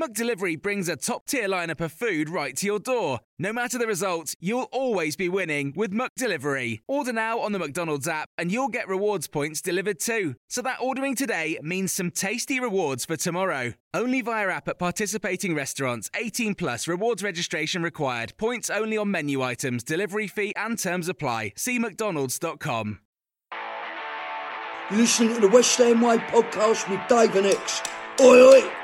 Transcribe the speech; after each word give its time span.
McDelivery 0.00 0.60
brings 0.60 0.88
a 0.88 0.96
top-tier 0.96 1.46
lineup 1.46 1.80
of 1.82 1.92
food 1.92 2.30
right 2.30 2.56
to 2.56 2.64
your 2.64 2.78
door. 2.78 3.20
No 3.38 3.52
matter 3.52 3.76
the 3.76 3.86
result, 3.86 4.34
you'll 4.40 4.68
always 4.72 5.14
be 5.14 5.28
winning 5.28 5.74
with 5.76 5.92
McDelivery. 5.92 6.80
Order 6.88 7.12
now 7.12 7.38
on 7.40 7.52
the 7.52 7.58
McDonald's 7.58 8.08
app 8.08 8.30
and 8.38 8.50
you'll 8.50 8.68
get 8.68 8.88
rewards 8.88 9.26
points 9.26 9.60
delivered 9.60 10.00
too. 10.00 10.36
So 10.48 10.62
that 10.62 10.78
ordering 10.80 11.16
today 11.16 11.58
means 11.60 11.92
some 11.92 12.10
tasty 12.10 12.58
rewards 12.58 13.04
for 13.04 13.16
tomorrow. 13.16 13.74
Only 13.92 14.22
via 14.22 14.48
app 14.48 14.68
at 14.68 14.78
participating 14.78 15.54
restaurants. 15.54 16.10
18 16.16 16.54
plus 16.54 16.88
rewards 16.88 17.22
registration 17.22 17.82
required. 17.82 18.32
Points 18.38 18.70
only 18.70 18.96
on 18.96 19.10
menu 19.10 19.42
items, 19.42 19.84
delivery 19.84 20.28
fee 20.28 20.54
and 20.56 20.78
terms 20.78 21.10
apply. 21.10 21.52
See 21.56 21.78
mcdonalds.com. 21.78 23.00
You're 24.90 24.98
listening 24.98 25.34
to 25.34 25.40
the 25.42 25.48
West 25.48 25.78
Way 25.78 25.92
podcast 25.92 26.88
with 26.88 27.06
Dave 27.06 27.36
and 27.36 27.46
Ex. 27.48 27.82
Oi, 28.18 28.38
oi! 28.38 28.79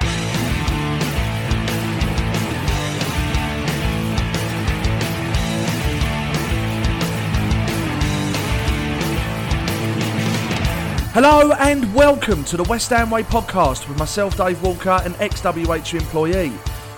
Hello 11.17 11.53
and 11.53 11.95
welcome 11.95 12.45
to 12.45 12.59
the 12.59 12.62
West 12.64 12.91
Ham 12.91 13.09
Way 13.09 13.22
podcast 13.22 13.89
with 13.89 13.98
myself, 13.98 14.36
Dave 14.36 14.62
Walker, 14.62 15.00
an 15.03 15.14
ex 15.19 15.41
WH 15.41 15.95
employee. 15.95 16.53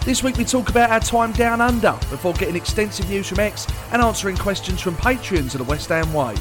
This 0.04 0.24
week 0.24 0.36
we 0.36 0.44
talk 0.44 0.70
about 0.70 0.90
our 0.90 0.98
time 0.98 1.30
down 1.30 1.60
under 1.60 1.92
before 2.10 2.32
getting 2.32 2.56
extensive 2.56 3.08
news 3.08 3.28
from 3.28 3.38
Ex 3.38 3.68
and 3.92 4.02
answering 4.02 4.36
questions 4.36 4.80
from 4.80 4.96
Patreons 4.96 5.54
of 5.54 5.58
the 5.58 5.70
West 5.70 5.90
Ham 5.90 6.12
Way. 6.12 6.34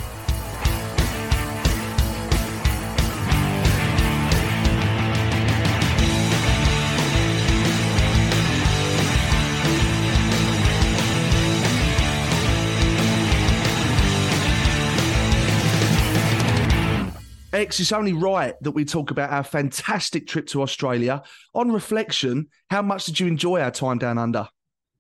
Ex, 17.58 17.80
it's 17.80 17.92
only 17.92 18.14
right 18.14 18.54
that 18.62 18.70
we 18.70 18.86
talk 18.86 19.10
about 19.10 19.32
our 19.32 19.44
fantastic 19.44 20.28
trip 20.28 20.46
to 20.46 20.62
Australia. 20.62 21.24
On 21.56 21.72
reflection, 21.72 22.50
how 22.70 22.84
much 22.84 23.06
did 23.06 23.20
you 23.20 23.26
enjoy 23.26 23.60
our 23.60 23.72
time 23.72 23.98
down 23.98 24.20
under? 24.20 24.48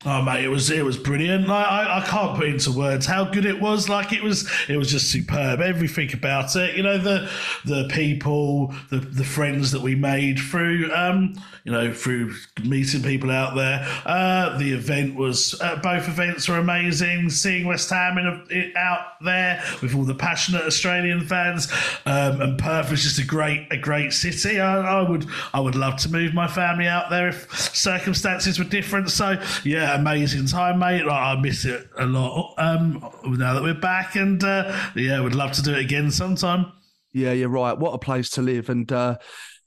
Oh 0.05 0.21
mate, 0.21 0.45
it 0.45 0.49
was 0.49 0.69
it 0.69 0.85
was 0.85 0.95
brilliant. 0.95 1.49
I, 1.49 1.63
I, 1.63 1.97
I 1.97 2.05
can't 2.05 2.37
put 2.37 2.47
into 2.47 2.71
words 2.71 3.07
how 3.07 3.25
good 3.25 3.45
it 3.45 3.59
was. 3.59 3.89
Like 3.89 4.13
it 4.13 4.21
was 4.21 4.47
it 4.69 4.77
was 4.77 4.91
just 4.91 5.09
superb. 5.09 5.59
Everything 5.59 6.13
about 6.13 6.55
it. 6.55 6.77
You 6.77 6.83
know 6.83 6.99
the 6.99 7.27
the 7.65 7.87
people, 7.91 8.75
the 8.91 8.99
the 8.99 9.23
friends 9.23 9.71
that 9.71 9.81
we 9.81 9.95
made 9.95 10.37
through 10.37 10.91
um 10.93 11.33
you 11.63 11.71
know 11.71 11.91
through 11.91 12.35
meeting 12.63 13.01
people 13.01 13.31
out 13.31 13.55
there. 13.55 13.87
Uh, 14.05 14.55
the 14.59 14.71
event 14.71 15.15
was 15.15 15.59
uh, 15.61 15.77
both 15.77 16.07
events 16.07 16.47
were 16.47 16.57
amazing. 16.57 17.31
Seeing 17.31 17.65
West 17.65 17.89
Ham 17.89 18.19
in 18.19 18.27
a, 18.51 18.77
out 18.77 19.19
there 19.25 19.63
with 19.81 19.95
all 19.95 20.03
the 20.03 20.13
passionate 20.13 20.61
Australian 20.61 21.25
fans, 21.25 21.71
um, 22.05 22.39
and 22.39 22.59
Perth 22.59 22.91
was 22.91 23.01
just 23.01 23.17
a 23.17 23.25
great 23.25 23.65
a 23.71 23.77
great 23.77 24.13
city. 24.13 24.61
I, 24.61 24.99
I 24.99 25.09
would 25.09 25.25
I 25.55 25.59
would 25.59 25.75
love 25.75 25.97
to 26.01 26.09
move 26.09 26.35
my 26.35 26.47
family 26.47 26.85
out 26.85 27.09
there 27.09 27.29
if 27.29 27.51
circumstances 27.75 28.59
were 28.59 28.65
different. 28.65 29.09
So 29.09 29.41
yeah 29.63 29.86
amazing 29.95 30.45
time, 30.45 30.79
mate. 30.79 31.05
Like, 31.05 31.21
I 31.21 31.39
miss 31.39 31.65
it 31.65 31.89
a 31.97 32.05
lot 32.05 32.53
um, 32.57 32.99
now 33.23 33.53
that 33.53 33.63
we're 33.63 33.73
back, 33.73 34.15
and 34.15 34.43
uh, 34.43 34.75
yeah, 34.95 35.19
would 35.19 35.35
love 35.35 35.51
to 35.53 35.61
do 35.61 35.73
it 35.73 35.79
again 35.79 36.11
sometime. 36.11 36.71
Yeah, 37.13 37.31
you're 37.31 37.49
right. 37.49 37.77
What 37.77 37.93
a 37.93 37.97
place 37.97 38.29
to 38.31 38.41
live. 38.41 38.69
And 38.69 38.91
uh, 38.91 39.17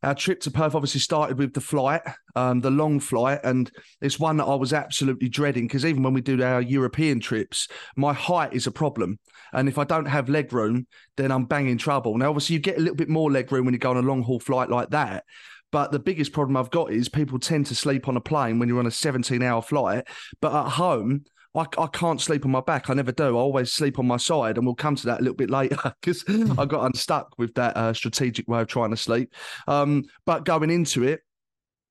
our 0.02 0.14
trip 0.14 0.40
to 0.42 0.50
Perth 0.50 0.74
obviously 0.74 1.00
started 1.00 1.38
with 1.38 1.52
the 1.52 1.60
flight, 1.60 2.02
um, 2.36 2.60
the 2.60 2.70
long 2.70 3.00
flight, 3.00 3.40
and 3.44 3.70
it's 4.00 4.18
one 4.18 4.36
that 4.38 4.44
I 4.44 4.54
was 4.54 4.72
absolutely 4.72 5.28
dreading 5.28 5.66
because 5.66 5.84
even 5.84 6.02
when 6.02 6.14
we 6.14 6.20
do 6.20 6.42
our 6.42 6.62
European 6.62 7.20
trips, 7.20 7.68
my 7.96 8.12
height 8.12 8.52
is 8.52 8.66
a 8.66 8.72
problem. 8.72 9.18
And 9.52 9.68
if 9.68 9.78
I 9.78 9.84
don't 9.84 10.06
have 10.06 10.28
leg 10.28 10.52
room, 10.52 10.86
then 11.16 11.32
I'm 11.32 11.44
banging 11.44 11.76
trouble. 11.76 12.16
Now, 12.16 12.30
obviously, 12.30 12.54
you 12.54 12.60
get 12.60 12.78
a 12.78 12.80
little 12.80 12.94
bit 12.94 13.08
more 13.08 13.30
leg 13.30 13.50
room 13.50 13.64
when 13.64 13.74
you 13.74 13.80
go 13.80 13.90
on 13.90 13.96
a 13.96 14.02
long 14.02 14.22
haul 14.22 14.40
flight 14.40 14.70
like 14.70 14.90
that. 14.90 15.24
But 15.72 15.92
the 15.92 15.98
biggest 15.98 16.32
problem 16.32 16.56
I've 16.56 16.70
got 16.70 16.92
is 16.92 17.08
people 17.08 17.38
tend 17.38 17.66
to 17.66 17.74
sleep 17.74 18.08
on 18.08 18.16
a 18.16 18.20
plane 18.20 18.58
when 18.58 18.68
you're 18.68 18.78
on 18.78 18.86
a 18.86 18.90
17 18.90 19.42
hour 19.42 19.62
flight. 19.62 20.06
But 20.40 20.54
at 20.54 20.70
home, 20.72 21.24
I, 21.54 21.66
I 21.78 21.86
can't 21.88 22.20
sleep 22.20 22.44
on 22.44 22.50
my 22.50 22.60
back. 22.60 22.90
I 22.90 22.94
never 22.94 23.12
do. 23.12 23.36
I 23.36 23.40
always 23.40 23.72
sleep 23.72 23.98
on 23.98 24.06
my 24.06 24.16
side, 24.16 24.56
and 24.56 24.66
we'll 24.66 24.74
come 24.74 24.96
to 24.96 25.06
that 25.06 25.20
a 25.20 25.22
little 25.22 25.36
bit 25.36 25.50
later 25.50 25.76
because 26.00 26.24
I 26.58 26.64
got 26.64 26.84
unstuck 26.86 27.38
with 27.38 27.54
that 27.54 27.76
uh, 27.76 27.92
strategic 27.92 28.48
way 28.48 28.60
of 28.60 28.68
trying 28.68 28.90
to 28.90 28.96
sleep. 28.96 29.34
Um, 29.66 30.04
but 30.26 30.44
going 30.44 30.70
into 30.70 31.02
it, 31.02 31.22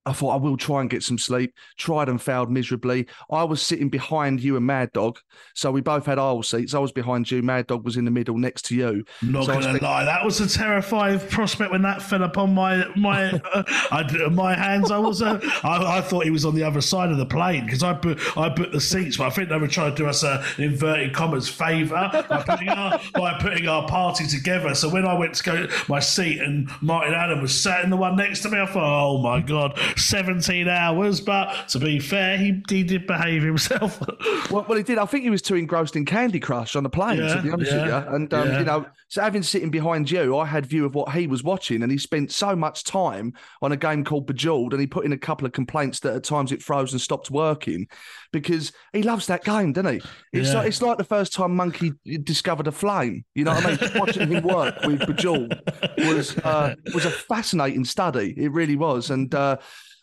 I 0.10 0.14
thought 0.14 0.32
I 0.32 0.38
will 0.38 0.58
try 0.58 0.82
and 0.82 0.90
get 0.90 1.04
some 1.04 1.20
sleep. 1.20 1.54
Tried 1.78 2.10
and 2.10 2.20
failed 2.20 2.50
miserably. 2.50 3.06
I 3.30 3.44
was 3.44 3.62
sitting 3.62 3.90
behind 3.90 4.42
you 4.42 4.58
and 4.58 4.66
Mad 4.66 4.92
Dog, 4.92 5.20
so 5.54 5.72
we 5.72 5.82
both 5.82 6.08
had 6.08 6.18
aisle 6.18 6.42
seats. 6.42 6.74
I 6.74 6.80
was 6.80 6.92
behind 6.92 7.30
you. 7.30 7.44
Mad 7.44 7.68
Dog 7.68 7.86
was 7.86 7.96
in 7.96 8.06
the 8.06 8.12
middle 8.12 8.38
next 8.38 8.66
to 8.66 8.76
you. 8.76 9.06
Not 9.22 9.46
so 9.46 9.54
gonna 9.54 9.78
lie, 9.80 10.06
that 10.06 10.26
was 10.26 10.42
a 10.42 10.50
terrifying 10.50 11.20
prospect 11.20 11.72
when 11.72 11.84
that 11.84 12.02
fell 12.02 12.24
upon 12.24 12.56
my 12.56 12.86
my 12.96 13.30
uh, 13.54 13.64
I, 13.92 14.28
my 14.30 14.56
hands. 14.56 14.90
I 14.90 14.98
was 14.98 15.22
uh, 15.22 15.40
I, 15.64 16.00
I, 16.00 16.02
thought 16.02 16.24
he 16.24 16.32
was 16.32 16.44
on 16.44 16.56
the 16.56 16.64
other 16.64 16.82
side 16.82 17.12
of 17.12 17.18
the 17.18 17.26
plane 17.26 17.66
because 17.66 17.84
I 17.84 17.94
put 17.94 18.36
I 18.36 18.50
put 18.50 18.72
the 18.72 18.82
seats, 18.82 19.18
but 19.18 19.28
I 19.28 19.30
think 19.30 19.50
they 19.50 19.58
were 19.58 19.68
trying 19.68 19.92
to 19.92 19.96
do 19.96 20.08
us 20.08 20.24
a 20.24 20.44
inverted 20.58 21.14
commas 21.14 21.48
favour 21.48 22.10
by 22.28 22.42
putting 22.42 22.70
our 22.70 23.00
by 23.14 23.38
putting 23.40 23.68
our 23.68 23.88
party 23.88 24.26
together. 24.26 24.74
So 24.74 24.90
when 24.90 25.06
I 25.06 25.14
went 25.14 25.36
to 25.36 25.44
go 25.44 25.68
my 25.88 26.00
seat 26.00 26.40
and 26.40 26.68
Martin 26.82 27.14
Allen 27.14 27.42
was 27.42 27.60
sat 27.60 27.84
in 27.84 27.92
the 27.92 27.98
one 27.98 28.16
next 28.16 28.42
to 28.42 28.50
me, 28.50 28.60
I 28.60 28.66
thought, 28.66 29.06
oh 29.06 29.22
my 29.22 29.40
god 29.42 29.80
17 30.00 30.68
hours, 30.68 31.22
but 31.22 31.68
to 31.70 31.80
be 31.80 32.00
fair, 32.00 32.38
he, 32.38 32.62
he 32.70 32.84
did 32.84 33.06
behave 33.08 33.44
himself. 33.44 34.00
well, 34.52 34.66
well, 34.68 34.78
he 34.78 34.84
did. 34.84 34.98
I 34.98 35.06
think 35.06 35.24
he 35.24 35.30
was 35.30 35.42
too 35.42 35.56
engrossed 35.56 35.96
in 35.96 36.06
Candy 36.06 36.40
Crush 36.40 36.76
on 36.76 36.84
the 36.84 36.90
plane, 36.90 37.20
yeah, 37.20 37.36
to 37.36 37.42
be 37.42 37.52
honest 37.52 37.72
yeah, 37.72 37.78
with 37.78 38.06
you. 38.08 38.16
And, 38.16 38.34
um, 38.34 38.48
yeah. 38.48 38.60
you 38.60 38.66
know, 38.66 38.86
so 39.10 39.22
having 39.22 39.44
sitting 39.44 39.70
behind 39.70 40.10
you, 40.10 40.38
I 40.38 40.46
had 40.46 40.66
view 40.66 40.86
of 40.86 40.96
what 40.96 41.12
he 41.12 41.28
was 41.28 41.44
watching, 41.44 41.84
and 41.84 41.92
he 41.92 41.98
spent 41.98 42.32
so 42.32 42.56
much 42.56 42.84
time 42.84 43.34
on 43.62 43.72
a 43.72 43.78
game 43.78 44.04
called 44.04 44.28
Bejeweled, 44.28 44.74
and 44.74 44.82
he 44.82 44.88
put 44.88 45.06
in 45.06 45.14
a 45.14 45.18
couple 45.18 45.46
of 45.46 45.52
complaints 45.52 46.00
that 46.02 46.16
at 46.16 46.24
times 46.24 46.52
it 46.52 46.62
froze 46.62 46.92
and 46.92 47.02
stopped 47.02 47.32
working 47.32 47.88
because 48.32 48.72
he 48.94 49.04
loves 49.04 49.28
that 49.28 49.44
game, 49.44 49.74
doesn't 49.74 49.96
he? 49.96 50.02
It's, 50.34 50.54
like, 50.54 50.68
it's 50.68 50.82
like 50.82 50.98
the 50.98 51.04
first 51.04 51.34
time 51.34 51.56
Monkey 51.56 51.94
discovered 52.24 52.68
a 52.68 52.72
flame. 52.72 53.26
You 53.34 53.46
know 53.46 53.54
what 53.54 53.66
I 53.66 53.70
mean? 53.70 54.00
watching 54.00 54.32
him 54.32 54.44
work 54.44 54.76
with 54.84 55.06
Bejeweled 55.08 55.60
was, 55.98 56.38
uh, 56.40 56.76
was 56.94 57.06
a 57.06 57.12
fascinating 57.12 57.86
study. 57.86 58.34
It 58.38 58.52
really 58.52 58.76
was. 58.76 59.10
And, 59.10 59.34
uh, 59.34 59.58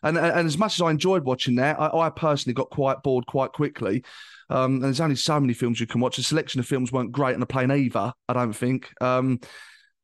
and, 0.08 0.18
and 0.18 0.46
as 0.46 0.58
much 0.58 0.74
as 0.74 0.82
I 0.82 0.90
enjoyed 0.90 1.24
watching 1.24 1.56
that, 1.56 1.80
I, 1.80 2.06
I 2.06 2.10
personally 2.10 2.54
got 2.54 2.70
quite 2.70 3.02
bored 3.02 3.26
quite 3.26 3.52
quickly. 3.52 4.04
Um, 4.48 4.74
and 4.74 4.84
there's 4.84 5.00
only 5.00 5.16
so 5.16 5.40
many 5.40 5.54
films 5.54 5.80
you 5.80 5.86
can 5.86 6.00
watch. 6.00 6.16
The 6.16 6.22
selection 6.22 6.60
of 6.60 6.66
films 6.66 6.92
weren't 6.92 7.12
great 7.12 7.34
on 7.34 7.40
the 7.40 7.46
plane 7.46 7.70
either, 7.70 8.12
I 8.28 8.32
don't 8.32 8.52
think. 8.52 8.92
Um, 9.00 9.40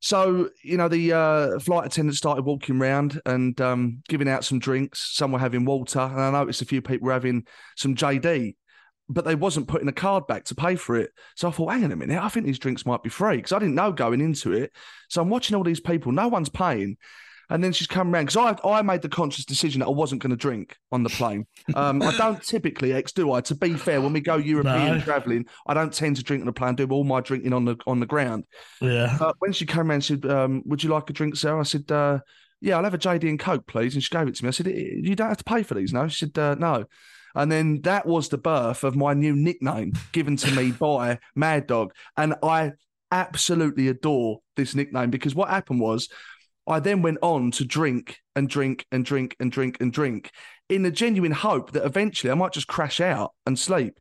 so, 0.01 0.51
you 0.65 0.77
know, 0.77 0.89
the 0.89 1.13
uh, 1.13 1.59
flight 1.61 1.87
attendant 1.87 2.17
started 2.17 2.45
walking 2.45 2.81
around 2.81 3.21
and 3.25 3.59
um, 3.61 4.03
giving 4.09 4.29
out 4.29 4.45
some 4.45 4.59
drinks. 4.59 5.15
Some 5.15 5.31
were 5.31 5.39
having 5.39 5.65
water, 5.65 6.01
and 6.01 6.21
I 6.21 6.31
noticed 6.33 6.61
a 6.61 6.67
few 6.67 6.83
people 6.83 7.07
were 7.07 7.13
having 7.13 7.47
some 7.77 7.95
JD, 7.95 8.57
but 9.09 9.25
they 9.25 9.37
wasn't 9.37 9.69
putting 9.69 9.87
a 9.87 9.93
card 9.93 10.27
back 10.27 10.45
to 10.47 10.57
pay 10.57 10.75
for 10.75 10.97
it. 10.97 11.13
So 11.37 11.47
I 11.47 11.53
thought, 11.53 11.73
hang 11.73 11.85
on 11.85 11.93
a 11.93 11.97
minute, 11.97 12.21
I 12.21 12.29
think 12.29 12.47
these 12.47 12.59
drinks 12.59 12.85
might 12.85 13.05
be 13.05 13.11
free 13.11 13.37
because 13.37 13.53
I 13.53 13.61
didn't 13.61 13.77
know 13.77 13.93
going 13.93 14.21
into 14.21 14.53
it. 14.53 14.73
So 15.09 15.23
I'm 15.23 15.31
watching 15.31 15.55
all 15.55 15.63
these 15.63 15.81
people, 15.81 16.11
no 16.11 16.27
one's 16.27 16.49
paying. 16.49 16.97
And 17.53 17.63
then 17.63 17.75
she's 17.75 17.87
come 17.87 18.11
round 18.11 18.29
because 18.29 18.59
I, 18.65 18.69
I 18.69 18.81
made 18.81 19.03
the 19.03 19.11
conscious 19.11 19.45
decision 19.45 19.81
that 19.81 19.87
I 19.87 19.91
wasn't 19.91 20.23
going 20.23 20.31
to 20.31 20.37
drink 20.37 20.79
on 20.91 21.03
the 21.03 21.11
plane. 21.11 21.47
Um, 21.75 22.01
I 22.03 22.17
don't 22.17 22.43
typically, 22.43 22.95
ex, 22.95 23.13
do 23.13 23.31
I? 23.31 23.43
To 23.43 23.55
be 23.55 23.75
fair, 23.75 24.01
when 24.01 24.15
we 24.15 24.21
go 24.21 24.37
European 24.37 24.99
no. 24.99 25.01
traveling, 25.01 25.45
I 25.67 25.75
don't 25.75 25.93
tend 25.93 26.17
to 26.17 26.23
drink 26.23 26.41
on 26.41 26.47
the 26.47 26.53
plane. 26.55 26.77
Do 26.77 26.89
all 26.89 27.05
my 27.05 27.21
drinking 27.21 27.53
on 27.53 27.67
the 27.67 27.77
on 27.87 28.01
the 28.01 28.07
ground. 28.07 28.45
Yeah. 28.81 29.17
But 29.19 29.37
when 29.39 29.53
she 29.53 29.67
came 29.67 29.91
around, 29.91 30.03
she 30.03 30.15
said, 30.15 30.25
um, 30.27 30.63
"Would 30.65 30.83
you 30.83 30.89
like 30.89 31.11
a 31.11 31.13
drink, 31.13 31.37
sir?" 31.37 31.61
I 31.61 31.63
said, 31.65 31.93
uh, 31.93 32.21
"Yeah, 32.63 32.79
I'll 32.79 32.85
have 32.85 32.95
a 32.95 32.99
JD 32.99 33.29
and 33.29 33.39
Coke, 33.39 33.67
please." 33.67 33.93
And 33.93 34.03
she 34.03 34.09
gave 34.09 34.29
it 34.29 34.35
to 34.37 34.45
me. 34.45 34.49
I 34.49 34.53
said, 34.53 34.69
"You 34.69 35.15
don't 35.15 35.29
have 35.29 35.37
to 35.37 35.45
pay 35.45 35.63
for 35.63 35.75
these, 35.75 35.93
no?" 35.93 36.09
She 36.09 36.25
said, 36.25 36.39
uh, 36.39 36.55
"No." 36.55 36.87
And 37.35 37.53
then 37.53 37.83
that 37.83 38.07
was 38.07 38.31
the 38.31 38.39
birth 38.39 38.83
of 38.83 38.97
my 38.97 39.13
new 39.13 39.37
nickname 39.37 39.93
given 40.13 40.37
to 40.39 40.51
me 40.53 40.71
by 40.73 41.19
Mad 41.35 41.67
Dog. 41.67 41.93
And 42.17 42.35
I 42.43 42.73
absolutely 43.11 43.89
adore 43.89 44.41
this 44.57 44.75
nickname 44.75 45.11
because 45.11 45.35
what 45.35 45.51
happened 45.51 45.81
was 45.81 46.09
I 46.67 46.81
then 46.81 47.03
went 47.03 47.19
on 47.23 47.51
to 47.53 47.65
drink 47.65 48.19
and 48.37 48.49
drink 48.49 48.87
and 48.93 49.05
drink 49.05 49.37
and 49.41 49.51
drink 49.51 49.79
and 49.81 49.93
drink 49.93 50.31
in 50.69 50.83
the 50.83 50.91
genuine 50.91 51.33
hope 51.33 51.73
that 51.73 51.85
eventually 51.85 52.31
I 52.31 52.35
might 52.35 52.53
just 52.53 52.67
crash 52.67 53.01
out 53.01 53.33
and 53.47 53.59
sleep. 53.59 53.99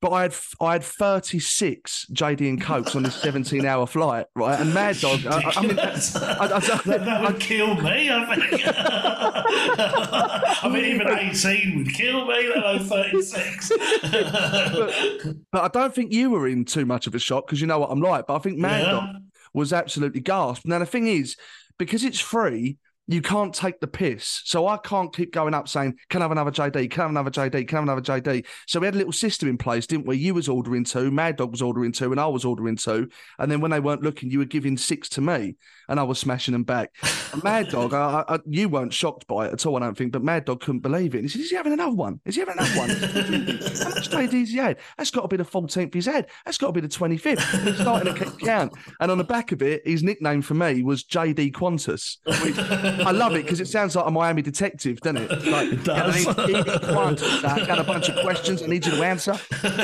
But 0.00 0.12
I 0.12 0.22
had 0.22 0.34
I 0.60 0.72
had 0.74 0.84
36 0.84 2.08
JD 2.12 2.46
and 2.46 2.60
Cokes 2.60 2.94
on 2.94 3.04
this 3.04 3.14
17 3.14 3.64
hour 3.64 3.86
flight, 3.86 4.26
right? 4.36 4.60
And 4.60 4.74
Mad 4.74 4.98
Dog, 4.98 5.24
I, 5.24 5.52
I 5.56 5.62
mean, 5.62 5.78
I, 5.78 5.92
I, 5.92 6.58
that 6.98 7.22
would 7.22 7.40
kill 7.40 7.74
me. 7.76 8.10
I 8.10 8.36
think. 8.36 8.62
I 10.62 10.68
mean, 10.68 10.84
even 10.84 11.08
18 11.08 11.78
would 11.78 11.94
kill 11.94 12.26
me. 12.26 12.48
Let 12.48 12.56
alone 12.58 12.84
36. 12.84 13.72
but, 14.02 15.36
but, 15.50 15.62
I 15.62 15.68
don't 15.68 15.94
think 15.94 16.12
you 16.12 16.28
were 16.28 16.48
in 16.48 16.66
too 16.66 16.84
much 16.84 17.06
of 17.06 17.14
a 17.14 17.18
shock 17.18 17.46
because 17.46 17.62
you 17.62 17.66
know 17.66 17.78
what 17.78 17.90
I'm 17.90 18.02
like. 18.02 18.26
But 18.26 18.36
I 18.36 18.38
think 18.40 18.58
Mad 18.58 18.82
yeah. 18.82 18.90
Dog 18.90 19.08
was 19.54 19.72
absolutely 19.72 20.20
gasped. 20.20 20.66
Now 20.66 20.80
the 20.80 20.86
thing 20.86 21.06
is, 21.06 21.36
because 21.78 22.04
it's 22.04 22.20
free, 22.20 22.78
you 23.06 23.20
can't 23.20 23.54
take 23.54 23.80
the 23.80 23.86
piss. 23.86 24.40
So 24.44 24.66
I 24.66 24.78
can't 24.78 25.14
keep 25.14 25.32
going 25.32 25.52
up 25.52 25.68
saying, 25.68 25.98
Can 26.08 26.22
I 26.22 26.24
have 26.24 26.32
another 26.32 26.50
JD? 26.50 26.90
Can 26.90 27.00
I 27.00 27.04
have 27.04 27.10
another 27.10 27.30
JD? 27.30 27.68
Can 27.68 27.76
I 27.76 27.80
have 27.80 27.88
another 27.88 28.00
JD? 28.00 28.46
So 28.66 28.80
we 28.80 28.86
had 28.86 28.94
a 28.94 28.98
little 28.98 29.12
system 29.12 29.48
in 29.48 29.58
place, 29.58 29.86
didn't 29.86 30.06
we? 30.06 30.16
You 30.16 30.34
was 30.34 30.48
ordering 30.48 30.84
two, 30.84 31.10
Mad 31.10 31.36
Dog 31.36 31.50
was 31.50 31.62
ordering 31.62 31.92
two, 31.92 32.12
and 32.12 32.20
I 32.20 32.26
was 32.26 32.44
ordering 32.44 32.76
two. 32.76 33.08
And 33.38 33.50
then 33.50 33.60
when 33.60 33.70
they 33.70 33.80
weren't 33.80 34.02
looking, 34.02 34.30
you 34.30 34.38
were 34.38 34.46
giving 34.46 34.76
six 34.76 35.08
to 35.10 35.20
me, 35.20 35.56
and 35.88 36.00
I 36.00 36.02
was 36.02 36.18
smashing 36.18 36.52
them 36.52 36.64
back. 36.64 36.94
Mad 37.42 37.68
Dog, 37.68 37.92
I, 37.92 38.24
I, 38.28 38.38
you 38.46 38.68
weren't 38.68 38.92
shocked 38.92 39.26
by 39.26 39.46
it 39.46 39.52
at 39.52 39.66
all, 39.66 39.76
I 39.76 39.80
don't 39.80 39.96
think, 39.96 40.12
but 40.12 40.22
Mad 40.22 40.44
Dog 40.44 40.60
couldn't 40.60 40.80
believe 40.80 41.14
it. 41.14 41.18
And 41.18 41.24
he 41.24 41.28
said, 41.28 41.40
Is 41.42 41.50
he 41.50 41.56
having 41.56 41.72
another 41.72 41.94
one? 41.94 42.20
Is 42.24 42.36
he 42.36 42.40
having 42.40 42.56
another 42.58 42.78
one? 42.78 42.88
How 42.88 43.88
much 43.90 44.10
JD's 44.10 44.50
he 44.50 44.58
had? 44.58 44.78
That's 44.96 45.10
got 45.10 45.22
to 45.22 45.28
be 45.28 45.36
the 45.36 45.44
14th 45.44 45.94
he's 45.94 46.06
had. 46.06 46.26
That's 46.44 46.58
got 46.58 46.68
to 46.68 46.72
be 46.72 46.80
the 46.80 46.88
25th. 46.88 47.64
He's 47.64 47.80
starting 47.80 48.14
to 48.14 48.30
count. 48.44 48.72
And 49.00 49.10
on 49.10 49.18
the 49.18 49.24
back 49.24 49.52
of 49.52 49.62
it, 49.62 49.86
his 49.86 50.02
nickname 50.02 50.42
for 50.42 50.54
me 50.54 50.82
was 50.82 51.04
JD 51.04 51.52
Qantas. 51.52 52.18
Which 52.42 52.58
I 52.58 53.10
love 53.10 53.34
it 53.34 53.44
because 53.44 53.60
it 53.60 53.68
sounds 53.68 53.96
like 53.96 54.06
a 54.06 54.10
Miami 54.10 54.42
detective, 54.42 55.00
doesn't 55.00 55.18
it? 55.18 55.30
Like, 55.46 55.72
it 55.72 55.84
does. 55.84 56.24
Qantas, 56.24 57.66
got 57.66 57.78
a 57.78 57.84
bunch 57.84 58.08
of 58.08 58.22
questions 58.22 58.62
I 58.62 58.66
need 58.66 58.86
you 58.86 58.92
to 58.92 59.02
answer. 59.02 59.32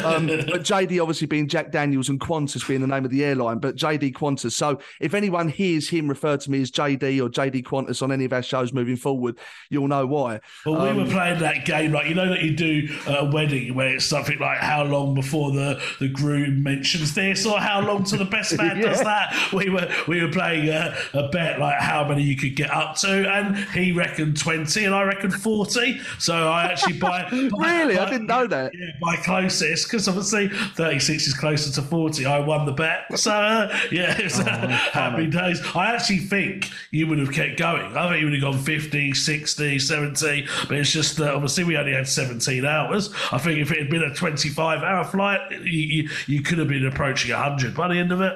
Um, 0.04 0.26
but 0.26 0.62
JD 0.62 1.00
obviously 1.00 1.26
being 1.26 1.48
Jack 1.48 1.72
Daniels 1.72 2.08
and 2.08 2.20
Qantas 2.20 2.66
being 2.66 2.80
the 2.80 2.86
name 2.86 3.04
of 3.04 3.10
the 3.10 3.24
airline, 3.24 3.58
but 3.58 3.76
JD 3.76 4.14
Qantas. 4.14 4.52
So 4.52 4.80
if 5.00 5.14
anyone 5.14 5.48
hears 5.48 5.88
him 5.90 6.08
refer 6.08 6.36
to 6.36 6.50
me 6.50 6.62
as 6.62 6.70
JD 6.70 7.20
or 7.20 7.28
JD 7.28 7.64
Qantas 7.64 8.02
on 8.02 8.12
any 8.12 8.24
of 8.24 8.32
our 8.32 8.42
shows 8.42 8.72
moving 8.72 8.96
forward, 8.96 9.38
you'll 9.68 9.88
know 9.88 10.06
why. 10.06 10.40
Well, 10.64 10.80
um, 10.80 10.96
we 10.96 11.02
were 11.02 11.10
playing 11.10 11.40
that 11.40 11.64
game, 11.64 11.92
like 11.92 12.08
you 12.08 12.14
know 12.14 12.28
that 12.28 12.42
you 12.42 12.54
do 12.56 12.88
a 13.06 13.24
wedding 13.24 13.74
where 13.74 13.88
it's 13.88 14.04
something 14.04 14.38
like 14.38 14.58
how 14.58 14.84
long 14.84 15.14
before 15.14 15.52
the, 15.52 15.80
the 16.00 16.08
groom 16.08 16.62
mentions 16.62 17.14
this 17.14 17.46
or 17.46 17.58
how 17.58 17.80
long 17.80 18.04
till 18.04 18.18
the 18.18 18.24
best 18.24 18.56
man 18.56 18.76
yeah. 18.78 18.82
does 18.82 19.00
that. 19.00 19.52
We 19.52 19.70
were 19.70 19.88
we 20.08 20.22
were 20.22 20.30
playing 20.30 20.68
a, 20.68 20.96
a 21.14 21.28
bet 21.28 21.58
like 21.58 21.78
how 21.80 22.06
many 22.08 22.22
you 22.22 22.36
could 22.36 22.56
get 22.56 22.70
up 22.70 22.96
to, 22.98 23.30
and 23.30 23.56
he 23.70 23.92
reckoned 23.92 24.38
20 24.38 24.84
and 24.84 24.94
I 24.94 25.02
reckoned 25.02 25.34
40. 25.34 26.00
So 26.18 26.34
I 26.34 26.64
actually 26.64 26.98
buy. 26.98 27.28
really? 27.32 27.98
I 27.98 28.08
didn't 28.08 28.26
know 28.26 28.46
that. 28.46 28.72
Yeah, 28.74 28.92
my 29.00 29.16
closest, 29.16 29.86
because 29.86 30.08
obviously 30.08 30.48
36 30.48 31.26
is 31.26 31.34
closer 31.34 31.72
to 31.72 31.82
40. 31.86 32.26
I 32.26 32.38
won 32.40 32.66
the 32.66 32.72
bet. 32.72 33.18
So 33.18 33.32
uh, 33.32 33.78
yeah, 33.90 34.16
it's 34.18 34.38
oh, 34.38 34.42
uh, 34.42 34.68
happy 34.68 35.26
days. 35.26 35.60
I 35.74 35.79
actually 35.86 36.18
think 36.18 36.68
you 36.90 37.06
would 37.06 37.18
have 37.18 37.32
kept 37.32 37.58
going. 37.58 37.96
I 37.96 38.08
think 38.08 38.20
you 38.20 38.26
would 38.26 38.34
have 38.34 38.54
gone 38.54 38.62
50, 38.62 39.12
60, 39.12 39.78
70. 39.78 40.46
But 40.68 40.76
it's 40.76 40.92
just 40.92 41.16
that 41.18 41.34
obviously 41.34 41.64
we 41.64 41.76
only 41.76 41.92
had 41.92 42.08
17 42.08 42.64
hours. 42.64 43.12
I 43.32 43.38
think 43.38 43.58
if 43.58 43.70
it 43.70 43.78
had 43.78 43.90
been 43.90 44.02
a 44.02 44.14
25 44.14 44.82
hour 44.82 45.04
flight, 45.04 45.40
you, 45.50 45.58
you, 46.02 46.08
you 46.26 46.42
could 46.42 46.58
have 46.58 46.68
been 46.68 46.86
approaching 46.86 47.32
100 47.32 47.74
by 47.74 47.88
the 47.88 47.98
end 47.98 48.12
of 48.12 48.20
it. 48.20 48.34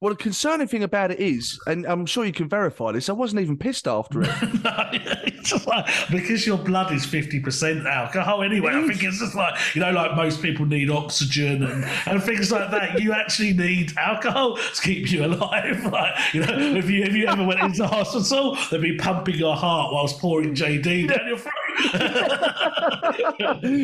Well, 0.00 0.12
the 0.12 0.16
concerning 0.16 0.66
thing 0.66 0.82
about 0.82 1.12
it 1.12 1.20
is, 1.20 1.58
and 1.66 1.86
I'm 1.86 2.04
sure 2.04 2.24
you 2.24 2.32
can 2.32 2.48
verify 2.48 2.92
this, 2.92 3.08
I 3.08 3.12
wasn't 3.12 3.40
even 3.40 3.56
pissed 3.56 3.88
after 3.88 4.22
it. 4.22 4.28
no, 4.64 5.58
like, 5.66 5.86
because 6.10 6.46
your 6.46 6.58
blood 6.58 6.92
is 6.92 7.06
50% 7.06 7.86
alcohol 7.86 8.42
anyway. 8.42 8.72
I 8.74 8.86
think 8.86 9.02
it's 9.02 9.18
just 9.18 9.34
like, 9.34 9.54
you 9.74 9.80
know, 9.80 9.92
like 9.92 10.14
most 10.14 10.42
people 10.42 10.66
need 10.66 10.90
oxygen 10.90 11.62
and, 11.62 11.84
and 12.06 12.22
things 12.22 12.50
like 12.50 12.70
that. 12.70 13.00
You 13.00 13.12
actually 13.12 13.54
need 13.54 13.96
alcohol 13.96 14.56
to 14.56 14.82
keep 14.82 15.10
you 15.10 15.24
alive. 15.24 15.82
Like, 15.94 16.34
you 16.34 16.40
know, 16.40 16.56
if 16.58 16.90
you, 16.90 17.04
if 17.04 17.12
you 17.14 17.26
ever 17.28 17.44
went 17.44 17.60
into 17.60 17.86
hospital, 17.86 18.58
they'd 18.70 18.80
be 18.80 18.96
pumping 18.96 19.36
your 19.36 19.54
heart 19.54 19.92
whilst 19.92 20.18
pouring 20.18 20.54
JD 20.54 21.08
down 21.08 21.28
your 21.28 21.38
throat. 21.38 21.63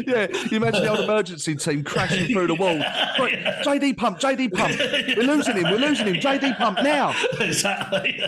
yeah, 0.06 0.26
you 0.50 0.56
imagine 0.56 0.82
the 0.82 0.88
old 0.90 1.00
emergency 1.00 1.54
team 1.56 1.82
crashing 1.82 2.32
through 2.32 2.46
the 2.46 2.54
wall. 2.54 2.78
Right, 3.18 3.42
JD 3.64 3.96
pump, 3.96 4.20
JD 4.20 4.52
pump. 4.52 4.78
We're 5.16 5.24
losing 5.24 5.56
him, 5.56 5.64
we're 5.64 5.78
losing 5.78 6.06
him. 6.06 6.16
JD 6.16 6.56
pump 6.56 6.78
now. 6.82 7.14
Exactly. 7.40 8.20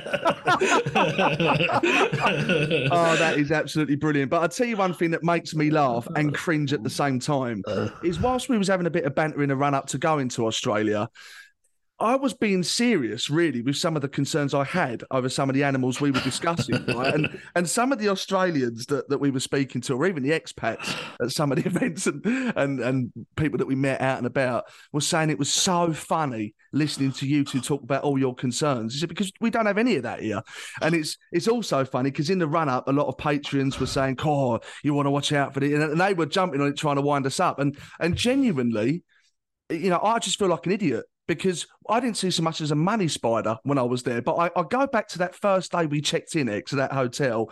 oh, 2.91 3.17
that 3.19 3.35
is 3.37 3.53
absolutely 3.53 3.97
brilliant. 3.97 4.31
But 4.31 4.43
I'll 4.43 4.49
tell 4.49 4.67
you 4.67 4.77
one 4.77 4.95
thing 4.95 5.11
that 5.11 5.23
makes 5.23 5.55
me 5.55 5.71
laugh 5.71 6.09
and 6.17 6.35
cringe 6.35 6.73
at 6.73 6.83
the 6.83 6.91
same 6.91 7.21
time 7.21 7.63
uh. 7.67 7.89
is 8.03 8.19
whilst 8.19 8.49
we 8.49 8.59
was 8.59 8.69
having 8.69 8.87
a 8.87 8.91
bit 8.91 9.05
of 9.05 9.15
banter 9.15 9.43
in 9.43 9.49
the 9.51 9.57
run 9.57 9.75
up 9.75 9.87
to 9.89 9.99
going 9.99 10.29
to 10.31 10.47
Australia, 10.47 11.09
I 12.01 12.17
was 12.17 12.35
being 12.35 12.65
serious, 12.65 13.31
really, 13.31 13.63
with 13.63 13.77
some 13.77 13.95
of 13.95 14.03
the 14.03 14.09
concerns 14.09 14.55
I 14.55 14.65
had 14.65 15.05
over 15.13 15.29
some 15.29 15.49
of 15.49 15.55
the 15.55 15.63
animals 15.63 16.01
we 16.01 16.11
were 16.11 16.21
discussing, 16.21 16.85
right? 16.89 17.15
And 17.15 17.41
and 17.55 17.69
some 17.69 17.93
of 17.93 17.99
the 17.99 18.09
Australians 18.09 18.87
that, 18.87 19.09
that 19.09 19.19
we 19.19 19.31
were 19.31 19.41
speaking 19.41 19.81
to, 19.83 19.95
or 19.95 20.07
even 20.07 20.23
the 20.25 20.31
expats 20.31 20.97
at 21.21 21.31
some 21.31 21.53
of 21.53 21.63
the 21.63 21.67
events 21.67 22.07
and, 22.07 22.25
and 22.57 22.81
and 22.81 23.13
people 23.37 23.59
that 23.59 23.67
we 23.67 23.77
met 23.77 24.01
out 24.01 24.19
and 24.19 24.27
about, 24.27 24.65
were 24.93 25.01
saying 25.01 25.31
it 25.31 25.39
was 25.39 25.53
so 25.53 25.93
funny 25.93 26.55
listening 26.73 27.13
to 27.13 27.27
you 27.27 27.45
two 27.45 27.61
talk 27.61 27.83
about 27.83 28.03
all 28.03 28.19
your 28.19 28.35
concerns. 28.35 28.95
He 28.95 29.01
said 29.01 29.09
because 29.09 29.31
we 29.41 29.51
don't 29.51 29.67
have 29.67 29.79
any 29.79 29.97
of 29.97 30.03
that 30.03 30.21
here, 30.21 30.43
and 30.81 30.95
it's 30.95 31.17
it's 31.31 31.47
also 31.47 31.85
funny 31.85 32.11
because 32.11 32.31
in 32.31 32.41
the 32.41 32.49
run 32.49 32.69
up, 32.69 32.89
a 32.89 32.93
lot 32.93 33.07
of 33.07 33.17
patrons 33.17 33.79
were 33.79 33.87
saying, 33.87 34.17
"Oh, 34.25 34.59
you 34.83 34.93
want 34.93 35.07
to 35.07 35.11
watch 35.11 35.33
out 35.33 35.55
for 35.55 35.63
it," 35.63 35.73
and 35.73 36.01
they 36.01 36.15
were 36.15 36.27
jumping 36.27 36.61
on 36.61 36.69
it, 36.69 36.77
trying 36.77 36.97
to 36.97 37.03
wind 37.03 37.27
us 37.27 37.39
up, 37.39 37.61
and 37.61 37.79
and 38.01 38.17
genuinely 38.17 39.05
you 39.71 39.89
know, 39.89 40.01
I 40.03 40.19
just 40.19 40.39
feel 40.39 40.49
like 40.49 40.67
an 40.67 40.73
idiot 40.73 41.07
because 41.35 41.67
I 41.89 42.01
didn't 42.01 42.17
see 42.17 42.31
so 42.31 42.43
much 42.43 42.61
as 42.61 42.71
a 42.71 42.77
money 42.77 43.09
spider 43.09 43.59
when 43.65 43.79
I 43.79 43.83
was 43.83 44.03
there. 44.03 44.23
But 44.23 44.37
I, 44.37 44.61
I 44.61 44.63
go 44.63 44.87
back 44.87 45.09
to 45.09 45.19
that 45.19 45.35
first 45.35 45.73
day 45.73 45.87
we 45.87 46.01
checked 46.01 46.37
in 46.37 46.47
to 46.47 46.77
that 46.77 46.93
hotel. 46.93 47.51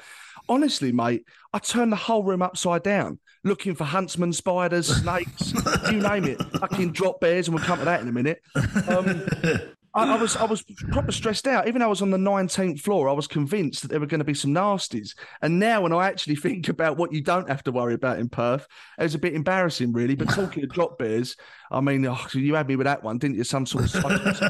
Honestly, 0.49 0.93
mate, 0.93 1.25
I 1.53 1.59
turned 1.59 1.93
the 1.93 1.97
whole 1.97 2.23
room 2.23 2.43
upside 2.43 2.83
down, 2.83 3.19
looking 3.45 3.75
for 3.75 3.85
huntsman 3.85 4.33
spiders, 4.33 4.89
snakes, 4.89 5.53
you 5.91 6.01
name 6.01 6.25
it. 6.25 6.43
Fucking 6.61 6.93
drop 6.93 7.21
bears, 7.21 7.49
and 7.49 7.55
we'll 7.55 7.65
come 7.65 7.79
to 7.79 7.85
that 7.85 8.01
in 8.01 8.09
a 8.09 8.13
minute. 8.13 8.43
Um, 8.89 9.27
I, 9.93 10.15
I, 10.15 10.17
was 10.21 10.37
I 10.37 10.45
was 10.45 10.63
proper 10.63 11.11
stressed 11.11 11.49
out. 11.49 11.67
Even 11.67 11.81
though 11.81 11.87
I 11.87 11.89
was 11.91 12.03
on 12.03 12.11
the 12.11 12.17
19th 12.17 12.81
floor, 12.81 13.09
I 13.09 13.13
was 13.13 13.27
convinced 13.27 13.83
that 13.83 13.89
there 13.89 13.99
were 13.99 14.07
going 14.07 14.21
to 14.21 14.25
be 14.25 14.35
some 14.35 14.55
nasties. 14.55 15.15
And 15.43 15.59
now, 15.59 15.81
when 15.81 15.93
I 15.93 16.07
actually 16.07 16.37
think 16.37 16.69
about 16.69 16.97
what 16.97 17.13
you 17.13 17.21
don't 17.21 17.49
have 17.49 17.65
to 17.65 17.73
worry 17.73 17.95
about 17.95 18.19
in 18.21 18.29
Perth, 18.29 18.69
it 18.99 19.03
was 19.03 19.15
a 19.15 19.19
bit 19.19 19.35
embarrassing, 19.35 19.93
really. 19.93 20.15
But 20.15 20.31
talking 20.31 20.63
of 20.63 20.71
drop 20.71 20.99
bears, 20.99 21.37
I 21.71 21.81
mean, 21.81 22.07
oh, 22.07 22.25
you 22.35 22.55
had 22.55 22.69
me 22.69 22.77
with 22.77 22.85
that 22.85 23.03
one, 23.03 23.19
didn't 23.19 23.37
you? 23.37 23.45
Some 23.45 23.67
sort 23.67 23.93
of 23.93 24.03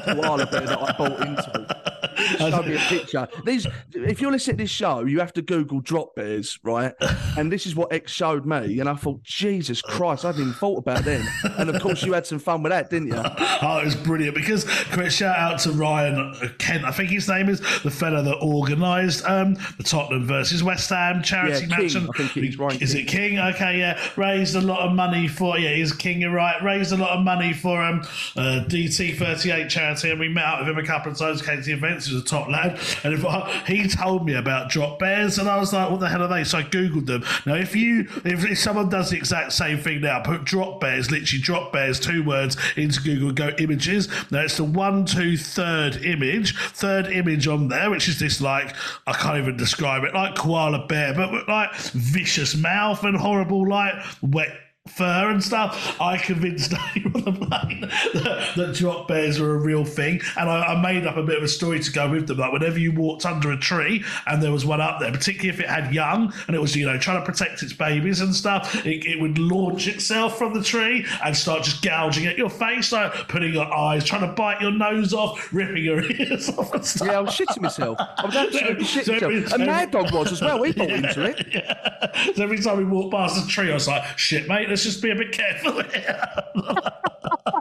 koala 0.04 0.46
bear 0.46 0.66
that 0.66 0.78
I 0.78 0.96
bought 0.98 1.26
into. 1.26 1.99
Show 2.38 2.62
me 2.62 2.74
a 2.74 2.78
picture. 2.78 3.28
These, 3.44 3.66
if 3.92 4.20
you're 4.20 4.32
listening 4.32 4.58
to 4.58 4.64
this 4.64 4.70
show, 4.70 5.04
you 5.04 5.20
have 5.20 5.32
to 5.34 5.42
Google 5.42 5.80
drop 5.80 6.14
bears, 6.14 6.58
right? 6.62 6.94
And 7.36 7.52
this 7.52 7.66
is 7.66 7.74
what 7.74 7.92
Ex 7.92 8.12
showed 8.12 8.46
me, 8.46 8.80
and 8.80 8.88
I 8.88 8.94
thought, 8.94 9.22
Jesus 9.22 9.82
Christ, 9.82 10.24
I 10.24 10.28
hadn't 10.28 10.42
even 10.42 10.54
thought 10.54 10.78
about 10.78 11.04
them. 11.04 11.26
And 11.58 11.70
of 11.70 11.80
course, 11.80 12.02
you 12.02 12.12
had 12.12 12.26
some 12.26 12.38
fun 12.38 12.62
with 12.62 12.70
that, 12.70 12.90
didn't 12.90 13.08
you? 13.08 13.22
Oh, 13.62 13.78
it 13.78 13.84
was 13.84 13.94
brilliant 13.94 14.34
because 14.34 14.64
shout 15.12 15.36
out 15.36 15.58
to 15.60 15.72
Ryan 15.72 16.32
Kent, 16.58 16.84
I 16.84 16.92
think 16.92 17.10
his 17.10 17.28
name 17.28 17.48
is 17.48 17.60
the 17.82 17.90
fella 17.90 18.22
that 18.22 18.36
organised 18.38 19.24
um, 19.26 19.54
the 19.76 19.82
Tottenham 19.82 20.26
versus 20.26 20.62
West 20.62 20.88
Ham 20.90 21.22
charity 21.22 21.66
yeah, 21.66 21.76
match. 21.76 21.92
King. 21.92 22.08
I 22.08 22.16
think 22.16 22.30
he's 22.32 22.58
right. 22.58 22.80
Is 22.80 22.92
King. 22.92 23.02
it 23.02 23.08
King? 23.08 23.38
Okay, 23.38 23.78
yeah, 23.78 24.00
raised 24.16 24.54
a 24.54 24.60
lot 24.60 24.80
of 24.80 24.92
money 24.92 25.28
for 25.28 25.58
yeah, 25.58 25.74
he's 25.74 25.92
King. 25.92 26.20
You're 26.20 26.32
right. 26.32 26.62
Raised 26.62 26.92
a 26.92 26.96
lot 26.96 27.10
of 27.16 27.24
money 27.24 27.52
for 27.52 27.82
um 27.82 28.00
uh, 28.36 28.64
DT38 28.68 29.68
charity, 29.68 30.10
and 30.10 30.20
we 30.20 30.28
met 30.28 30.44
up 30.44 30.60
with 30.60 30.68
him 30.68 30.78
a 30.78 30.86
couple 30.86 31.12
of 31.12 31.18
times. 31.18 31.42
Came 31.42 31.58
to 31.58 31.62
the 31.62 31.72
events. 31.72 32.09
Was 32.12 32.22
a 32.22 32.24
top 32.24 32.48
lad. 32.48 32.78
And 33.04 33.14
if 33.14 33.24
I, 33.24 33.50
he 33.66 33.88
told 33.88 34.26
me 34.26 34.34
about 34.34 34.70
drop 34.70 34.98
bears, 34.98 35.38
and 35.38 35.48
I 35.48 35.58
was 35.58 35.72
like, 35.72 35.90
what 35.90 36.00
the 36.00 36.08
hell 36.08 36.22
are 36.22 36.28
they? 36.28 36.44
So 36.44 36.58
I 36.58 36.62
googled 36.62 37.06
them. 37.06 37.24
Now, 37.46 37.54
if 37.54 37.74
you 37.76 38.00
if, 38.24 38.44
if 38.44 38.58
someone 38.58 38.88
does 38.88 39.10
the 39.10 39.16
exact 39.16 39.52
same 39.52 39.78
thing 39.78 40.00
now, 40.00 40.20
put 40.20 40.44
drop 40.44 40.80
bears, 40.80 41.10
literally 41.10 41.42
drop 41.42 41.72
bears, 41.72 42.00
two 42.00 42.22
words 42.22 42.56
into 42.76 43.00
Google, 43.00 43.32
go 43.32 43.50
images. 43.58 44.08
Now 44.30 44.40
it's 44.40 44.56
the 44.56 44.64
one, 44.64 45.04
two, 45.04 45.36
third 45.36 46.04
image, 46.04 46.56
third 46.72 47.06
image 47.06 47.46
on 47.46 47.68
there, 47.68 47.90
which 47.90 48.08
is 48.08 48.18
this 48.18 48.40
like 48.40 48.74
I 49.06 49.12
can't 49.12 49.38
even 49.38 49.56
describe 49.56 50.04
it, 50.04 50.14
like 50.14 50.34
koala 50.36 50.86
bear, 50.86 51.14
but 51.14 51.48
like 51.48 51.74
vicious 51.74 52.56
mouth 52.56 53.04
and 53.04 53.16
horrible 53.16 53.68
like 53.68 53.94
wet 54.22 54.50
fur 54.90 55.30
and 55.30 55.42
stuff, 55.42 56.00
I 56.00 56.16
convinced 56.16 56.74
anyone 56.96 57.26
on 57.26 57.40
the 57.40 57.46
plane 57.46 57.80
that, 57.80 58.52
that 58.56 58.74
drop 58.74 59.08
bears 59.08 59.38
are 59.40 59.54
a 59.54 59.58
real 59.58 59.84
thing. 59.84 60.20
And 60.36 60.48
I, 60.50 60.74
I, 60.74 60.80
made 60.80 61.06
up 61.06 61.16
a 61.16 61.22
bit 61.22 61.36
of 61.36 61.42
a 61.42 61.48
story 61.48 61.80
to 61.80 61.92
go 61.92 62.10
with 62.10 62.26
them. 62.26 62.38
Like 62.38 62.52
whenever 62.52 62.78
you 62.78 62.92
walked 62.92 63.26
under 63.26 63.52
a 63.52 63.56
tree 63.56 64.04
and 64.26 64.42
there 64.42 64.52
was 64.52 64.64
one 64.64 64.80
up 64.80 65.00
there, 65.00 65.12
particularly 65.12 65.50
if 65.50 65.60
it 65.60 65.68
had 65.68 65.92
young 65.92 66.32
and 66.46 66.56
it 66.56 66.58
was, 66.60 66.74
you 66.74 66.86
know, 66.86 66.98
trying 66.98 67.20
to 67.20 67.24
protect 67.24 67.62
its 67.62 67.72
babies 67.72 68.20
and 68.20 68.34
stuff, 68.34 68.74
it, 68.86 69.06
it 69.06 69.20
would 69.20 69.38
launch 69.38 69.88
itself 69.88 70.38
from 70.38 70.54
the 70.54 70.62
tree 70.62 71.06
and 71.24 71.36
start 71.36 71.64
just 71.64 71.82
gouging 71.82 72.26
at 72.26 72.38
your 72.38 72.50
face, 72.50 72.92
like 72.92 73.12
putting 73.28 73.52
your 73.52 73.72
eyes, 73.72 74.04
trying 74.04 74.26
to 74.26 74.32
bite 74.34 74.60
your 74.60 74.72
nose 74.72 75.12
off, 75.12 75.52
ripping 75.52 75.84
your 75.84 76.02
ears 76.20 76.48
off 76.50 76.72
and 76.74 76.84
stuff. 76.84 77.08
Yeah, 77.08 77.18
I 77.18 77.20
was 77.20 77.34
shitting 77.34 77.60
myself. 77.60 77.98
I 78.00 78.26
was 78.26 78.36
absolutely 78.36 78.84
shitting 78.84 79.04
so 79.04 79.12
every, 79.14 79.40
myself. 79.40 79.60
A 79.60 79.64
mad 79.64 79.90
dog 79.90 80.12
was 80.12 80.32
as 80.32 80.40
well. 80.40 80.60
We 80.60 80.72
bought 80.72 80.88
yeah, 80.88 80.96
into 80.96 81.24
it. 81.24 81.46
Yeah. 81.52 82.32
So 82.34 82.42
every 82.42 82.60
time 82.60 82.78
we 82.78 82.84
walked 82.84 83.12
past 83.12 83.40
the 83.40 83.50
tree, 83.50 83.70
I 83.70 83.74
was 83.74 83.88
like, 83.88 84.18
shit, 84.18 84.48
mate, 84.48 84.68
let's 84.80 84.94
just 84.94 85.02
be 85.02 85.10
a 85.10 85.14
bit 85.14 85.30
careful. 85.30 85.82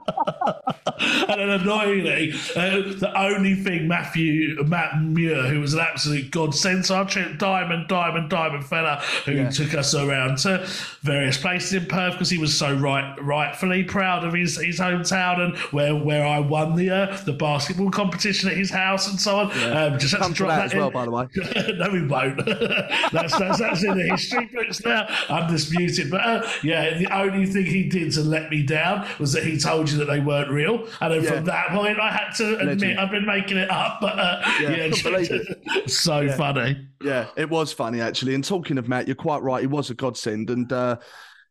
and 1.29 1.39
then 1.39 1.49
annoyingly, 1.49 2.33
uh, 2.55 2.81
the 2.97 3.11
only 3.15 3.55
thing 3.55 3.87
Matthew 3.87 4.61
Matt 4.63 5.01
Muir, 5.01 5.43
who 5.43 5.59
was 5.59 5.73
an 5.73 5.79
absolute 5.79 6.31
godsend, 6.31 6.89
our 6.91 7.05
diamond, 7.37 7.87
diamond, 7.87 8.29
diamond 8.29 8.65
fella, 8.65 9.01
who 9.25 9.33
yeah. 9.33 9.49
took 9.49 9.73
us 9.73 9.93
around 9.93 10.37
to 10.39 10.65
various 11.01 11.37
places 11.37 11.73
in 11.73 11.85
Perth 11.85 12.13
because 12.13 12.29
he 12.29 12.37
was 12.37 12.57
so 12.57 12.75
right, 12.75 13.15
rightfully 13.21 13.83
proud 13.83 14.23
of 14.23 14.33
his, 14.33 14.57
his 14.57 14.79
hometown 14.79 15.39
and 15.39 15.57
where 15.71 15.95
where 15.95 16.25
I 16.25 16.39
won 16.39 16.75
the 16.75 16.89
uh, 16.89 17.17
the 17.25 17.33
basketball 17.33 17.91
competition 17.91 18.49
at 18.49 18.57
his 18.57 18.69
house 18.69 19.09
and 19.09 19.19
so 19.19 19.39
on. 19.39 19.49
Yeah. 19.49 19.83
Um, 19.83 19.99
just 19.99 20.15
had 20.15 20.27
to 20.27 20.33
drop 20.33 20.49
that, 20.49 20.57
that 20.57 20.65
as 20.65 20.73
in. 20.73 20.79
well, 20.79 20.91
by 20.91 21.05
the 21.05 21.11
way. 21.11 21.27
no, 21.77 21.89
we 21.91 22.05
won't. 22.05 22.45
that's, 23.11 23.37
that's 23.37 23.59
that's 23.59 23.83
in 23.83 23.97
the 23.97 24.07
history 24.09 24.49
books 24.53 24.83
now, 24.83 25.07
undisputed. 25.29 26.11
But 26.11 26.21
uh, 26.21 26.49
yeah, 26.63 26.97
the 26.97 27.07
only 27.15 27.45
thing 27.45 27.65
he 27.65 27.87
did 27.87 28.11
to 28.13 28.21
let 28.21 28.49
me 28.49 28.63
down 28.63 29.07
was 29.19 29.33
that 29.33 29.43
he 29.43 29.57
told 29.57 29.89
you 29.89 29.97
that 29.99 30.05
they 30.05 30.19
weren't 30.19 30.49
real. 30.49 30.87
And 31.01 31.13
then 31.13 31.23
yeah. 31.23 31.31
from 31.31 31.45
that 31.45 31.69
point, 31.69 31.99
I 31.99 32.11
had 32.11 32.31
to 32.37 32.59
admit 32.59 32.79
Legend. 32.79 32.99
I've 32.99 33.11
been 33.11 33.25
making 33.25 33.57
it 33.57 33.69
up. 33.69 33.99
But 34.01 34.19
uh, 34.19 34.41
yeah, 34.61 34.85
yeah 34.85 34.91
so 35.87 36.21
yeah. 36.21 36.35
funny. 36.35 36.87
Yeah, 37.01 37.27
it 37.35 37.49
was 37.49 37.71
funny 37.71 38.01
actually. 38.01 38.35
And 38.35 38.43
talking 38.43 38.77
of 38.77 38.87
Matt, 38.87 39.07
you're 39.07 39.15
quite 39.15 39.41
right. 39.41 39.61
He 39.61 39.67
was 39.67 39.89
a 39.89 39.93
godsend, 39.93 40.49
and 40.49 40.71
uh, 40.71 40.97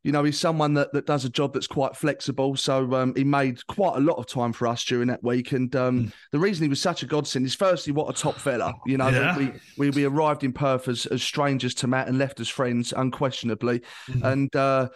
you 0.02 0.12
know 0.12 0.24
he's 0.24 0.38
someone 0.38 0.74
that, 0.74 0.92
that 0.92 1.06
does 1.06 1.24
a 1.24 1.30
job 1.30 1.54
that's 1.54 1.66
quite 1.66 1.96
flexible. 1.96 2.56
So 2.56 2.94
um, 2.94 3.14
he 3.16 3.24
made 3.24 3.66
quite 3.66 3.96
a 3.96 4.00
lot 4.00 4.18
of 4.18 4.26
time 4.26 4.52
for 4.52 4.66
us 4.66 4.84
during 4.84 5.08
that 5.08 5.22
week. 5.22 5.52
And 5.52 5.74
um, 5.74 6.04
mm. 6.04 6.12
the 6.32 6.38
reason 6.38 6.64
he 6.64 6.68
was 6.68 6.80
such 6.80 7.02
a 7.02 7.06
godsend 7.06 7.46
is 7.46 7.54
firstly, 7.54 7.92
what 7.92 8.08
a 8.08 8.20
top 8.20 8.36
fella. 8.36 8.74
You 8.86 8.98
know, 8.98 9.08
yeah. 9.08 9.36
we, 9.36 9.52
we 9.76 9.90
we 9.90 10.04
arrived 10.04 10.44
in 10.44 10.52
Perth 10.52 10.88
as, 10.88 11.06
as 11.06 11.22
strangers 11.22 11.74
to 11.76 11.86
Matt 11.86 12.08
and 12.08 12.18
left 12.18 12.40
as 12.40 12.48
friends, 12.48 12.92
unquestionably. 12.96 13.82
Mm. 14.08 14.32
And 14.32 14.56
uh, 14.56 14.88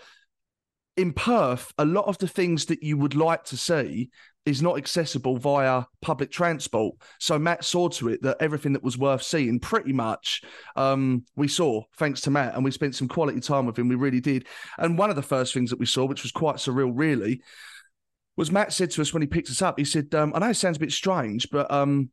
in 0.96 1.12
Perth, 1.12 1.72
a 1.78 1.84
lot 1.84 2.06
of 2.06 2.18
the 2.18 2.28
things 2.28 2.66
that 2.66 2.82
you 2.82 2.96
would 2.99 3.14
like 3.14 3.44
to 3.44 3.56
see 3.56 4.11
is 4.44 4.61
not 4.61 4.76
accessible 4.76 5.37
via 5.37 5.84
public 6.00 6.30
transport. 6.30 6.96
So 7.20 7.38
Matt 7.38 7.64
saw 7.64 7.88
to 7.90 8.08
it 8.08 8.22
that 8.22 8.38
everything 8.40 8.72
that 8.72 8.82
was 8.82 8.99
worth 8.99 9.22
seeing, 9.22 9.61
pretty 9.61 9.92
much, 9.92 10.42
um, 10.75 11.25
we 11.37 11.49
saw 11.49 11.82
thanks 11.96 12.20
to 12.22 12.30
Matt, 12.30 12.54
and 12.54 12.64
we 12.64 12.70
spent 12.70 12.94
some 12.94 13.08
quality 13.08 13.40
time 13.40 13.66
with 13.66 13.78
him. 13.78 13.88
We 13.88 13.94
really 13.94 14.20
did. 14.20 14.46
And 14.78 14.99
one 14.99 15.11
of 15.11 15.16
the 15.16 15.22
first 15.22 15.54
things 15.54 15.70
that 15.70 15.78
we 15.78 15.87
saw, 15.87 16.06
which 16.06 16.25
was 16.25 16.32
quite 16.32 16.56
surreal, 16.56 16.92
really, 16.92 17.40
was 18.37 18.50
Matt 18.50 18.72
said 18.72 18.90
to 18.92 19.02
us 19.02 19.12
when 19.12 19.22
he 19.22 19.28
picked 19.28 19.50
us 19.50 19.62
up. 19.62 19.78
He 19.78 19.84
said, 19.84 20.14
um, 20.14 20.32
"I 20.34 20.40
know 20.40 20.50
it 20.50 20.54
sounds 20.54 20.76
a 20.76 20.80
bit 20.80 20.92
strange, 20.92 21.49
but 21.50 21.70
um, 21.70 22.11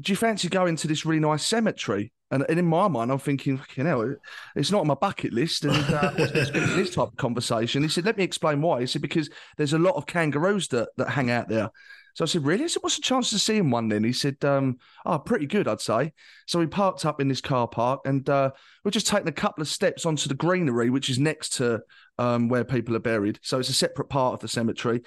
do 0.00 0.12
you 0.12 0.16
fancy 0.16 0.48
going 0.48 0.76
to 0.76 0.88
this 0.88 1.06
really 1.06 1.20
nice 1.20 1.46
cemetery?" 1.46 2.12
And, 2.32 2.46
and 2.48 2.58
in 2.58 2.66
my 2.66 2.88
mind, 2.88 3.12
I'm 3.12 3.18
thinking, 3.18 3.60
you 3.76 3.84
know, 3.84 4.16
it's 4.56 4.70
not 4.70 4.80
on 4.80 4.86
my 4.86 4.94
bucket 4.94 5.34
list. 5.34 5.64
And 5.64 5.76
uh, 5.94 6.10
this 6.16 6.94
type 6.94 7.08
of 7.08 7.16
conversation. 7.16 7.82
He 7.82 7.88
said, 7.88 8.06
let 8.06 8.16
me 8.16 8.24
explain 8.24 8.62
why. 8.62 8.80
He 8.80 8.86
said, 8.86 9.02
because 9.02 9.28
there's 9.58 9.74
a 9.74 9.78
lot 9.78 9.96
of 9.96 10.06
kangaroos 10.06 10.66
that, 10.68 10.88
that 10.96 11.10
hang 11.10 11.30
out 11.30 11.50
there. 11.50 11.70
So 12.14 12.24
I 12.24 12.26
said, 12.26 12.44
really? 12.44 12.64
I 12.64 12.66
said, 12.66 12.82
what's 12.82 12.96
the 12.96 13.02
chance 13.02 13.32
of 13.32 13.40
seeing 13.40 13.70
one 13.70 13.88
then? 13.88 14.02
He 14.02 14.12
said, 14.12 14.42
um, 14.44 14.78
oh, 15.06 15.18
pretty 15.18 15.46
good, 15.46 15.68
I'd 15.68 15.80
say. 15.80 16.12
So 16.46 16.58
we 16.58 16.66
parked 16.66 17.04
up 17.04 17.20
in 17.20 17.28
this 17.28 17.40
car 17.40 17.68
park 17.68 18.00
and 18.06 18.28
uh, 18.28 18.50
we're 18.84 18.90
just 18.90 19.06
taking 19.06 19.28
a 19.28 19.32
couple 19.32 19.62
of 19.62 19.68
steps 19.68 20.04
onto 20.04 20.28
the 20.28 20.34
greenery, 20.34 20.90
which 20.90 21.10
is 21.10 21.18
next 21.18 21.54
to 21.54 21.82
um, 22.18 22.48
where 22.48 22.64
people 22.64 22.96
are 22.96 23.00
buried. 23.00 23.40
So 23.42 23.58
it's 23.58 23.70
a 23.70 23.74
separate 23.74 24.08
part 24.08 24.34
of 24.34 24.40
the 24.40 24.48
cemetery. 24.48 25.02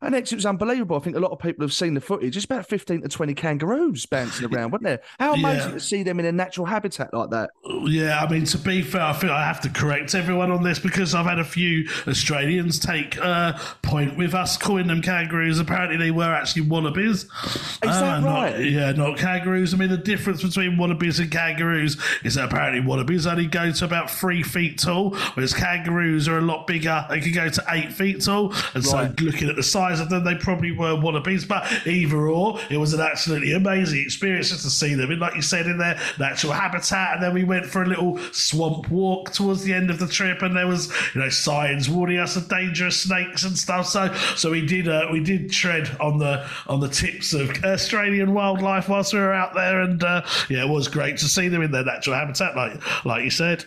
And 0.00 0.12
next, 0.12 0.32
it 0.32 0.36
was 0.36 0.46
unbelievable. 0.46 0.96
I 0.96 1.00
think 1.00 1.16
a 1.16 1.20
lot 1.20 1.32
of 1.32 1.38
people 1.38 1.64
have 1.64 1.72
seen 1.72 1.94
the 1.94 2.00
footage. 2.00 2.36
It's 2.36 2.44
about 2.44 2.66
15 2.66 3.02
to 3.02 3.08
20 3.08 3.34
kangaroos 3.34 4.06
bouncing 4.06 4.46
around, 4.46 4.70
wasn't 4.70 4.84
there? 4.84 5.00
How 5.18 5.32
amazing 5.34 5.70
yeah. 5.70 5.74
to 5.74 5.80
see 5.80 6.02
them 6.02 6.20
in 6.20 6.26
a 6.26 6.32
natural 6.32 6.66
habitat 6.66 7.12
like 7.12 7.30
that. 7.30 7.50
Yeah, 7.84 8.22
I 8.22 8.30
mean, 8.30 8.44
to 8.44 8.58
be 8.58 8.82
fair, 8.82 9.02
I 9.02 9.12
think 9.12 9.32
I 9.32 9.44
have 9.44 9.60
to 9.62 9.68
correct 9.68 10.14
everyone 10.14 10.50
on 10.50 10.62
this 10.62 10.78
because 10.78 11.14
I've 11.14 11.26
had 11.26 11.38
a 11.38 11.44
few 11.44 11.88
Australians 12.06 12.78
take 12.78 13.18
uh, 13.18 13.58
point 13.82 14.16
with 14.16 14.34
us 14.34 14.56
calling 14.56 14.86
them 14.86 15.02
kangaroos. 15.02 15.58
Apparently, 15.58 15.96
they 15.96 16.10
were 16.10 16.32
actually 16.32 16.62
wallabies. 16.62 17.24
Is 17.24 17.80
that 17.82 18.22
uh, 18.22 18.26
right? 18.26 18.52
Not, 18.52 18.64
yeah, 18.64 18.92
not 18.92 19.18
kangaroos. 19.18 19.74
I 19.74 19.76
mean, 19.76 19.90
the 19.90 19.96
difference 19.96 20.42
between 20.42 20.78
wallabies 20.78 21.18
and 21.18 21.30
kangaroos 21.30 21.96
is 22.24 22.34
that 22.34 22.46
apparently 22.46 22.80
wallabies 22.80 23.26
only 23.26 23.46
go 23.46 23.72
to 23.72 23.84
about 23.84 24.10
three 24.10 24.42
feet 24.42 24.78
tall, 24.78 25.16
whereas 25.34 25.54
kangaroos 25.54 26.28
are 26.28 26.38
a 26.38 26.42
lot 26.42 26.66
bigger. 26.66 27.04
They 27.08 27.20
can 27.20 27.32
go 27.32 27.48
to 27.48 27.64
eight 27.70 27.92
feet 27.92 28.22
tall. 28.22 28.52
And 28.74 28.84
right. 28.86 29.18
so, 29.18 29.24
looking 29.24 29.48
at 29.48 29.56
the 29.56 29.62
size 29.62 29.87
of 30.00 30.08
them, 30.08 30.24
they 30.24 30.36
probably 30.36 30.72
were 30.72 30.98
wallabies. 31.00 31.44
But 31.44 31.86
either 31.86 32.28
or, 32.28 32.58
it 32.70 32.76
was 32.76 32.94
an 32.94 33.00
absolutely 33.00 33.52
amazing 33.52 34.00
experience 34.00 34.50
just 34.50 34.62
to 34.62 34.70
see 34.70 34.94
them 34.94 35.10
in, 35.10 35.18
like 35.18 35.34
you 35.34 35.42
said, 35.42 35.66
in 35.66 35.78
their 35.78 35.98
natural 36.18 36.52
habitat. 36.52 37.14
And 37.14 37.22
then 37.22 37.34
we 37.34 37.44
went 37.44 37.66
for 37.66 37.82
a 37.82 37.86
little 37.86 38.18
swamp 38.32 38.90
walk 38.90 39.32
towards 39.32 39.62
the 39.62 39.72
end 39.72 39.90
of 39.90 39.98
the 39.98 40.08
trip, 40.08 40.42
and 40.42 40.56
there 40.56 40.66
was 40.66 40.92
you 41.14 41.20
know 41.20 41.28
signs 41.28 41.88
warning 41.88 42.18
us 42.18 42.36
of 42.36 42.48
dangerous 42.48 43.00
snakes 43.00 43.44
and 43.44 43.56
stuff. 43.56 43.86
So 43.86 44.12
so 44.36 44.50
we 44.50 44.64
did 44.64 44.88
uh, 44.88 45.08
we 45.12 45.20
did 45.20 45.50
tread 45.50 45.90
on 46.00 46.18
the 46.18 46.46
on 46.66 46.80
the 46.80 46.88
tips 46.88 47.32
of 47.32 47.50
Australian 47.64 48.34
wildlife 48.34 48.88
whilst 48.88 49.12
we 49.12 49.20
were 49.20 49.32
out 49.32 49.54
there, 49.54 49.80
and 49.80 50.02
uh, 50.02 50.22
yeah, 50.48 50.64
it 50.64 50.68
was 50.68 50.88
great 50.88 51.16
to 51.18 51.28
see 51.28 51.48
them 51.48 51.62
in 51.62 51.70
their 51.70 51.84
natural 51.84 52.16
habitat, 52.16 52.56
like 52.56 53.04
like 53.04 53.24
you 53.24 53.30
said. 53.30 53.64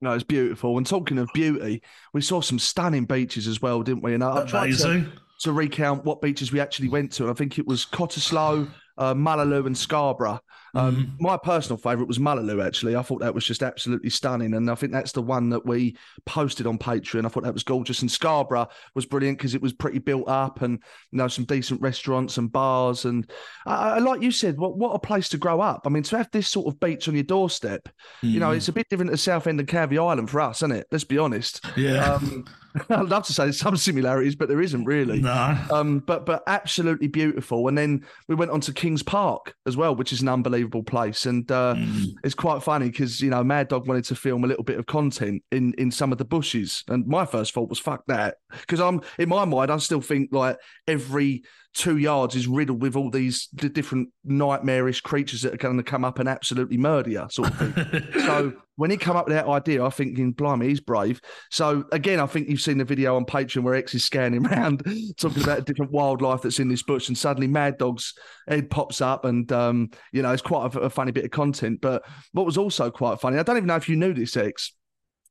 No, 0.00 0.12
it's 0.12 0.24
beautiful. 0.24 0.76
And 0.76 0.86
talking 0.86 1.18
of 1.18 1.30
beauty, 1.32 1.82
we 2.12 2.20
saw 2.20 2.42
some 2.42 2.58
stunning 2.58 3.06
beaches 3.06 3.48
as 3.48 3.62
well, 3.62 3.82
didn't 3.82 4.02
we? 4.02 4.12
And 4.12 4.22
I, 4.22 4.42
Amazing. 4.42 5.04
To, 5.04 5.12
to 5.40 5.52
recount 5.52 6.04
what 6.04 6.20
beaches 6.20 6.52
we 6.52 6.60
actually 6.60 6.88
went 6.88 7.12
to. 7.12 7.24
And 7.24 7.30
I 7.30 7.34
think 7.34 7.58
it 7.58 7.66
was 7.66 7.86
Cottesloe, 7.86 8.68
uh, 8.98 9.14
Mullaloo, 9.14 9.66
and 9.66 9.76
Scarborough. 9.76 10.40
Um, 10.74 10.96
mm. 10.96 11.20
My 11.20 11.36
personal 11.36 11.76
favourite 11.76 12.08
was 12.08 12.18
Mullaloo, 12.18 12.60
actually. 12.60 12.96
I 12.96 13.02
thought 13.02 13.20
that 13.20 13.34
was 13.34 13.44
just 13.44 13.62
absolutely 13.62 14.10
stunning. 14.10 14.54
And 14.54 14.70
I 14.70 14.74
think 14.74 14.92
that's 14.92 15.12
the 15.12 15.22
one 15.22 15.50
that 15.50 15.64
we 15.64 15.96
posted 16.26 16.66
on 16.66 16.78
Patreon. 16.78 17.24
I 17.24 17.28
thought 17.28 17.44
that 17.44 17.54
was 17.54 17.62
gorgeous. 17.62 18.02
And 18.02 18.10
Scarborough 18.10 18.68
was 18.94 19.06
brilliant 19.06 19.38
because 19.38 19.54
it 19.54 19.62
was 19.62 19.72
pretty 19.72 19.98
built 19.98 20.28
up 20.28 20.62
and, 20.62 20.82
you 21.10 21.18
know, 21.18 21.28
some 21.28 21.44
decent 21.44 21.80
restaurants 21.80 22.38
and 22.38 22.50
bars. 22.50 23.04
And 23.04 23.30
uh, 23.66 24.00
like 24.02 24.22
you 24.22 24.30
said, 24.30 24.58
what, 24.58 24.76
what 24.76 24.94
a 24.94 24.98
place 24.98 25.28
to 25.30 25.38
grow 25.38 25.60
up. 25.60 25.82
I 25.86 25.90
mean, 25.90 26.02
to 26.04 26.16
have 26.16 26.30
this 26.32 26.48
sort 26.48 26.66
of 26.66 26.80
beach 26.80 27.08
on 27.08 27.14
your 27.14 27.24
doorstep, 27.24 27.88
mm. 28.22 28.30
you 28.30 28.40
know, 28.40 28.50
mm. 28.50 28.56
it's 28.56 28.68
a 28.68 28.72
bit 28.72 28.88
different 28.88 29.10
to 29.10 29.16
Southend 29.16 29.60
and 29.60 29.68
Canvey 29.68 29.98
Island 29.98 30.30
for 30.30 30.40
us, 30.40 30.58
isn't 30.58 30.72
it? 30.72 30.86
Let's 30.90 31.04
be 31.04 31.18
honest. 31.18 31.64
Yeah. 31.76 32.14
Um, 32.14 32.44
I'd 32.90 33.08
love 33.08 33.24
to 33.26 33.32
say 33.32 33.44
there's 33.44 33.58
some 33.58 33.76
similarities, 33.76 34.34
but 34.34 34.48
there 34.48 34.60
isn't 34.60 34.84
really. 34.84 35.20
No. 35.20 35.56
Um, 35.70 36.00
but 36.00 36.26
but 36.26 36.42
absolutely 36.46 37.06
beautiful. 37.06 37.68
And 37.68 37.78
then 37.78 38.04
we 38.28 38.34
went 38.34 38.50
on 38.50 38.60
to 38.62 38.72
Kings 38.72 39.02
Park 39.02 39.54
as 39.66 39.76
well, 39.76 39.94
which 39.94 40.12
is 40.12 40.22
an 40.22 40.28
unbelievable 40.28 40.63
place. 40.68 41.26
And 41.26 41.50
uh, 41.50 41.74
mm. 41.76 42.14
it's 42.22 42.34
quite 42.34 42.62
funny 42.62 42.90
because 42.90 43.20
you 43.20 43.30
know 43.30 43.44
Mad 43.44 43.68
Dog 43.68 43.86
wanted 43.86 44.04
to 44.06 44.14
film 44.14 44.44
a 44.44 44.46
little 44.46 44.64
bit 44.64 44.78
of 44.78 44.86
content 44.86 45.42
in 45.50 45.74
in 45.74 45.90
some 45.90 46.12
of 46.12 46.18
the 46.18 46.24
bushes, 46.24 46.84
and 46.88 47.06
my 47.06 47.26
first 47.26 47.52
thought 47.52 47.68
was 47.68 47.78
fuck 47.78 48.04
that 48.06 48.36
because 48.60 48.80
I'm 48.80 49.00
in 49.18 49.28
my 49.28 49.44
mind 49.44 49.70
I 49.70 49.76
still 49.78 50.00
think 50.00 50.30
like 50.32 50.56
every 50.86 51.42
two 51.74 51.98
yards 51.98 52.36
is 52.36 52.46
riddled 52.46 52.80
with 52.80 52.94
all 52.94 53.10
these 53.10 53.48
different 53.48 54.08
nightmarish 54.24 55.00
creatures 55.00 55.42
that 55.42 55.52
are 55.52 55.58
going 55.58 55.76
to 55.76 55.82
come 55.82 56.04
up 56.04 56.20
and 56.20 56.28
absolutely 56.28 56.76
murder 56.76 57.10
you, 57.10 57.26
sort 57.30 57.50
of 57.50 57.58
thing. 57.58 58.04
so 58.20 58.52
when 58.76 58.90
he 58.90 58.96
come 58.96 59.16
up 59.16 59.26
with 59.26 59.34
that 59.34 59.46
idea, 59.46 59.84
I 59.84 59.90
think, 59.90 60.16
blimey, 60.36 60.68
he's 60.68 60.80
brave. 60.80 61.20
So 61.50 61.84
again, 61.90 62.20
I 62.20 62.26
think 62.26 62.48
you've 62.48 62.60
seen 62.60 62.78
the 62.78 62.84
video 62.84 63.16
on 63.16 63.24
Patreon 63.24 63.64
where 63.64 63.74
Ex 63.74 63.92
is 63.94 64.04
scanning 64.04 64.46
around 64.46 64.82
talking 65.18 65.42
about 65.42 65.66
different 65.66 65.90
wildlife 65.90 66.42
that's 66.42 66.60
in 66.60 66.68
this 66.68 66.84
bush, 66.84 67.08
and 67.08 67.18
suddenly 67.18 67.48
Mad 67.48 67.78
Dog's 67.78 68.14
head 68.48 68.70
pops 68.70 69.00
up, 69.00 69.24
and 69.24 69.50
um, 69.50 69.90
you 70.12 70.22
know, 70.22 70.32
it's 70.32 70.42
quite 70.42 70.74
a, 70.74 70.80
a 70.80 70.90
funny 70.90 71.10
bit 71.10 71.24
of 71.24 71.32
content. 71.32 71.80
But 71.80 72.04
what 72.32 72.46
was 72.46 72.56
also 72.56 72.90
quite 72.90 73.20
funny, 73.20 73.38
I 73.38 73.42
don't 73.42 73.56
even 73.56 73.66
know 73.66 73.76
if 73.76 73.88
you 73.88 73.96
knew 73.96 74.14
this, 74.14 74.36
Ex, 74.36 74.72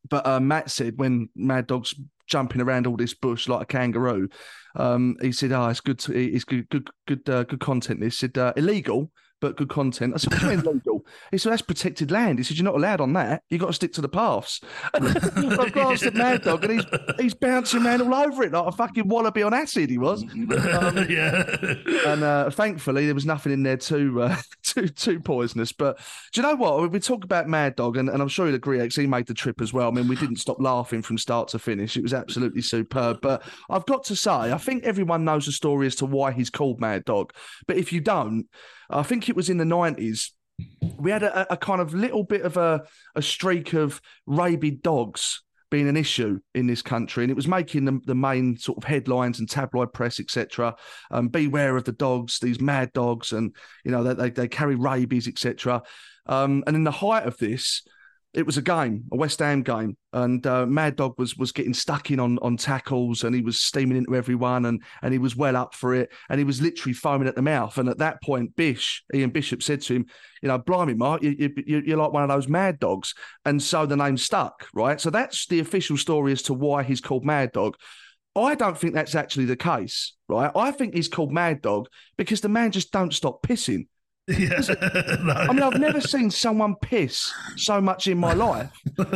but 0.09 0.27
uh, 0.27 0.41
Matt 0.41 0.69
said 0.69 0.97
when 0.97 1.29
Mad 1.35 1.67
Dog's 1.67 1.95
jumping 2.27 2.61
around 2.61 2.87
all 2.87 2.97
this 2.97 3.13
bush 3.13 3.47
like 3.47 3.61
a 3.61 3.65
kangaroo, 3.65 4.29
um, 4.75 5.15
he 5.21 5.31
said, 5.31 5.51
"Oh, 5.51 5.67
it's 5.67 5.81
good. 5.81 5.99
To, 5.99 6.17
it's 6.17 6.45
good, 6.45 6.69
good, 6.69 6.89
good, 7.07 7.29
uh, 7.29 7.43
good 7.43 7.59
content." 7.59 8.03
He 8.03 8.09
said, 8.09 8.37
uh, 8.37 8.53
"Illegal, 8.55 9.11
but 9.43 9.57
good 9.57 9.67
content. 9.67 10.13
I 10.13 10.17
said, 10.17 10.31
what 10.31 10.41
do 10.41 10.51
you 10.51 10.57
mean 10.57 10.79
He 11.31 11.37
said, 11.37 11.51
that's 11.51 11.61
protected 11.61 12.11
land. 12.11 12.39
He 12.39 12.43
said, 12.43 12.57
you're 12.57 12.65
not 12.65 12.75
allowed 12.75 13.01
on 13.01 13.13
that. 13.13 13.43
You've 13.49 13.61
got 13.61 13.67
to 13.67 13.73
stick 13.73 13.93
to 13.93 14.01
the 14.01 14.09
paths. 14.09 14.61
I've 14.93 15.73
glanced 15.73 16.03
at 16.03 16.13
Mad 16.13 16.43
Dog 16.43 16.63
and 16.63 16.73
he's 16.73 16.85
he's 17.19 17.33
bouncing 17.33 17.85
around 17.85 18.01
all 18.01 18.13
over 18.13 18.43
it 18.43 18.51
like 18.51 18.67
a 18.67 18.71
fucking 18.71 19.07
wallaby 19.07 19.43
on 19.43 19.53
acid, 19.53 19.89
he 19.89 19.97
was. 19.97 20.23
Um, 20.73 21.05
yeah. 21.09 21.55
and 22.05 22.23
uh, 22.23 22.49
thankfully, 22.49 23.05
there 23.05 23.15
was 23.15 23.25
nothing 23.25 23.51
in 23.51 23.63
there 23.63 23.77
too, 23.77 24.21
uh, 24.21 24.35
too, 24.63 24.87
too 24.87 25.19
poisonous. 25.19 25.71
But 25.71 25.99
do 26.31 26.41
you 26.41 26.47
know 26.47 26.55
what? 26.55 26.91
We 26.91 26.99
talk 26.99 27.23
about 27.23 27.47
Mad 27.47 27.75
Dog, 27.75 27.97
and, 27.97 28.09
and 28.09 28.21
I'm 28.21 28.27
sure 28.27 28.45
you'll 28.45 28.55
agree, 28.55 28.79
Ex, 28.79 28.95
he 28.95 29.07
made 29.07 29.27
the 29.27 29.33
trip 29.33 29.61
as 29.61 29.73
well. 29.73 29.87
I 29.87 29.91
mean, 29.91 30.07
we 30.07 30.15
didn't 30.15 30.37
stop 30.37 30.57
laughing 30.59 31.01
from 31.01 31.17
start 31.17 31.49
to 31.49 31.59
finish. 31.59 31.97
It 31.97 32.03
was 32.03 32.13
absolutely 32.13 32.61
superb. 32.61 33.19
But 33.21 33.43
I've 33.69 33.85
got 33.85 34.03
to 34.05 34.15
say, 34.15 34.31
I 34.31 34.57
think 34.57 34.83
everyone 34.83 35.25
knows 35.25 35.45
the 35.45 35.51
story 35.51 35.87
as 35.87 35.95
to 35.95 36.05
why 36.05 36.31
he's 36.31 36.49
called 36.49 36.79
Mad 36.79 37.05
Dog. 37.05 37.33
But 37.67 37.77
if 37.77 37.91
you 37.91 38.01
don't, 38.01 38.47
I 38.89 39.03
think 39.03 39.29
it 39.29 39.35
was 39.35 39.49
in 39.49 39.57
the 39.57 39.63
90s 39.63 40.31
we 40.97 41.11
had 41.11 41.23
a, 41.23 41.53
a, 41.53 41.57
kind 41.57 41.81
of 41.81 41.93
little 41.93 42.23
bit 42.23 42.41
of 42.41 42.57
a, 42.57 42.83
a 43.15 43.21
streak 43.21 43.73
of 43.73 44.01
rabid 44.25 44.81
dogs 44.81 45.41
being 45.69 45.89
an 45.89 45.97
issue 45.97 46.39
in 46.53 46.67
this 46.67 46.83
country, 46.83 47.23
and 47.23 47.31
it 47.31 47.35
was 47.35 47.47
making 47.47 47.85
the, 47.85 47.99
the 48.05 48.13
main 48.13 48.55
sort 48.57 48.77
of 48.77 48.83
headlines 48.83 49.39
and 49.39 49.49
tabloid 49.49 49.91
press, 49.91 50.19
etc. 50.19 50.75
Um, 51.09 51.29
beware 51.29 51.75
of 51.75 51.83
the 51.83 51.91
dogs, 51.91 52.39
these 52.39 52.61
mad 52.61 52.93
dogs, 52.93 53.31
and 53.31 53.55
you 53.83 53.91
know 53.91 54.03
they 54.03 54.13
they, 54.13 54.29
they 54.29 54.47
carry 54.47 54.75
rabies, 54.75 55.27
etc. 55.27 55.81
Um, 56.27 56.63
and 56.67 56.75
in 56.75 56.83
the 56.83 56.91
height 56.91 57.25
of 57.25 57.37
this, 57.37 57.81
it 58.33 58.47
was 58.47 58.57
a 58.57 58.63
game, 58.63 59.03
a 59.11 59.15
West 59.15 59.39
Ham 59.39 59.61
game, 59.61 59.95
and 60.11 60.45
uh, 60.47 60.65
Mad 60.65 60.95
Dog 60.95 61.13
was 61.19 61.37
was 61.37 61.51
getting 61.51 61.73
stuck 61.73 62.09
in 62.09 62.19
on 62.19 62.39
on 62.39 62.57
tackles, 62.57 63.23
and 63.23 63.35
he 63.35 63.41
was 63.41 63.61
steaming 63.61 63.97
into 63.97 64.15
everyone, 64.15 64.65
and 64.65 64.81
and 65.03 65.13
he 65.13 65.19
was 65.19 65.35
well 65.35 65.55
up 65.55 65.75
for 65.75 65.93
it, 65.93 66.11
and 66.29 66.39
he 66.39 66.43
was 66.43 66.61
literally 66.61 66.93
foaming 66.93 67.27
at 67.27 67.35
the 67.35 67.41
mouth. 67.43 67.77
And 67.77 67.87
at 67.87 67.99
that 67.99 68.21
point, 68.23 68.55
Bish, 68.55 69.03
Ian 69.13 69.29
Bishop, 69.29 69.61
said 69.61 69.81
to 69.81 69.95
him, 69.95 70.05
"You 70.41 70.47
know, 70.47 70.57
blimey, 70.57 70.95
Mark, 70.95 71.21
you, 71.21 71.35
you, 71.37 71.83
you're 71.85 71.97
like 71.97 72.11
one 72.11 72.23
of 72.23 72.29
those 72.29 72.47
Mad 72.47 72.79
Dogs," 72.79 73.13
and 73.45 73.61
so 73.61 73.85
the 73.85 73.97
name 73.97 74.17
stuck, 74.17 74.67
right? 74.73 74.99
So 74.99 75.11
that's 75.11 75.45
the 75.45 75.59
official 75.59 75.97
story 75.97 76.31
as 76.31 76.41
to 76.43 76.55
why 76.55 76.81
he's 76.83 77.01
called 77.01 77.25
Mad 77.25 77.51
Dog. 77.51 77.75
I 78.35 78.55
don't 78.55 78.77
think 78.77 78.95
that's 78.95 79.13
actually 79.13 79.45
the 79.45 79.55
case, 79.55 80.13
right? 80.27 80.51
I 80.55 80.71
think 80.71 80.95
he's 80.95 81.07
called 81.07 81.31
Mad 81.31 81.61
Dog 81.61 81.87
because 82.17 82.41
the 82.41 82.49
man 82.49 82.71
just 82.71 82.91
don't 82.91 83.13
stop 83.13 83.43
pissing. 83.43 83.85
Yeah. 84.39 84.61
I 84.81 85.51
mean, 85.51 85.61
I've 85.61 85.79
never 85.79 85.99
seen 85.99 86.31
someone 86.31 86.75
piss 86.75 87.33
so 87.57 87.81
much 87.81 88.07
in 88.07 88.17
my 88.17 88.33
life. 88.33 88.71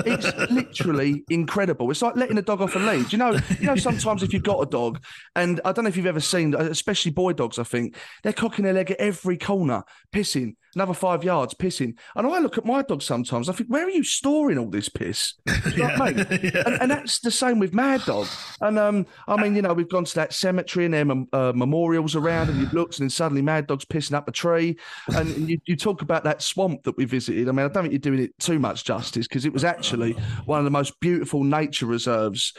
It's 0.05 0.51
literally 0.51 1.23
incredible. 1.29 1.89
It's 1.91 2.01
like 2.01 2.17
letting 2.17 2.37
a 2.37 2.41
dog 2.41 2.61
off 2.61 2.75
a 2.75 2.79
lead. 2.79 3.13
You 3.13 3.17
know, 3.17 3.39
you 3.59 3.67
know, 3.67 3.77
sometimes 3.77 4.21
if 4.21 4.33
you've 4.33 4.43
got 4.43 4.61
a 4.61 4.65
dog, 4.65 5.01
and 5.35 5.61
I 5.63 5.71
don't 5.71 5.85
know 5.85 5.89
if 5.89 5.95
you've 5.95 6.07
ever 6.07 6.19
seen, 6.19 6.53
especially 6.55 7.11
boy 7.11 7.33
dogs, 7.33 7.57
I 7.57 7.63
think 7.63 7.95
they're 8.23 8.33
cocking 8.33 8.65
their 8.65 8.73
leg 8.73 8.91
at 8.91 8.97
every 8.97 9.37
corner, 9.37 9.83
pissing 10.13 10.55
another 10.75 10.93
five 10.93 11.23
yards, 11.23 11.53
pissing. 11.53 11.97
And 12.15 12.27
I 12.27 12.39
look 12.39 12.57
at 12.57 12.65
my 12.65 12.81
dog 12.81 13.01
sometimes. 13.01 13.49
I 13.49 13.53
think, 13.53 13.69
where 13.69 13.85
are 13.85 13.91
you 13.91 14.03
storing 14.03 14.57
all 14.57 14.69
this 14.69 14.89
piss? 14.89 15.33
You 15.67 15.83
know 15.83 16.05
yeah. 16.05 16.37
yeah. 16.41 16.63
and, 16.65 16.81
and, 16.81 16.91
that's 16.91 17.19
the 17.19 17.29
same 17.29 17.59
with 17.59 17.73
Mad 17.73 18.01
Dog. 18.05 18.25
And 18.61 18.79
um, 18.79 19.05
I 19.27 19.39
mean, 19.41 19.55
you 19.55 19.61
know, 19.61 19.73
we've 19.73 19.89
gone 19.89 20.05
to 20.05 20.15
that 20.15 20.33
cemetery 20.33 20.85
and 20.85 20.93
there 20.93 21.05
are 21.33 21.49
uh, 21.49 21.53
memorials 21.53 22.15
around, 22.15 22.49
and 22.49 22.59
you've 22.59 22.73
looked, 22.73 22.97
and 22.97 23.03
then 23.03 23.09
suddenly 23.09 23.41
Mad 23.41 23.67
Dog's 23.67 23.85
pissing 23.85 24.13
up 24.13 24.27
a 24.27 24.31
tree. 24.31 24.77
And 25.13 25.49
you, 25.49 25.59
you 25.65 25.75
talk 25.75 26.01
about 26.01 26.23
that 26.23 26.41
swamp 26.41 26.83
that 26.83 26.97
we 26.97 27.05
visited. 27.05 27.49
I 27.49 27.51
mean, 27.51 27.65
I 27.65 27.69
don't 27.69 27.83
think 27.83 27.91
you're 27.91 27.99
doing 27.99 28.21
it 28.21 28.37
too 28.39 28.59
much 28.59 28.85
justice 28.85 29.27
because 29.27 29.45
it 29.45 29.53
was 29.53 29.63
actually 29.63 30.13
one 30.45 30.59
of 30.59 30.65
the 30.65 30.71
most 30.71 30.99
beautiful 30.99 31.43
nature 31.43 31.85
reserves 31.85 32.53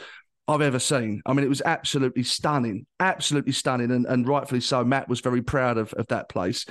I've 0.49 0.61
ever 0.61 0.79
seen. 0.79 1.21
I 1.27 1.33
mean, 1.33 1.45
it 1.45 1.49
was 1.49 1.61
absolutely 1.63 2.23
stunning, 2.23 2.87
absolutely 2.99 3.51
stunning, 3.51 3.91
and, 3.91 4.05
and 4.07 4.27
rightfully 4.27 4.61
so. 4.61 4.83
Matt 4.83 5.07
was 5.07 5.19
very 5.19 5.43
proud 5.43 5.77
of, 5.77 5.93
of 5.93 6.07
that 6.07 6.27
place. 6.27 6.65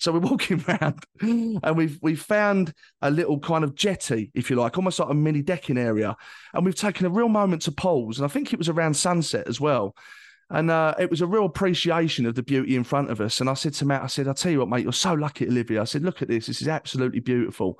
So 0.00 0.12
we're 0.12 0.20
walking 0.30 0.64
around 0.66 1.04
and 1.20 1.76
we've 1.76 1.98
we've 2.02 2.20
found 2.20 2.72
a 3.02 3.10
little 3.10 3.38
kind 3.38 3.62
of 3.62 3.74
jetty, 3.74 4.30
if 4.34 4.50
you 4.50 4.56
like, 4.56 4.76
almost 4.76 4.98
like 4.98 5.10
a 5.10 5.14
mini 5.14 5.42
decking 5.42 5.78
area. 5.78 6.16
And 6.52 6.64
we've 6.64 6.74
taken 6.74 7.06
a 7.06 7.10
real 7.10 7.28
moment 7.28 7.62
to 7.62 7.72
pause. 7.72 8.18
And 8.18 8.24
I 8.24 8.28
think 8.28 8.52
it 8.52 8.58
was 8.58 8.68
around 8.68 8.94
sunset 8.94 9.46
as 9.46 9.60
well. 9.60 9.94
And 10.52 10.68
uh, 10.68 10.94
it 10.98 11.10
was 11.10 11.20
a 11.20 11.26
real 11.26 11.44
appreciation 11.44 12.26
of 12.26 12.34
the 12.34 12.42
beauty 12.42 12.74
in 12.74 12.82
front 12.82 13.10
of 13.10 13.20
us. 13.20 13.40
And 13.40 13.48
I 13.48 13.54
said 13.54 13.72
to 13.74 13.84
Matt, 13.84 14.02
I 14.02 14.08
said, 14.08 14.26
I'll 14.26 14.34
tell 14.34 14.50
you 14.50 14.58
what, 14.58 14.68
mate, 14.68 14.82
you're 14.82 14.92
so 14.92 15.14
lucky 15.14 15.46
to 15.46 15.52
live 15.52 15.68
here. 15.68 15.80
I 15.80 15.84
said, 15.84 16.02
look 16.02 16.22
at 16.22 16.28
this. 16.28 16.46
This 16.46 16.60
is 16.60 16.66
absolutely 16.66 17.20
beautiful. 17.20 17.78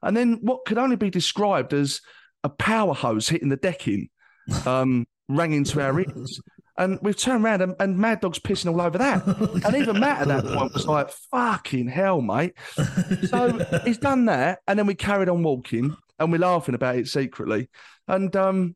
And 0.00 0.16
then 0.16 0.38
what 0.42 0.64
could 0.64 0.78
only 0.78 0.94
be 0.94 1.10
described 1.10 1.72
as 1.72 2.00
a 2.44 2.48
power 2.48 2.94
hose 2.94 3.28
hitting 3.28 3.48
the 3.48 3.56
decking 3.56 4.10
um, 4.66 5.06
rang 5.28 5.52
into 5.52 5.80
our 5.80 5.98
ears. 5.98 6.40
And 6.76 6.98
we've 7.02 7.16
turned 7.16 7.44
around 7.44 7.62
and, 7.62 7.74
and, 7.78 7.96
Mad 7.96 8.20
Dog's 8.20 8.40
pissing 8.40 8.72
all 8.72 8.80
over 8.80 8.98
that. 8.98 9.24
and 9.64 9.76
even 9.76 10.00
Matt 10.00 10.22
at 10.22 10.28
that 10.28 10.44
point 10.44 10.74
was 10.74 10.86
like, 10.86 11.10
fucking 11.30 11.88
hell, 11.88 12.20
mate. 12.20 12.54
So 13.28 13.58
he's 13.84 13.98
done 13.98 14.24
that. 14.24 14.60
And 14.66 14.78
then 14.78 14.86
we 14.86 14.94
carried 14.94 15.28
on 15.28 15.42
walking 15.42 15.96
and 16.18 16.32
we're 16.32 16.38
laughing 16.38 16.74
about 16.74 16.96
it 16.96 17.06
secretly. 17.06 17.68
And 18.08 18.34
um, 18.34 18.74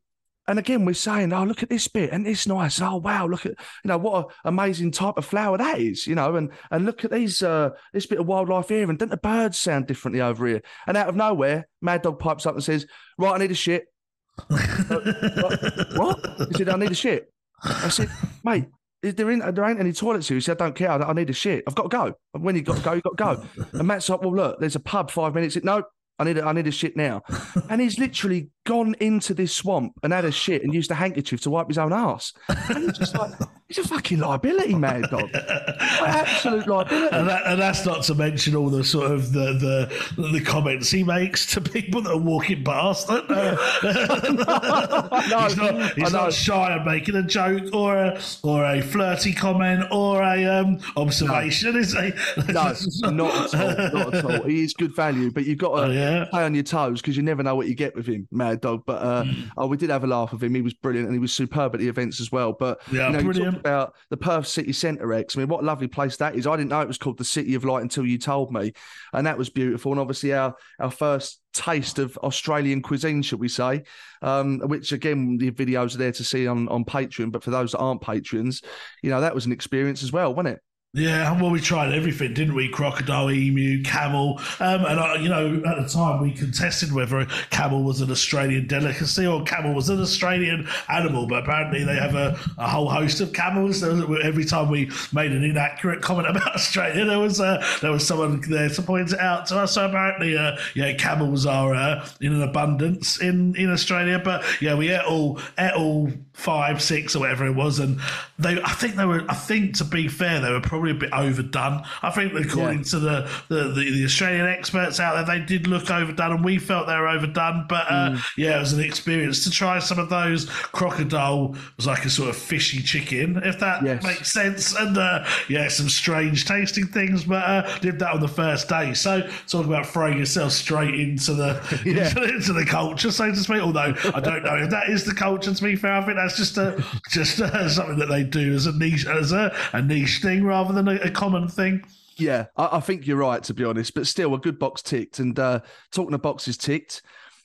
and 0.49 0.57
again, 0.57 0.83
we're 0.83 0.93
saying, 0.93 1.31
oh, 1.31 1.43
look 1.43 1.61
at 1.61 1.69
this 1.69 1.87
bit 1.87 2.11
and 2.11 2.25
it's 2.25 2.47
nice. 2.47 2.81
Oh, 2.81 2.95
wow, 2.95 3.27
look 3.27 3.45
at, 3.45 3.51
you 3.51 3.87
know, 3.87 3.99
what 3.99 4.29
an 4.43 4.45
amazing 4.45 4.89
type 4.89 5.17
of 5.17 5.25
flower 5.25 5.59
that 5.59 5.77
is, 5.77 6.07
you 6.07 6.15
know, 6.15 6.37
and 6.37 6.49
and 6.71 6.85
look 6.85 7.05
at 7.05 7.11
these, 7.11 7.43
uh, 7.43 7.69
this 7.93 8.07
bit 8.07 8.19
of 8.19 8.25
wildlife 8.25 8.69
here. 8.69 8.89
And 8.89 8.97
don't 8.97 9.09
the 9.09 9.17
birds 9.17 9.59
sound 9.59 9.85
differently 9.85 10.21
over 10.21 10.47
here? 10.47 10.63
And 10.87 10.97
out 10.97 11.07
of 11.07 11.15
nowhere, 11.15 11.67
Mad 11.81 12.01
Dog 12.01 12.17
pipes 12.17 12.47
up 12.47 12.55
and 12.55 12.63
says, 12.63 12.87
right, 13.19 13.35
I 13.35 13.37
need 13.37 13.51
a 13.51 13.55
shit. 13.55 13.85
what? 14.47 16.17
He 16.47 16.57
said, 16.57 16.69
I 16.69 16.77
need 16.77 16.91
a 16.91 16.95
shit. 16.95 17.31
I 17.63 17.89
said, 17.89 18.09
mate, 18.43 18.65
is 19.01 19.15
there 19.15 19.31
ain't, 19.31 19.55
there 19.55 19.65
ain't 19.65 19.79
any 19.79 19.93
toilets 19.93 20.27
here. 20.27 20.35
He 20.35 20.41
said, 20.41 20.61
I 20.61 20.65
don't 20.65 20.75
care. 20.75 20.91
I, 20.91 20.97
I 20.97 21.13
need 21.13 21.29
a 21.29 21.33
shit. 21.33 21.63
I've 21.67 21.75
got 21.75 21.83
to 21.83 21.89
go. 21.89 22.13
And 22.33 22.43
when 22.43 22.55
you 22.55 22.61
got 22.61 22.77
to 22.77 22.83
go, 22.83 22.93
you 22.93 23.01
got 23.01 23.17
to 23.17 23.47
go. 23.57 23.67
And 23.79 23.87
Matt's 23.87 24.09
like, 24.09 24.21
well, 24.21 24.35
look, 24.35 24.59
there's 24.59 24.75
a 24.75 24.79
pub 24.79 25.11
five 25.11 25.33
minutes. 25.33 25.57
No, 25.63 25.83
I 26.17 26.25
need 26.25 26.37
a, 26.37 26.43
I 26.45 26.51
need 26.51 26.67
a 26.67 26.71
shit 26.71 26.97
now. 26.97 27.21
And 27.69 27.79
he's 27.79 27.97
literally 27.97 28.49
gone 28.69 28.93
into 28.99 29.33
this 29.33 29.51
swamp 29.51 29.99
and 30.03 30.13
had 30.13 30.25
a 30.25 30.31
shit 30.31 30.63
and 30.63 30.75
used 30.75 30.91
a 30.91 30.93
handkerchief 30.93 31.41
to 31.41 31.49
wipe 31.49 31.67
his 31.67 31.79
own 31.79 31.91
ass. 31.91 32.33
And 32.47 32.83
he's 32.83 32.99
just 32.99 33.17
like, 33.17 33.31
he's 33.67 33.79
a 33.79 33.87
fucking 33.87 34.19
liability, 34.19 34.75
man, 34.75 35.01
dog. 35.09 35.27
absolute 35.33 36.67
liability. 36.67 37.15
And, 37.15 37.27
that, 37.27 37.47
and, 37.47 37.59
that's 37.59 37.83
not 37.83 38.03
to 38.03 38.13
mention 38.13 38.55
all 38.55 38.69
the 38.69 38.83
sort 38.83 39.11
of 39.11 39.33
the, 39.33 39.53
the 39.53 40.29
the 40.31 40.41
comments 40.41 40.91
he 40.91 41.03
makes 41.03 41.51
to 41.53 41.61
people 41.61 42.03
that 42.03 42.11
are 42.11 42.17
walking 42.17 42.63
past. 42.63 43.09
Uh, 43.09 43.23
no, 45.29 45.39
he's 45.39 45.57
not, 45.57 45.93
he's 45.93 46.13
not 46.13 46.31
shy 46.31 46.75
of 46.75 46.85
making 46.85 47.15
a 47.15 47.23
joke 47.23 47.73
or 47.73 47.97
a 47.97 48.21
or 48.43 48.65
a 48.65 48.83
flirty 48.83 49.33
comment 49.33 49.85
or 49.91 50.21
a 50.21 50.45
um, 50.45 50.79
observation, 50.95 51.73
no. 51.73 51.79
is 51.79 51.93
he? 51.93 52.11
no, 52.51 52.75
not 53.09 53.53
at 53.53 53.59
all. 53.59 53.99
Not 53.99 54.13
at 54.13 54.25
all. 54.25 54.43
He 54.43 54.63
is 54.63 54.75
good 54.75 54.95
value, 54.95 55.31
but 55.31 55.45
you've 55.45 55.57
got 55.57 55.75
to 55.75 55.81
oh, 55.87 55.89
yeah? 55.89 56.27
stay 56.27 56.43
on 56.43 56.53
your 56.53 56.63
toes 56.63 57.01
because 57.01 57.17
you 57.17 57.23
never 57.23 57.41
know 57.41 57.55
what 57.55 57.67
you 57.67 57.73
get 57.73 57.95
with 57.95 58.05
him, 58.05 58.27
dog. 58.61 58.83
But 58.85 59.01
uh, 59.01 59.23
mm. 59.23 59.49
oh, 59.57 59.67
we 59.67 59.77
did 59.77 59.89
have 59.89 60.03
a 60.03 60.07
laugh 60.07 60.31
with 60.31 60.43
him. 60.43 60.55
He 60.55 60.61
was 60.61 60.73
brilliant 60.73 61.07
and 61.07 61.15
he 61.15 61.19
was 61.19 61.33
superb 61.33 61.73
at 61.73 61.79
the 61.79 61.87
events 61.87 62.19
as 62.21 62.31
well. 62.31 62.53
But 62.53 62.81
yeah, 62.91 63.07
you 63.07 63.13
know, 63.13 63.23
brilliant. 63.23 63.53
You 63.53 63.59
about 63.59 63.95
the 64.09 64.17
Perth 64.17 64.47
City 64.47 64.73
Centre 64.73 65.13
Ex. 65.13 65.35
I 65.35 65.39
mean, 65.39 65.49
what 65.49 65.61
a 65.61 65.65
lovely 65.65 65.87
place 65.87 66.17
that 66.17 66.35
is. 66.35 66.47
I 66.47 66.55
didn't 66.55 66.69
know 66.69 66.81
it 66.81 66.87
was 66.87 66.97
called 66.97 67.17
the 67.17 67.25
City 67.25 67.55
of 67.55 67.65
Light 67.65 67.81
until 67.81 68.05
you 68.05 68.17
told 68.17 68.51
me, 68.51 68.73
and 69.13 69.27
that 69.27 69.37
was 69.37 69.49
beautiful. 69.49 69.91
And 69.91 69.99
obviously, 70.01 70.33
our 70.33 70.55
our 70.79 70.91
first 70.91 71.41
taste 71.53 71.99
of 71.99 72.17
Australian 72.19 72.81
cuisine, 72.81 73.21
should 73.21 73.39
we 73.39 73.49
say? 73.49 73.83
Um, 74.21 74.59
which 74.59 74.91
again, 74.91 75.37
the 75.37 75.51
videos 75.51 75.95
are 75.95 75.99
there 75.99 76.11
to 76.11 76.23
see 76.23 76.47
on 76.47 76.67
on 76.69 76.85
Patreon. 76.85 77.31
But 77.31 77.43
for 77.43 77.51
those 77.51 77.71
that 77.71 77.79
aren't 77.79 78.01
patrons, 78.01 78.61
you 79.01 79.09
know, 79.09 79.21
that 79.21 79.35
was 79.35 79.45
an 79.45 79.51
experience 79.51 80.03
as 80.03 80.11
well, 80.11 80.33
wasn't 80.33 80.55
it? 80.55 80.61
Yeah, 80.93 81.39
well, 81.39 81.51
we 81.51 81.61
tried 81.61 81.93
everything, 81.93 82.33
didn't 82.33 82.55
we? 82.55 82.67
Crocodile, 82.67 83.29
emu, 83.29 83.83
camel, 83.83 84.41
um, 84.59 84.85
and 84.85 84.99
uh, 84.99 85.17
you 85.19 85.29
know, 85.29 85.61
at 85.67 85.83
the 85.83 85.87
time 85.87 86.19
we 86.19 86.31
contested 86.31 86.91
whether 86.91 87.27
camel 87.51 87.83
was 87.83 88.01
an 88.01 88.09
Australian 88.09 88.65
delicacy 88.65 89.27
or 89.27 89.43
camel 89.43 89.75
was 89.75 89.89
an 89.89 90.01
Australian 90.01 90.67
animal. 90.87 91.27
But 91.27 91.43
apparently, 91.43 91.83
they 91.83 91.93
have 91.93 92.15
a, 92.15 92.39
a 92.57 92.67
whole 92.67 92.89
host 92.89 93.21
of 93.21 93.33
camels. 93.33 93.83
Every 93.83 94.45
time 94.45 94.71
we 94.71 94.89
made 95.13 95.31
an 95.31 95.43
inaccurate 95.43 96.01
comment 96.01 96.27
about 96.35 96.55
Australia, 96.55 97.05
there 97.05 97.19
was 97.19 97.39
uh, 97.39 97.63
there 97.83 97.91
was 97.91 98.07
someone 98.07 98.41
there 98.49 98.69
to 98.69 98.81
point 98.81 99.13
it 99.13 99.19
out 99.19 99.45
to 99.47 99.59
us. 99.59 99.73
So 99.73 99.85
apparently, 99.85 100.35
uh, 100.35 100.57
yeah, 100.73 100.93
camels 100.95 101.45
are 101.45 101.75
uh, 101.75 102.09
in 102.19 102.33
an 102.33 102.41
abundance 102.41 103.21
in 103.21 103.55
in 103.57 103.69
Australia. 103.71 104.17
But 104.17 104.43
yeah, 104.59 104.73
we 104.73 104.89
ate 104.89 105.05
all 105.05 105.39
ate 105.59 105.73
all 105.73 106.11
five, 106.33 106.81
six, 106.81 107.15
or 107.15 107.19
whatever 107.19 107.45
it 107.45 107.53
was, 107.53 107.77
and 107.77 107.99
they. 108.39 108.59
I 108.63 108.71
think 108.71 108.95
they 108.95 109.05
were. 109.05 109.23
I 109.29 109.35
think 109.35 109.77
to 109.77 109.83
be 109.83 110.07
fair, 110.07 110.39
they 110.39 110.51
were 110.51 110.61
probably 110.61 110.78
probably 110.79 110.91
a 110.91 111.09
bit 111.09 111.13
overdone. 111.13 111.83
I 112.01 112.11
think, 112.11 112.33
according 112.33 112.79
yeah. 112.79 112.83
to 112.83 112.99
the, 112.99 113.29
the, 113.49 113.55
the, 113.69 113.91
the, 113.91 114.05
Australian 114.05 114.47
experts 114.47 114.99
out 114.99 115.15
there, 115.15 115.39
they 115.39 115.43
did 115.43 115.67
look 115.67 115.89
overdone, 115.91 116.31
and 116.31 116.45
we 116.45 116.57
felt 116.57 116.87
they 116.87 116.95
were 116.95 117.07
overdone. 117.07 117.65
But 117.67 117.85
uh, 117.89 118.09
mm. 118.11 118.21
yeah, 118.37 118.57
it 118.57 118.59
was 118.59 118.73
an 118.73 118.81
experience 118.81 119.43
to 119.43 119.51
try 119.51 119.79
some 119.79 119.99
of 119.99 120.09
those. 120.09 120.49
Crocodile 120.49 121.55
was 121.77 121.87
like 121.87 122.05
a 122.05 122.09
sort 122.09 122.29
of 122.29 122.35
fishy 122.35 122.81
chicken, 122.81 123.41
if 123.43 123.59
that 123.59 123.83
yes. 123.83 124.03
makes 124.03 124.31
sense. 124.31 124.75
And 124.75 124.97
uh, 124.97 125.25
yeah, 125.47 125.67
some 125.67 125.89
strange 125.89 126.45
tasting 126.45 126.87
things, 126.87 127.25
but 127.25 127.43
uh, 127.43 127.79
did 127.79 127.99
that 127.99 128.13
on 128.13 128.21
the 128.21 128.27
first 128.27 128.69
day. 128.69 128.93
So 128.93 129.29
talk 129.47 129.65
about 129.65 129.85
throwing 129.85 130.17
yourself 130.17 130.51
straight 130.51 130.95
into 130.95 131.33
the 131.33 131.59
yeah. 131.85 132.09
into, 132.09 132.23
into, 132.23 132.53
the 132.53 132.65
culture, 132.65 133.11
so 133.11 133.29
to 133.29 133.35
speak. 133.35 133.61
Although 133.61 133.93
I 134.13 134.19
don't 134.19 134.43
know 134.43 134.55
if 134.55 134.69
that 134.69 134.89
is 134.89 135.05
the 135.05 135.13
culture. 135.13 135.53
To 135.53 135.63
be 135.63 135.75
fair, 135.75 135.93
I 135.93 136.05
think 136.05 136.17
that's 136.17 136.37
just 136.37 136.57
a 136.57 136.83
just 137.09 137.41
uh, 137.41 137.67
something 137.69 137.97
that 137.99 138.09
they 138.09 138.23
do 138.23 138.53
as 138.53 138.65
a 138.65 138.77
niche 138.77 139.05
as 139.05 139.31
a, 139.31 139.55
a 139.73 139.81
niche 139.81 140.19
thing 140.21 140.43
rather 140.43 140.68
rather 140.69 140.81
than 140.81 140.97
a, 140.97 141.07
a 141.07 141.11
common 141.11 141.47
thing. 141.47 141.83
Yeah, 142.17 142.45
I, 142.57 142.77
I, 142.77 142.79
think 142.79 143.07
you're 143.07 143.17
right 143.17 143.41
to 143.43 143.53
be 143.53 143.63
honest, 143.63 143.93
but 143.93 144.07
still 144.07 144.33
a 144.33 144.39
good 144.39 144.59
box 144.59 144.81
ticked. 144.81 145.19
And 145.19 145.37
uh, 145.39 145.61
talking 145.91 146.13
of 146.13 146.21
boxes 146.21 146.57
ticked, 146.57 147.01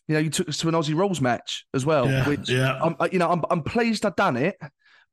you 0.08 0.14
know, 0.14 0.20
you 0.20 0.30
took 0.30 0.48
us 0.48 0.58
to 0.58 0.68
an 0.68 0.74
Aussie 0.74 0.96
rules 0.96 1.20
match 1.20 1.66
as 1.74 1.86
well, 1.86 2.10
yeah, 2.10 2.28
which 2.28 2.48
yeah. 2.50 2.78
I'm, 2.82 2.96
you 3.12 3.18
know, 3.18 3.30
I'm, 3.30 3.42
I'm 3.50 3.62
pleased 3.62 4.04
I've 4.04 4.16
done 4.16 4.36
it. 4.36 4.56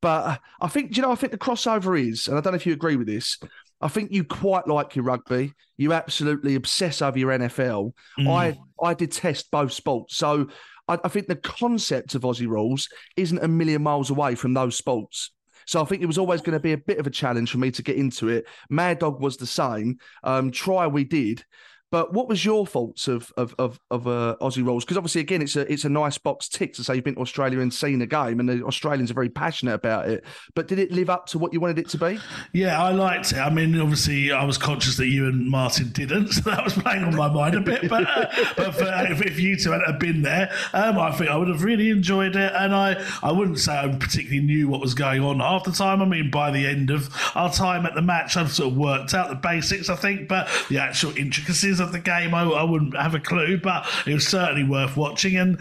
But 0.01 0.41
I 0.59 0.67
think, 0.67 0.97
you 0.97 1.03
know, 1.03 1.11
I 1.11 1.15
think 1.15 1.31
the 1.31 1.37
crossover 1.37 1.99
is, 1.99 2.27
and 2.27 2.35
I 2.35 2.41
don't 2.41 2.53
know 2.53 2.57
if 2.57 2.65
you 2.65 2.73
agree 2.73 2.95
with 2.95 3.05
this. 3.05 3.37
I 3.81 3.87
think 3.87 4.11
you 4.11 4.23
quite 4.23 4.67
like 4.67 4.95
your 4.95 5.05
rugby. 5.05 5.53
You 5.77 5.93
absolutely 5.93 6.55
obsess 6.55 7.03
over 7.03 7.17
your 7.19 7.31
NFL. 7.31 7.93
Mm. 8.19 8.27
I 8.27 8.57
I 8.83 8.95
detest 8.95 9.51
both 9.51 9.71
sports. 9.73 10.17
So 10.17 10.47
I, 10.87 10.97
I 11.03 11.07
think 11.07 11.27
the 11.27 11.35
concept 11.35 12.15
of 12.15 12.23
Aussie 12.23 12.47
rules 12.47 12.89
isn't 13.15 13.43
a 13.43 13.47
million 13.47 13.83
miles 13.83 14.09
away 14.09 14.33
from 14.33 14.53
those 14.55 14.75
sports. 14.75 15.31
So 15.65 15.81
I 15.81 15.85
think 15.85 16.01
it 16.01 16.07
was 16.07 16.17
always 16.17 16.41
going 16.41 16.53
to 16.53 16.59
be 16.59 16.73
a 16.73 16.77
bit 16.77 16.99
of 16.99 17.07
a 17.07 17.11
challenge 17.11 17.51
for 17.51 17.57
me 17.57 17.71
to 17.71 17.83
get 17.83 17.97
into 17.97 18.29
it. 18.29 18.47
Mad 18.69 18.99
Dog 18.99 19.19
was 19.19 19.37
the 19.37 19.45
same. 19.45 19.97
Um, 20.23 20.51
try 20.51 20.87
we 20.87 21.03
did, 21.03 21.43
but 21.91 22.13
what 22.13 22.29
was 22.29 22.45
your 22.45 22.65
thoughts 22.65 23.09
of 23.09 23.33
of 23.35 23.53
of, 23.59 23.79
of 23.91 24.07
uh, 24.07 24.37
Aussie 24.39 24.65
rules? 24.65 24.85
Because 24.85 24.97
obviously, 24.97 25.19
again, 25.19 25.41
it's 25.41 25.57
a 25.57 25.69
it's 25.71 25.83
a 25.83 25.89
nice 25.89 26.17
box 26.17 26.47
tick 26.47 26.73
to 26.75 26.83
say 26.85 26.95
you've 26.95 27.03
been 27.03 27.15
to 27.15 27.21
Australia 27.21 27.59
and 27.59 27.73
seen 27.73 28.01
a 28.01 28.07
game, 28.07 28.39
and 28.39 28.47
the 28.47 28.63
Australians 28.63 29.11
are 29.11 29.13
very 29.13 29.29
passionate 29.29 29.73
about 29.73 30.07
it. 30.07 30.23
But 30.55 30.69
did 30.69 30.79
it 30.79 30.91
live 30.91 31.09
up 31.09 31.27
to 31.27 31.37
what 31.37 31.51
you 31.51 31.59
wanted 31.59 31.79
it 31.79 31.89
to 31.89 31.97
be? 31.97 32.17
Yeah, 32.53 32.81
I 32.81 32.91
liked 32.91 33.33
it. 33.33 33.39
I 33.39 33.49
mean, 33.49 33.79
obviously, 33.79 34.31
I 34.31 34.45
was 34.45 34.57
conscious 34.57 34.95
that 34.97 35.07
you 35.07 35.27
and 35.27 35.49
Martin 35.49 35.89
didn't, 35.89 36.27
so 36.31 36.49
that 36.49 36.63
was 36.63 36.73
playing 36.73 37.03
on 37.03 37.13
my 37.13 37.29
mind 37.29 37.55
a 37.55 37.61
bit. 37.61 37.89
But, 37.89 38.05
but 38.55 38.73
for, 38.73 38.85
if, 39.11 39.21
if, 39.21 39.37
you 39.37 39.57
two 39.57 39.71
hadn't 39.71 39.99
been 39.99 40.21
there, 40.21 40.49
um, 40.71 40.97
I 40.97 41.11
think 41.11 41.29
I 41.29 41.35
would 41.35 41.49
have 41.49 41.63
really 41.63 41.89
enjoyed 41.89 42.37
it. 42.37 42.53
And 42.55 42.73
I 42.73 43.03
I 43.21 43.33
wouldn't 43.33 43.59
say 43.59 43.77
I 43.77 43.89
particularly 43.89 44.45
knew 44.45 44.69
what 44.69 44.79
was 44.79 44.93
going 44.93 45.21
on 45.21 45.41
half 45.41 45.65
the 45.65 45.73
time. 45.73 46.01
I 46.01 46.05
mean, 46.05 46.31
by 46.31 46.51
the 46.51 46.65
end 46.65 46.89
of 46.89 47.09
our 47.35 47.51
time 47.51 47.85
at 47.85 47.95
the 47.95 48.01
match, 48.01 48.37
I've 48.37 48.53
sort 48.53 48.71
of 48.71 48.77
worked 48.77 49.13
out 49.13 49.27
the 49.27 49.35
basics, 49.35 49.89
I 49.89 49.95
think, 49.95 50.29
but 50.29 50.47
the 50.69 50.77
actual 50.77 51.15
intricacies 51.17 51.80
of 51.81 51.91
the 51.91 51.99
game, 51.99 52.33
I, 52.33 52.43
I 52.43 52.63
wouldn't 52.63 52.95
have 52.95 53.15
a 53.15 53.19
clue, 53.19 53.57
but 53.57 53.87
it 54.05 54.13
was 54.13 54.27
certainly 54.27 54.63
worth 54.63 54.95
watching. 54.95 55.37
And 55.37 55.59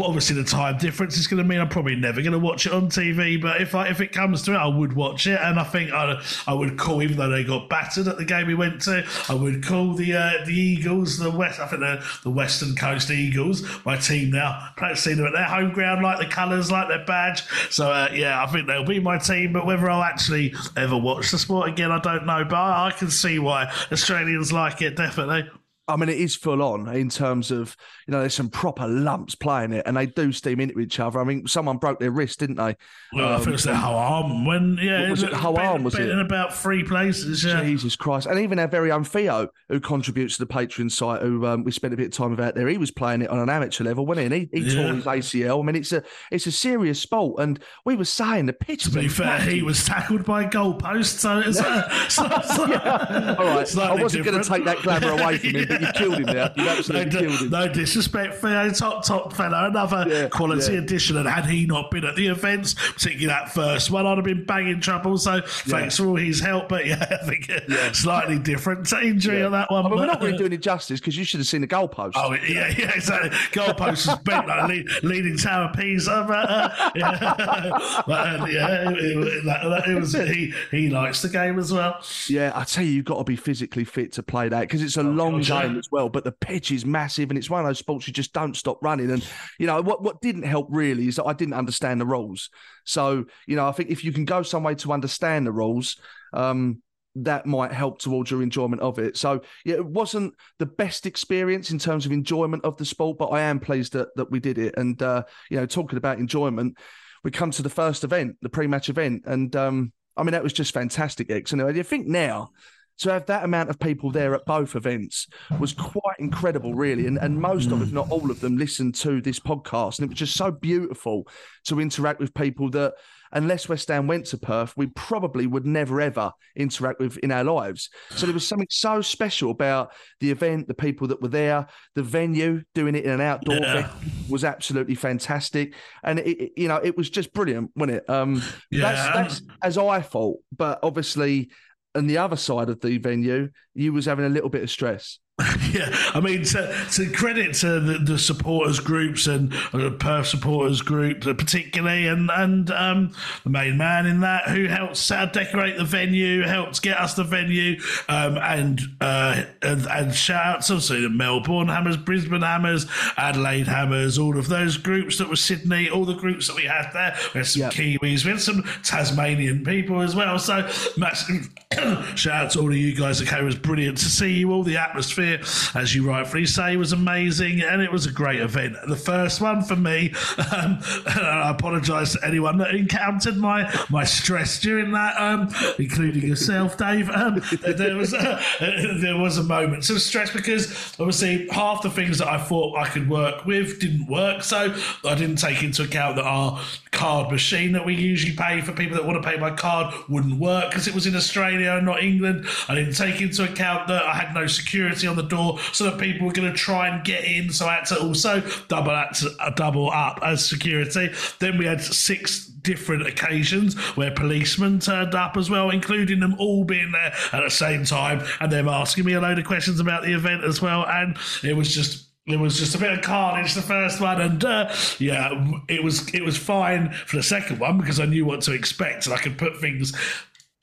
obviously, 0.00 0.36
the 0.36 0.44
time 0.44 0.78
difference 0.78 1.16
is 1.16 1.26
going 1.26 1.42
to 1.42 1.48
mean 1.48 1.60
I'm 1.60 1.68
probably 1.68 1.96
never 1.96 2.20
going 2.22 2.32
to 2.32 2.38
watch 2.38 2.66
it 2.66 2.72
on 2.72 2.88
TV. 2.88 3.40
But 3.40 3.60
if 3.60 3.74
I, 3.74 3.88
if 3.88 4.00
it 4.00 4.12
comes 4.12 4.42
to 4.42 4.54
it, 4.54 4.56
I 4.56 4.66
would 4.66 4.94
watch 4.94 5.26
it. 5.26 5.38
And 5.40 5.58
I 5.58 5.64
think 5.64 5.92
I, 5.92 6.20
I 6.46 6.54
would 6.54 6.78
call, 6.78 7.02
even 7.02 7.16
though 7.16 7.28
they 7.28 7.44
got 7.44 7.68
battered 7.68 8.08
at 8.08 8.16
the 8.16 8.24
game 8.24 8.46
we 8.46 8.54
went 8.54 8.82
to, 8.82 9.06
I 9.28 9.34
would 9.34 9.64
call 9.64 9.94
the 9.94 10.14
uh, 10.14 10.44
the 10.44 10.54
Eagles, 10.54 11.18
the 11.18 11.30
West, 11.30 11.60
I 11.60 11.66
think 11.66 11.80
the, 11.80 12.04
the 12.22 12.30
Western 12.30 12.74
Coast 12.74 13.10
Eagles, 13.10 13.64
my 13.84 13.96
team 13.96 14.30
now. 14.30 14.70
Perhaps 14.76 15.02
seen 15.02 15.16
them 15.16 15.26
at 15.26 15.32
their 15.32 15.44
home 15.44 15.72
ground, 15.72 16.02
like 16.02 16.18
the 16.18 16.26
colours, 16.26 16.70
like 16.70 16.88
their 16.88 17.04
badge. 17.04 17.42
So 17.70 17.90
uh, 17.90 18.08
yeah, 18.12 18.42
I 18.42 18.46
think 18.46 18.66
they'll 18.66 18.84
be 18.84 19.00
my 19.00 19.18
team. 19.18 19.52
But 19.52 19.66
whether 19.66 19.88
I'll 19.90 20.02
actually 20.02 20.54
ever 20.76 20.96
watch 20.96 21.30
the 21.30 21.38
sport 21.38 21.68
again, 21.68 21.90
I 21.90 22.00
don't 22.00 22.26
know. 22.26 22.44
But 22.44 22.56
I, 22.56 22.88
I 22.88 22.90
can 22.90 23.10
see 23.10 23.38
why 23.38 23.72
Australians 23.92 24.52
like 24.52 24.82
it, 24.82 24.96
definitely. 24.96 25.48
I 25.88 25.96
mean, 25.96 26.08
it 26.08 26.18
is 26.18 26.36
full 26.36 26.62
on 26.62 26.88
in 26.94 27.08
terms 27.08 27.50
of 27.50 27.76
you 28.06 28.12
know, 28.12 28.20
there's 28.20 28.34
some 28.34 28.48
proper 28.48 28.86
lumps 28.86 29.34
playing 29.34 29.72
it, 29.72 29.84
and 29.86 29.96
they 29.96 30.06
do 30.06 30.32
steam 30.32 30.60
into 30.60 30.78
each 30.80 31.00
other. 31.00 31.20
I 31.20 31.24
mean, 31.24 31.46
someone 31.46 31.78
broke 31.78 31.98
their 31.98 32.10
wrist, 32.10 32.40
didn't 32.40 32.56
they? 32.56 32.76
Well, 33.12 33.28
um, 33.28 33.34
I 33.34 33.36
think 33.36 33.48
it 33.48 33.52
was 33.52 33.64
their 33.64 33.74
arm 33.74 34.44
when 34.44 34.78
yeah, 34.80 35.10
was 35.10 35.22
it, 35.22 35.30
it 35.30 35.44
arm 35.44 35.84
was 35.84 35.94
it 35.94 36.08
in 36.08 36.18
about 36.18 36.54
three 36.54 36.82
places? 36.82 37.44
Yeah. 37.44 37.62
Jesus 37.62 37.96
Christ! 37.96 38.26
And 38.26 38.38
even 38.38 38.58
our 38.58 38.68
very 38.68 38.92
own 38.92 39.04
Theo, 39.04 39.48
who 39.68 39.80
contributes 39.80 40.36
to 40.36 40.44
the 40.44 40.52
Patreon 40.52 40.90
site, 40.90 41.22
who 41.22 41.46
um, 41.46 41.64
we 41.64 41.72
spent 41.72 41.94
a 41.94 41.96
bit 41.96 42.06
of 42.06 42.12
time 42.12 42.30
with 42.30 42.40
out 42.40 42.54
there, 42.54 42.68
he 42.68 42.78
was 42.78 42.90
playing 42.90 43.22
it 43.22 43.30
on 43.30 43.38
an 43.38 43.48
amateur 43.48 43.84
level, 43.84 44.06
wasn't 44.06 44.32
he? 44.32 44.42
And 44.42 44.50
he, 44.52 44.60
he 44.60 44.68
yeah. 44.68 44.82
tore 44.82 44.94
his 44.94 45.04
ACL. 45.04 45.60
I 45.60 45.66
mean, 45.66 45.76
it's 45.76 45.92
a 45.92 46.02
it's 46.30 46.46
a 46.46 46.52
serious 46.52 47.00
sport, 47.00 47.42
and 47.42 47.58
we 47.84 47.96
were 47.96 48.04
saying 48.04 48.46
the 48.46 48.52
pitch. 48.52 48.84
To 48.84 48.90
be 48.90 49.08
fair, 49.08 49.40
he 49.40 49.62
was 49.62 49.84
tackled 49.84 50.24
by 50.24 50.44
a 50.44 50.48
goalpost, 50.48 51.18
so 51.18 51.38
it's 51.40 51.60
uh, 51.60 51.88
so, 52.08 52.28
so, 52.54 52.66
yeah. 52.66 53.36
all 53.38 53.46
right. 53.46 53.76
I 53.88 53.94
wasn't 53.94 54.24
going 54.24 54.40
to 54.40 54.48
take 54.48 54.64
that 54.64 54.82
glamour 54.82 55.10
away 55.10 55.38
from 55.38 55.50
him, 55.50 55.68
you 55.80 55.88
killed 55.94 56.18
him 56.18 56.24
there. 56.24 56.52
You 56.56 56.68
absolutely 56.68 57.12
no, 57.12 57.20
killed 57.20 57.40
him. 57.40 57.50
No 57.50 57.68
disrespect, 57.68 58.36
Theo, 58.36 58.70
top 58.70 59.04
top 59.04 59.32
fellow, 59.32 59.66
another 59.66 60.04
yeah, 60.08 60.28
quality 60.28 60.72
yeah. 60.72 60.80
addition. 60.80 61.16
And 61.16 61.28
had 61.28 61.46
he 61.46 61.66
not 61.66 61.90
been 61.90 62.04
at 62.04 62.16
the 62.16 62.28
events, 62.28 62.74
particularly 62.74 63.26
that 63.26 63.52
first 63.52 63.90
one, 63.90 64.06
I'd 64.06 64.18
have 64.18 64.24
been 64.24 64.44
banging 64.44 64.80
trouble. 64.80 65.18
So 65.18 65.40
thanks 65.44 65.96
for 65.96 66.06
all 66.06 66.16
his 66.16 66.40
help. 66.40 66.68
But 66.68 66.86
yeah, 66.86 67.04
I 67.22 67.26
think 67.26 67.50
slightly 67.94 68.38
different 68.38 68.92
injury 68.92 69.42
on 69.42 69.52
that 69.52 69.70
one. 69.70 69.86
I 69.86 69.88
mean, 69.88 69.98
we're 69.98 70.06
not 70.06 70.22
really 70.22 70.38
doing 70.38 70.52
it 70.52 70.62
justice 70.62 71.00
because 71.00 71.16
you 71.16 71.24
should 71.24 71.40
have 71.40 71.46
seen 71.46 71.60
the 71.60 71.68
goalpost. 71.68 72.12
Oh 72.16 72.32
yeah, 72.32 72.68
yeah, 72.76 72.92
exactly. 72.94 73.30
Goalpost 73.30 74.06
was 74.06 74.18
bent 74.20 74.46
like 74.46 74.68
lead, 74.68 74.86
leading 75.02 75.36
tower 75.36 75.72
Pisa. 75.74 76.24
But, 76.26 76.50
uh, 76.50 76.90
yeah, 76.94 78.02
but, 78.06 78.40
uh, 78.40 78.46
yeah 78.46 78.90
it, 78.90 79.44
it, 79.46 79.88
it 79.88 80.00
was 80.00 80.12
he. 80.12 80.52
He 80.70 80.88
likes 80.88 81.22
the 81.22 81.28
game 81.28 81.58
as 81.58 81.72
well. 81.72 82.00
Yeah, 82.28 82.52
I 82.54 82.64
tell 82.64 82.84
you, 82.84 82.90
you've 82.90 83.04
got 83.04 83.18
to 83.18 83.24
be 83.24 83.36
physically 83.36 83.84
fit 83.84 84.12
to 84.12 84.22
play 84.22 84.48
that 84.48 84.60
because 84.62 84.82
it's 84.82 84.96
a 84.96 85.00
oh, 85.00 85.04
long 85.04 85.40
game 85.40 85.67
as 85.76 85.88
well. 85.90 86.08
But 86.08 86.24
the 86.24 86.32
pitch 86.32 86.70
is 86.70 86.86
massive, 86.86 87.30
and 87.30 87.38
it's 87.38 87.50
one 87.50 87.60
of 87.60 87.66
those 87.66 87.78
sports 87.78 88.06
you 88.06 88.12
just 88.12 88.32
don't 88.32 88.56
stop 88.56 88.78
running. 88.82 89.10
And 89.10 89.26
you 89.58 89.66
know 89.66 89.82
what? 89.82 90.02
What 90.02 90.20
didn't 90.20 90.44
help 90.44 90.68
really 90.70 91.08
is 91.08 91.16
that 91.16 91.26
I 91.26 91.32
didn't 91.32 91.54
understand 91.54 92.00
the 92.00 92.06
rules. 92.06 92.50
So 92.84 93.26
you 93.46 93.56
know, 93.56 93.68
I 93.68 93.72
think 93.72 93.90
if 93.90 94.04
you 94.04 94.12
can 94.12 94.24
go 94.24 94.42
some 94.42 94.62
way 94.62 94.74
to 94.76 94.92
understand 94.92 95.46
the 95.46 95.52
rules. 95.52 95.96
Um, 96.32 96.82
that 97.24 97.46
might 97.46 97.72
help 97.72 97.98
towards 97.98 98.30
your 98.30 98.42
enjoyment 98.42 98.80
of 98.82 98.98
it. 98.98 99.16
So 99.16 99.40
yeah, 99.64 99.76
it 99.76 99.86
wasn't 99.86 100.34
the 100.58 100.66
best 100.66 101.06
experience 101.06 101.70
in 101.70 101.78
terms 101.78 102.06
of 102.06 102.12
enjoyment 102.12 102.64
of 102.64 102.76
the 102.76 102.84
sport, 102.84 103.18
but 103.18 103.28
I 103.28 103.42
am 103.42 103.60
pleased 103.60 103.94
that 103.94 104.14
that 104.16 104.30
we 104.30 104.40
did 104.40 104.58
it. 104.58 104.74
And 104.76 105.00
uh, 105.02 105.24
you 105.50 105.56
know, 105.56 105.66
talking 105.66 105.98
about 105.98 106.18
enjoyment, 106.18 106.78
we 107.24 107.30
come 107.30 107.50
to 107.52 107.62
the 107.62 107.70
first 107.70 108.04
event, 108.04 108.36
the 108.42 108.48
pre-match 108.48 108.88
event, 108.88 109.22
and 109.26 109.54
um, 109.56 109.92
I 110.16 110.22
mean 110.22 110.32
that 110.32 110.42
was 110.42 110.52
just 110.52 110.74
fantastic. 110.74 111.30
Ex. 111.30 111.52
And 111.52 111.62
I 111.62 111.82
think 111.82 112.06
now 112.06 112.50
to 112.98 113.12
have 113.12 113.26
that 113.26 113.44
amount 113.44 113.70
of 113.70 113.78
people 113.78 114.10
there 114.10 114.34
at 114.34 114.44
both 114.44 114.76
events 114.76 115.26
was 115.58 115.72
quite 115.72 116.18
incredible, 116.18 116.74
really. 116.74 117.06
And, 117.06 117.18
and 117.18 117.40
most 117.40 117.70
of, 117.70 117.80
if 117.82 117.92
not 117.92 118.10
all 118.10 118.30
of 118.30 118.40
them, 118.40 118.56
listened 118.56 118.94
to 118.96 119.20
this 119.20 119.38
podcast. 119.38 119.98
And 119.98 120.06
it 120.06 120.10
was 120.10 120.18
just 120.18 120.36
so 120.36 120.50
beautiful 120.50 121.28
to 121.66 121.80
interact 121.80 122.20
with 122.20 122.34
people 122.34 122.70
that, 122.70 122.94
unless 123.32 123.68
West 123.68 123.88
Ham 123.88 124.06
went 124.06 124.24
to 124.26 124.38
Perth, 124.38 124.74
we 124.76 124.86
probably 124.86 125.46
would 125.46 125.66
never, 125.66 126.00
ever 126.00 126.32
interact 126.56 126.98
with 126.98 127.18
in 127.18 127.30
our 127.30 127.44
lives. 127.44 127.90
So 128.10 128.26
there 128.26 128.32
was 128.32 128.46
something 128.46 128.66
so 128.70 129.02
special 129.02 129.50
about 129.50 129.92
the 130.20 130.30
event, 130.30 130.66
the 130.66 130.74
people 130.74 131.08
that 131.08 131.20
were 131.20 131.28
there, 131.28 131.66
the 131.94 132.02
venue, 132.02 132.62
doing 132.74 132.94
it 132.94 133.04
in 133.04 133.10
an 133.10 133.20
outdoor 133.20 133.56
yeah. 133.56 133.92
was 134.30 134.44
absolutely 134.44 134.94
fantastic. 134.94 135.74
And, 136.02 136.20
it, 136.20 136.52
you 136.56 136.68
know, 136.68 136.80
it 136.82 136.96
was 136.96 137.10
just 137.10 137.32
brilliant, 137.34 137.70
wasn't 137.76 137.98
it? 137.98 138.08
Um, 138.08 138.42
yeah. 138.70 138.80
That's, 138.80 139.38
that's 139.38 139.42
as 139.62 139.78
I 139.78 140.00
thought. 140.00 140.38
But 140.56 140.80
obviously, 140.82 141.50
and 141.94 142.08
the 142.08 142.18
other 142.18 142.36
side 142.36 142.68
of 142.68 142.80
the 142.80 142.98
venue, 142.98 143.50
you 143.74 143.92
was 143.92 144.06
having 144.06 144.24
a 144.24 144.30
little 144.30 144.50
bit 144.50 144.62
of 144.62 144.70
stress. 144.70 145.18
yeah, 145.72 145.88
I 146.14 146.20
mean, 146.20 146.42
to, 146.46 146.86
to 146.94 147.12
credit 147.12 147.54
to 147.56 147.78
the, 147.78 147.98
the, 147.98 148.18
supporters 148.18 148.80
groups 148.80 149.28
and 149.28 149.52
the 149.72 149.92
Perth 149.92 150.26
supporters 150.26 150.82
group, 150.82 151.20
particularly, 151.20 152.08
and 152.08 152.28
and 152.28 152.68
um, 152.72 153.14
the 153.44 153.50
main 153.50 153.78
man 153.78 154.06
in 154.06 154.18
that 154.20 154.48
who 154.48 154.64
helped 154.64 155.08
decorate 155.32 155.76
the 155.76 155.84
venue, 155.84 156.42
helped 156.42 156.82
get 156.82 156.98
us 156.98 157.14
the 157.14 157.22
venue, 157.22 157.80
um, 158.08 158.36
and, 158.38 158.80
uh, 159.00 159.44
and, 159.62 159.86
and 159.86 160.12
shout 160.12 160.44
out 160.44 160.62
to 160.62 160.80
so 160.80 161.00
the 161.00 161.08
Melbourne 161.08 161.68
Hammers, 161.68 161.96
Brisbane 161.96 162.42
Hammers, 162.42 162.86
Adelaide 163.16 163.68
Hammers, 163.68 164.18
all 164.18 164.36
of 164.36 164.48
those 164.48 164.76
groups 164.76 165.18
that 165.18 165.28
were 165.28 165.36
Sydney, 165.36 165.88
all 165.88 166.04
the 166.04 166.14
groups 166.14 166.48
that 166.48 166.56
we 166.56 166.64
had 166.64 166.90
there. 166.92 167.16
We 167.32 167.38
had 167.38 167.46
some 167.46 167.62
yep. 167.62 167.72
Kiwis, 167.72 168.24
we 168.24 168.32
had 168.32 168.40
some 168.40 168.64
Tasmanian 168.82 169.64
people 169.64 170.00
as 170.00 170.16
well. 170.16 170.36
So 170.40 170.68
massive 170.96 171.48
shout 172.16 172.44
out 172.44 172.50
to 172.52 172.60
all 172.60 172.70
of 172.70 172.76
you 172.76 172.94
guys. 172.94 173.20
It 173.20 173.44
was 173.44 173.54
brilliant 173.54 173.98
to 173.98 174.06
see 174.06 174.32
you 174.32 174.52
all. 174.52 174.62
The 174.62 174.78
atmosphere 174.78 175.27
as 175.74 175.94
you 175.94 176.08
rightfully 176.08 176.46
say, 176.46 176.76
was 176.76 176.92
amazing 176.92 177.60
and 177.60 177.82
it 177.82 177.90
was 177.90 178.06
a 178.06 178.12
great 178.12 178.40
event. 178.40 178.76
The 178.86 178.96
first 178.96 179.40
one 179.40 179.62
for 179.62 179.76
me, 179.76 180.14
um, 180.52 180.78
I 181.06 181.50
apologise 181.50 182.12
to 182.12 182.24
anyone 182.24 182.58
that 182.58 182.74
encountered 182.74 183.36
my 183.36 183.72
my 183.90 184.04
stress 184.04 184.60
during 184.60 184.92
that, 184.92 185.16
um, 185.20 185.52
including 185.78 186.22
yourself, 186.22 186.76
Dave. 186.76 187.10
Um, 187.10 187.42
there 187.62 187.96
was 187.96 188.12
a, 188.12 188.40
there 189.00 189.16
was 189.16 189.38
a 189.38 189.42
moment 189.42 189.88
of 189.90 190.00
stress 190.00 190.30
because 190.30 190.94
obviously 190.98 191.48
half 191.48 191.82
the 191.82 191.90
things 191.90 192.18
that 192.18 192.28
I 192.28 192.38
thought 192.38 192.76
I 192.76 192.88
could 192.88 193.08
work 193.08 193.44
with 193.44 193.80
didn't 193.80 194.06
work, 194.06 194.42
so 194.42 194.74
I 195.04 195.14
didn't 195.14 195.36
take 195.36 195.62
into 195.62 195.82
account 195.82 196.16
that 196.16 196.24
our 196.24 196.60
card 196.90 197.30
machine 197.30 197.72
that 197.72 197.84
we 197.84 197.94
usually 197.94 198.34
pay 198.34 198.60
for 198.60 198.72
people 198.72 198.96
that 198.96 199.06
want 199.06 199.22
to 199.22 199.28
pay 199.28 199.38
by 199.38 199.50
card 199.50 199.94
wouldn't 200.08 200.38
work 200.38 200.70
because 200.70 200.88
it 200.88 200.94
was 200.94 201.06
in 201.06 201.14
Australia 201.14 201.72
and 201.72 201.86
not 201.86 202.02
England. 202.02 202.46
I 202.68 202.74
didn't 202.74 202.94
take 202.94 203.20
into 203.20 203.44
account 203.44 203.88
that 203.88 204.02
I 204.04 204.14
had 204.14 204.34
no 204.34 204.46
security 204.46 205.06
on 205.06 205.16
the 205.18 205.28
door 205.28 205.58
so 205.72 205.84
that 205.84 205.98
people 205.98 206.26
were 206.26 206.32
going 206.32 206.50
to 206.50 206.56
try 206.56 206.88
and 206.88 207.04
get 207.04 207.24
in. 207.24 207.50
So 207.50 207.66
I 207.66 207.76
had 207.76 207.86
to 207.86 208.00
also 208.00 208.42
double 208.68 208.92
uh, 208.92 209.50
double 209.54 209.90
up 209.90 210.20
as 210.22 210.44
security. 210.44 211.10
Then 211.38 211.58
we 211.58 211.66
had 211.66 211.80
six 211.80 212.46
different 212.46 213.06
occasions 213.06 213.76
where 213.96 214.10
policemen 214.10 214.78
turned 214.78 215.14
up 215.14 215.36
as 215.36 215.48
well, 215.50 215.70
including 215.70 216.20
them 216.20 216.34
all 216.38 216.64
being 216.64 216.92
there 216.92 217.12
at 217.32 217.42
the 217.42 217.50
same 217.50 217.84
time 217.84 218.22
and 218.40 218.50
them 218.50 218.68
asking 218.68 219.04
me 219.04 219.14
a 219.14 219.20
load 219.20 219.38
of 219.38 219.44
questions 219.44 219.80
about 219.80 220.02
the 220.02 220.12
event 220.12 220.44
as 220.44 220.60
well. 220.60 220.86
And 220.86 221.16
it 221.42 221.56
was 221.56 221.74
just 221.74 222.06
it 222.26 222.38
was 222.38 222.58
just 222.58 222.74
a 222.74 222.78
bit 222.78 222.92
of 222.92 223.00
carnage 223.00 223.54
the 223.54 223.62
first 223.62 224.02
one, 224.02 224.20
and 224.20 224.44
uh, 224.44 224.70
yeah, 224.98 225.30
it 225.68 225.82
was 225.82 226.12
it 226.14 226.22
was 226.22 226.36
fine 226.36 226.92
for 227.06 227.16
the 227.16 227.22
second 227.22 227.58
one 227.58 227.78
because 227.78 227.98
I 227.98 228.04
knew 228.04 228.26
what 228.26 228.42
to 228.42 228.52
expect 228.52 229.06
and 229.06 229.14
I 229.14 229.18
could 229.18 229.38
put 229.38 229.58
things 229.58 229.94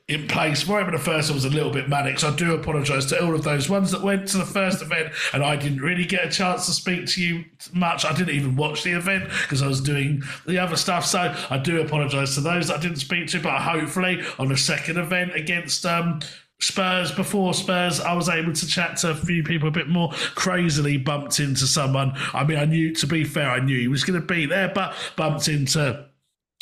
in 0.07 0.27
place 0.27 0.69
it, 0.69 0.91
the 0.91 0.99
first 0.99 1.29
one 1.29 1.35
was 1.35 1.45
a 1.45 1.49
little 1.49 1.71
bit 1.71 1.89
manic. 1.89 2.19
So 2.19 2.29
I 2.29 2.35
do 2.35 2.53
apologise 2.53 3.05
to 3.05 3.23
all 3.23 3.33
of 3.33 3.43
those 3.43 3.69
ones 3.69 3.89
that 3.89 4.03
went 4.03 4.27
to 4.29 4.37
the 4.37 4.45
first 4.45 4.83
event 4.83 5.11
and 5.33 5.43
I 5.43 5.55
didn't 5.55 5.81
really 5.81 6.05
get 6.05 6.25
a 6.25 6.29
chance 6.29 6.67
to 6.67 6.73
speak 6.73 7.07
to 7.07 7.23
you 7.23 7.45
much. 7.73 8.05
I 8.05 8.13
didn't 8.13 8.35
even 8.35 8.55
watch 8.55 8.83
the 8.83 8.91
event 8.91 9.29
because 9.41 9.63
I 9.63 9.67
was 9.67 9.81
doing 9.81 10.21
the 10.45 10.59
other 10.59 10.77
stuff. 10.77 11.05
So 11.05 11.35
I 11.49 11.57
do 11.57 11.81
apologise 11.81 12.35
to 12.35 12.41
those 12.41 12.67
that 12.67 12.77
I 12.77 12.81
didn't 12.81 12.97
speak 12.97 13.27
to, 13.29 13.39
but 13.39 13.59
hopefully 13.59 14.21
on 14.37 14.49
the 14.49 14.57
second 14.57 14.97
event 14.97 15.35
against 15.35 15.83
um, 15.87 16.19
Spurs 16.59 17.11
before 17.11 17.55
Spurs, 17.55 17.99
I 17.99 18.13
was 18.13 18.29
able 18.29 18.53
to 18.53 18.67
chat 18.67 18.97
to 18.97 19.09
a 19.09 19.15
few 19.15 19.43
people 19.43 19.67
a 19.67 19.71
bit 19.71 19.89
more. 19.89 20.11
Crazily 20.35 20.97
bumped 20.97 21.39
into 21.39 21.65
someone. 21.65 22.13
I 22.31 22.43
mean, 22.43 22.59
I 22.59 22.65
knew, 22.65 22.93
to 22.93 23.07
be 23.07 23.23
fair, 23.23 23.49
I 23.49 23.59
knew 23.59 23.79
he 23.79 23.87
was 23.87 24.03
going 24.03 24.19
to 24.19 24.25
be 24.25 24.45
there, 24.45 24.71
but 24.73 24.93
bumped 25.15 25.47
into 25.47 26.05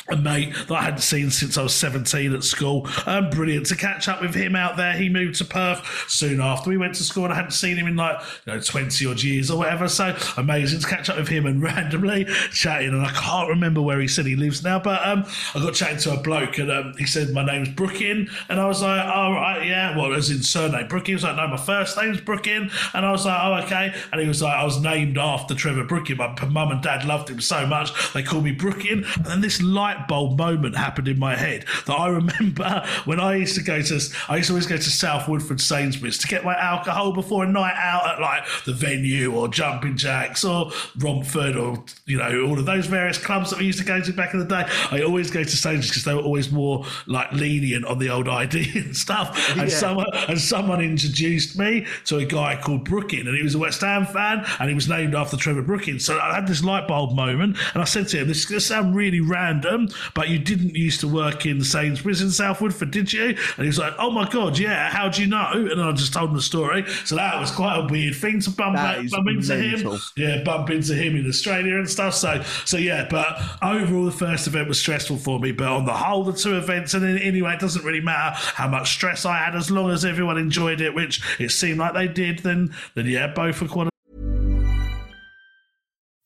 a 0.09 0.17
mate 0.17 0.53
that 0.67 0.71
I 0.71 0.81
hadn't 0.81 0.99
seen 0.99 1.31
since 1.31 1.57
I 1.57 1.63
was 1.63 1.73
17 1.73 2.33
at 2.33 2.43
school. 2.43 2.87
Um, 3.05 3.29
brilliant 3.29 3.67
to 3.67 3.75
catch 3.77 4.09
up 4.09 4.21
with 4.21 4.35
him 4.35 4.53
out 4.53 4.75
there. 4.75 4.93
He 4.93 5.07
moved 5.07 5.35
to 5.37 5.45
Perth 5.45 6.05
soon 6.09 6.41
after 6.41 6.69
we 6.69 6.77
went 6.77 6.95
to 6.95 7.03
school 7.03 7.23
and 7.23 7.31
I 7.31 7.37
hadn't 7.37 7.51
seen 7.51 7.77
him 7.77 7.87
in 7.87 7.95
like, 7.95 8.19
you 8.45 8.53
know, 8.53 8.59
20 8.59 9.05
odd 9.05 9.23
years 9.23 9.49
or 9.49 9.57
whatever. 9.57 9.87
So 9.87 10.15
amazing 10.35 10.81
to 10.81 10.87
catch 10.87 11.09
up 11.09 11.15
with 11.15 11.29
him 11.29 11.45
and 11.45 11.63
randomly 11.63 12.25
chatting. 12.51 12.89
And 12.89 13.01
I 13.01 13.11
can't 13.11 13.47
remember 13.47 13.81
where 13.81 14.01
he 14.01 14.09
said 14.09 14.25
he 14.25 14.35
lives 14.35 14.61
now, 14.61 14.77
but 14.77 15.05
um, 15.07 15.23
I 15.55 15.59
got 15.59 15.73
chatting 15.73 15.99
to 15.99 16.13
a 16.13 16.21
bloke 16.21 16.57
and 16.57 16.69
um, 16.69 16.93
he 16.97 17.05
said, 17.05 17.29
My 17.29 17.45
name's 17.45 17.69
Brooking. 17.69 18.27
And 18.49 18.59
I 18.59 18.67
was 18.67 18.81
like, 18.81 19.05
Oh, 19.05 19.31
right, 19.31 19.65
yeah. 19.65 19.97
Well, 19.97 20.13
as 20.13 20.29
in 20.29 20.43
surname 20.43 20.87
Brooking. 20.89 21.13
He 21.13 21.15
was 21.15 21.23
like, 21.23 21.37
No, 21.37 21.47
my 21.47 21.57
first 21.57 21.95
name's 21.95 22.19
Brooking. 22.19 22.69
And 22.93 23.05
I 23.05 23.11
was 23.11 23.25
like, 23.25 23.39
Oh, 23.41 23.65
okay. 23.65 23.93
And 24.11 24.19
he 24.19 24.27
was 24.27 24.41
like, 24.41 24.53
I 24.53 24.65
was 24.65 24.81
named 24.81 25.17
after 25.17 25.55
Trevor 25.55 25.85
Brooking. 25.85 26.17
My 26.17 26.35
mum 26.45 26.71
and 26.71 26.83
dad 26.83 27.05
loved 27.05 27.29
him 27.29 27.39
so 27.39 27.65
much, 27.65 28.13
they 28.13 28.21
called 28.21 28.43
me 28.43 28.51
Brooking. 28.51 29.05
And 29.15 29.25
then 29.25 29.39
this 29.39 29.61
light 29.83 30.07
bulb 30.07 30.37
moment 30.37 30.77
happened 30.77 31.09
in 31.09 31.19
my 31.19 31.35
head 31.35 31.65
that 31.87 31.93
I 31.93 32.07
remember 32.07 32.85
when 33.05 33.19
I 33.19 33.35
used 33.35 33.55
to 33.55 33.63
go 33.63 33.81
to, 33.81 33.99
I 34.29 34.37
used 34.37 34.47
to 34.47 34.53
always 34.53 34.65
go 34.65 34.77
to 34.77 34.89
South 34.89 35.27
Woodford 35.27 35.59
Sainsbury's 35.59 36.17
to 36.19 36.27
get 36.27 36.45
my 36.45 36.55
alcohol 36.57 37.11
before 37.11 37.43
a 37.43 37.47
night 37.47 37.75
out 37.75 38.09
at 38.09 38.21
like 38.21 38.43
the 38.65 38.71
venue 38.71 39.33
or 39.33 39.49
Jumping 39.49 39.97
Jacks 39.97 40.45
or 40.45 40.71
Romford 40.99 41.57
or, 41.57 41.83
you 42.05 42.17
know, 42.17 42.45
all 42.47 42.57
of 42.57 42.65
those 42.65 42.85
various 42.85 43.17
clubs 43.17 43.49
that 43.49 43.59
we 43.59 43.65
used 43.65 43.79
to 43.79 43.85
go 43.85 43.99
to 43.99 44.13
back 44.13 44.33
in 44.33 44.39
the 44.39 44.45
day. 44.45 44.63
I 44.91 45.01
always 45.01 45.29
go 45.29 45.43
to 45.43 45.49
Sainsbury's 45.49 45.89
because 45.89 46.05
they 46.05 46.13
were 46.13 46.21
always 46.21 46.49
more 46.49 46.85
like 47.05 47.31
lenient 47.33 47.85
on 47.85 47.99
the 47.99 48.09
old 48.09 48.29
ID 48.41 48.79
and 48.79 48.95
stuff. 48.95 49.31
And, 49.53 49.69
yeah. 49.69 49.77
someone, 49.77 50.07
and 50.27 50.39
someone 50.39 50.81
introduced 50.81 51.59
me 51.59 51.85
to 52.05 52.17
a 52.17 52.25
guy 52.25 52.59
called 52.59 52.85
Brooking 52.85 53.27
and 53.27 53.37
he 53.37 53.43
was 53.43 53.55
a 53.55 53.59
West 53.59 53.81
Ham 53.81 54.05
fan 54.05 54.45
and 54.59 54.67
he 54.67 54.73
was 54.73 54.89
named 54.89 55.13
after 55.13 55.37
Trevor 55.37 55.61
Brooking. 55.61 55.99
So 55.99 56.19
I 56.19 56.33
had 56.33 56.47
this 56.47 56.63
light 56.63 56.87
bulb 56.87 57.13
moment 57.13 57.57
and 57.73 57.81
I 57.81 57.85
said 57.85 58.07
to 58.09 58.19
him, 58.19 58.27
this 58.27 58.39
is 58.39 58.45
going 58.45 58.59
to 58.59 58.65
sound 58.65 58.95
really 58.95 59.19
random, 59.19 59.72
but 60.13 60.29
you 60.29 60.39
didn't 60.39 60.75
used 60.75 60.99
to 61.01 61.07
work 61.07 61.45
in 61.45 61.63
Sainsbury's 61.63 62.21
in 62.21 62.31
South 62.31 62.61
Woodford, 62.61 62.91
did 62.91 63.11
you? 63.11 63.29
And 63.29 63.57
he 63.57 63.67
was 63.67 63.77
like, 63.77 63.93
oh 63.97 64.11
my 64.11 64.29
God, 64.29 64.57
yeah, 64.57 64.89
how 64.89 65.09
do 65.09 65.21
you 65.21 65.27
know? 65.27 65.51
And 65.53 65.81
I 65.81 65.91
just 65.91 66.13
told 66.13 66.29
him 66.29 66.35
the 66.35 66.41
story. 66.41 66.85
So 67.05 67.15
that 67.15 67.39
was 67.39 67.51
quite 67.51 67.77
a 67.77 67.87
weird 67.91 68.15
thing 68.15 68.39
to 68.41 68.49
bump, 68.49 68.75
back, 68.75 69.09
bump 69.09 69.27
into 69.29 69.55
him. 69.55 69.99
Yeah, 70.17 70.43
bump 70.43 70.69
into 70.69 70.95
him 70.95 71.15
in 71.15 71.27
Australia 71.27 71.75
and 71.75 71.89
stuff. 71.89 72.13
So, 72.15 72.41
so 72.65 72.77
yeah, 72.77 73.07
but 73.09 73.41
overall, 73.61 74.05
the 74.05 74.11
first 74.11 74.47
event 74.47 74.67
was 74.67 74.79
stressful 74.79 75.17
for 75.17 75.39
me. 75.39 75.51
But 75.51 75.67
on 75.67 75.85
the 75.85 75.93
whole, 75.93 76.23
the 76.23 76.33
two 76.33 76.57
events, 76.57 76.93
and 76.93 77.03
anyway, 77.19 77.53
it 77.53 77.59
doesn't 77.59 77.83
really 77.83 78.01
matter 78.01 78.35
how 78.35 78.67
much 78.67 78.93
stress 78.93 79.25
I 79.25 79.37
had 79.37 79.55
as 79.55 79.69
long 79.69 79.89
as 79.91 80.05
everyone 80.05 80.37
enjoyed 80.37 80.81
it, 80.81 80.93
which 80.93 81.21
it 81.39 81.51
seemed 81.51 81.79
like 81.79 81.93
they 81.93 82.07
did, 82.07 82.39
then, 82.39 82.73
then 82.95 83.05
yeah, 83.05 83.27
both 83.27 83.61
were 83.61 83.67
quite. 83.67 83.89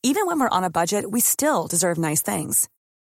Even 0.03 0.25
when 0.25 0.39
we're 0.39 0.49
on 0.49 0.63
a 0.63 0.69
budget, 0.69 1.11
we 1.11 1.19
still 1.19 1.67
deserve 1.67 1.97
nice 1.97 2.21
things. 2.21 2.69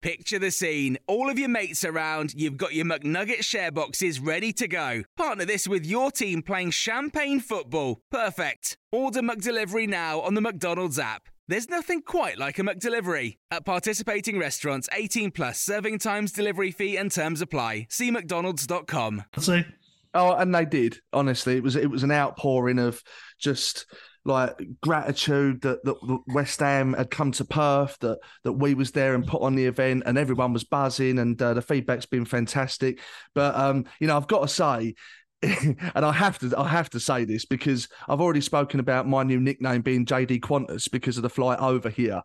Picture 0.00 0.38
the 0.38 0.52
scene. 0.52 0.96
All 1.08 1.28
of 1.28 1.40
your 1.40 1.48
mates 1.48 1.84
around, 1.84 2.32
you've 2.36 2.56
got 2.56 2.72
your 2.72 2.84
McNugget 2.84 3.42
share 3.42 3.72
boxes 3.72 4.20
ready 4.20 4.52
to 4.52 4.68
go. 4.68 5.02
Partner 5.16 5.44
this 5.44 5.66
with 5.66 5.84
your 5.84 6.12
team 6.12 6.40
playing 6.40 6.70
champagne 6.70 7.40
football. 7.40 8.00
Perfect. 8.08 8.76
Order 8.92 9.22
McDelivery 9.22 9.88
now 9.88 10.20
on 10.20 10.34
the 10.34 10.40
McDonald's 10.40 11.00
app. 11.00 11.28
There's 11.48 11.68
nothing 11.68 12.02
quite 12.02 12.38
like 12.38 12.60
a 12.60 12.62
McDelivery. 12.62 13.38
At 13.50 13.64
participating 13.64 14.38
restaurants, 14.38 14.88
18 14.92 15.32
plus 15.32 15.58
serving 15.58 15.98
times, 15.98 16.30
delivery 16.30 16.70
fee, 16.70 16.96
and 16.96 17.10
terms 17.10 17.40
apply. 17.40 17.88
See 17.90 18.12
McDonald's.com. 18.12 19.24
See? 19.38 19.64
Oh, 20.14 20.34
and 20.34 20.54
they 20.54 20.64
did. 20.64 20.98
Honestly, 21.12 21.56
it 21.56 21.62
was 21.62 21.74
it 21.74 21.90
was 21.90 22.04
an 22.04 22.12
outpouring 22.12 22.78
of 22.78 23.02
just 23.38 23.86
like 24.28 24.60
gratitude 24.82 25.62
that, 25.62 25.82
that 25.84 26.20
West 26.28 26.60
Ham 26.60 26.92
had 26.92 27.10
come 27.10 27.32
to 27.32 27.44
Perth, 27.44 27.98
that 28.00 28.18
that 28.44 28.52
we 28.52 28.74
was 28.74 28.92
there 28.92 29.14
and 29.14 29.26
put 29.26 29.42
on 29.42 29.54
the 29.54 29.66
event, 29.66 30.04
and 30.06 30.16
everyone 30.18 30.52
was 30.52 30.64
buzzing, 30.64 31.18
and 31.18 31.40
uh, 31.40 31.54
the 31.54 31.62
feedback's 31.62 32.06
been 32.06 32.24
fantastic. 32.24 33.00
But 33.34 33.56
um, 33.56 33.86
you 33.98 34.06
know, 34.06 34.16
I've 34.16 34.28
got 34.28 34.42
to 34.42 34.48
say, 34.48 34.94
and 35.42 36.04
I 36.04 36.10
have 36.10 36.38
to 36.40 36.52
I 36.58 36.66
have 36.66 36.90
to 36.90 37.00
say 37.00 37.24
this 37.24 37.44
because 37.44 37.86
I've 38.08 38.20
already 38.20 38.40
spoken 38.40 38.80
about 38.80 39.06
my 39.06 39.22
new 39.22 39.38
nickname 39.38 39.82
being 39.82 40.04
JD 40.04 40.40
Qantas 40.40 40.90
because 40.90 41.16
of 41.16 41.22
the 41.22 41.30
flight 41.30 41.60
over 41.60 41.88
here 41.88 42.22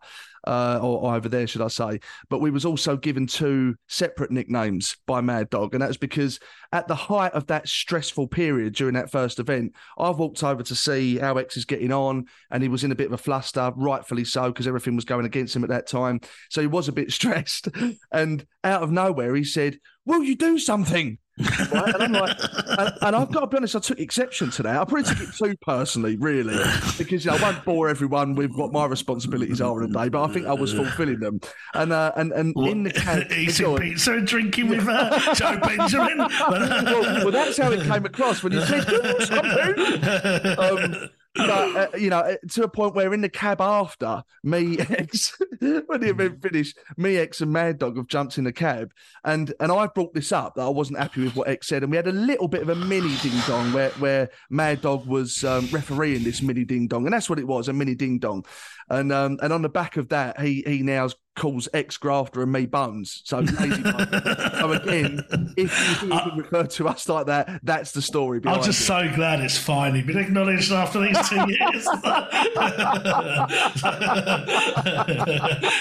uh, 0.48 0.80
or, 0.82 1.00
or, 1.00 1.14
over 1.14 1.28
there, 1.28 1.46
should 1.46 1.62
I 1.62 1.68
say? 1.68 2.00
But 2.28 2.40
we 2.40 2.50
was 2.50 2.64
also 2.64 2.96
given 2.96 3.26
two 3.28 3.76
separate 3.86 4.32
nicknames 4.32 4.96
by 5.06 5.20
Mad 5.20 5.48
Dog, 5.48 5.74
and 5.74 5.82
that's 5.82 5.96
because 5.96 6.40
at 6.72 6.88
the 6.88 6.94
height 6.96 7.32
of 7.32 7.46
that 7.46 7.68
stressful 7.68 8.28
period 8.28 8.74
during 8.74 8.94
that 8.94 9.12
first 9.12 9.38
event, 9.38 9.74
I've 9.96 10.18
walked 10.18 10.42
over 10.42 10.64
to 10.64 10.74
see 10.74 11.18
how 11.18 11.38
Ex 11.38 11.56
is 11.56 11.64
getting 11.64 11.92
on, 11.92 12.26
and 12.50 12.64
he 12.64 12.68
was 12.68 12.82
in 12.82 12.92
a 12.92 12.96
bit 12.96 13.06
of 13.06 13.12
a 13.12 13.18
fluster, 13.18 13.72
rightfully 13.76 14.24
so, 14.24 14.48
because 14.48 14.66
everything 14.66 14.96
was 14.96 15.04
going 15.04 15.24
against 15.24 15.54
him 15.54 15.62
at 15.62 15.70
that 15.70 15.86
time. 15.86 16.20
So 16.50 16.60
he 16.60 16.66
was 16.66 16.88
a 16.88 16.92
bit 16.92 17.12
stressed, 17.12 17.68
and 18.10 18.44
out 18.64 18.82
of 18.82 18.90
nowhere, 18.90 19.36
he 19.36 19.44
said, 19.44 19.78
"Will 20.04 20.24
you 20.24 20.34
do 20.34 20.58
something?" 20.58 21.18
Right? 21.38 21.94
And 21.94 22.02
I'm 22.02 22.12
like, 22.12 22.36
and, 22.78 22.92
and, 23.02 23.16
I've 23.16 23.32
got 23.32 23.40
to 23.40 23.46
be 23.48 23.56
honest, 23.56 23.74
I 23.74 23.80
took 23.80 23.98
exception 23.98 24.50
to 24.52 24.62
that. 24.62 24.76
I 24.76 24.84
probably 24.84 25.02
took 25.02 25.20
it 25.20 25.34
too 25.34 25.56
personally, 25.62 26.16
really, 26.16 26.56
because 26.96 27.24
you 27.24 27.30
know, 27.30 27.38
I 27.38 27.42
won't 27.42 27.64
bore 27.64 27.88
everyone 27.88 28.34
with 28.34 28.52
what 28.52 28.72
my 28.72 28.86
responsibilities 28.86 29.60
are 29.60 29.82
in 29.82 29.90
a 29.90 29.92
day, 29.92 30.08
but 30.08 30.22
I 30.22 30.32
think 30.32 30.46
I 30.46 30.52
was 30.52 30.72
fulfilling 30.72 31.18
them. 31.20 31.40
And 31.74 31.92
uh, 31.92 32.12
and 32.16 32.32
and 32.32 32.54
what? 32.54 32.70
in 32.70 32.84
the 32.84 32.92
camp, 32.92 33.30
eating 33.36 33.76
pizza 33.76 34.12
and 34.14 34.26
drinking 34.26 34.68
with 34.68 34.86
uh, 34.88 35.34
Joe 35.34 35.58
Benjamin. 35.58 36.18
well, 36.18 37.02
well, 37.02 37.30
that's 37.30 37.56
how 37.56 37.72
it 37.72 37.82
came 37.82 38.04
across 38.04 38.42
when 38.42 38.52
you 38.52 38.64
said, 38.64 38.86
"Do 38.86 39.20
something." 39.20 40.54
Um, 40.64 41.10
but 41.34 41.50
uh, 41.50 41.88
you 41.96 42.10
know, 42.10 42.20
uh, 42.20 42.36
to 42.50 42.62
a 42.64 42.68
point 42.68 42.94
where 42.94 43.12
in 43.12 43.20
the 43.20 43.28
cab 43.28 43.60
after 43.60 44.22
me, 44.42 44.78
Ex, 44.78 45.36
when 45.58 46.00
the 46.00 46.10
event 46.10 46.40
finished, 46.40 46.78
me, 46.96 47.16
ex 47.16 47.40
and 47.40 47.52
Mad 47.52 47.78
Dog 47.78 47.96
have 47.96 48.06
jumped 48.06 48.38
in 48.38 48.44
the 48.44 48.52
cab, 48.52 48.92
and 49.24 49.52
and 49.58 49.72
I 49.72 49.86
brought 49.88 50.14
this 50.14 50.30
up 50.32 50.54
that 50.54 50.62
I 50.62 50.68
wasn't 50.68 50.98
happy 50.98 51.24
with 51.24 51.34
what 51.34 51.48
Ex 51.48 51.66
said, 51.66 51.82
and 51.82 51.90
we 51.90 51.96
had 51.96 52.06
a 52.06 52.12
little 52.12 52.48
bit 52.48 52.62
of 52.62 52.68
a 52.68 52.74
mini 52.74 53.16
ding 53.16 53.40
dong 53.46 53.72
where 53.72 53.90
where 53.90 54.30
Mad 54.50 54.82
Dog 54.82 55.06
was 55.06 55.42
um, 55.44 55.68
refereeing 55.72 56.22
this 56.22 56.40
mini 56.40 56.64
ding 56.64 56.86
dong, 56.86 57.04
and 57.04 57.12
that's 57.12 57.28
what 57.28 57.38
it 57.38 57.46
was, 57.46 57.68
a 57.68 57.72
mini 57.72 57.94
ding 57.94 58.18
dong, 58.18 58.44
and 58.88 59.12
um, 59.12 59.38
and 59.42 59.52
on 59.52 59.62
the 59.62 59.68
back 59.68 59.96
of 59.96 60.10
that, 60.10 60.40
he 60.40 60.62
he 60.66 60.82
now's 60.82 61.16
calls 61.34 61.68
ex 61.74 61.96
grafter 61.96 62.42
and 62.42 62.52
me 62.52 62.66
bones. 62.66 63.22
So 63.24 63.40
lazy 63.40 63.82
so 63.82 64.72
again, 64.72 65.24
if 65.56 66.02
you 66.02 66.08
can 66.08 66.38
refer 66.38 66.64
to 66.64 66.88
us 66.88 67.08
like 67.08 67.26
that, 67.26 67.60
that's 67.62 67.92
the 67.92 68.02
story. 68.02 68.40
I'm 68.44 68.62
just 68.62 68.80
it. 68.80 68.84
so 68.84 69.10
glad 69.14 69.40
it's 69.40 69.58
finally 69.58 70.02
been 70.02 70.18
acknowledged 70.18 70.72
after 70.72 71.00
these 71.00 71.28
two 71.28 71.36
years. 71.48 71.54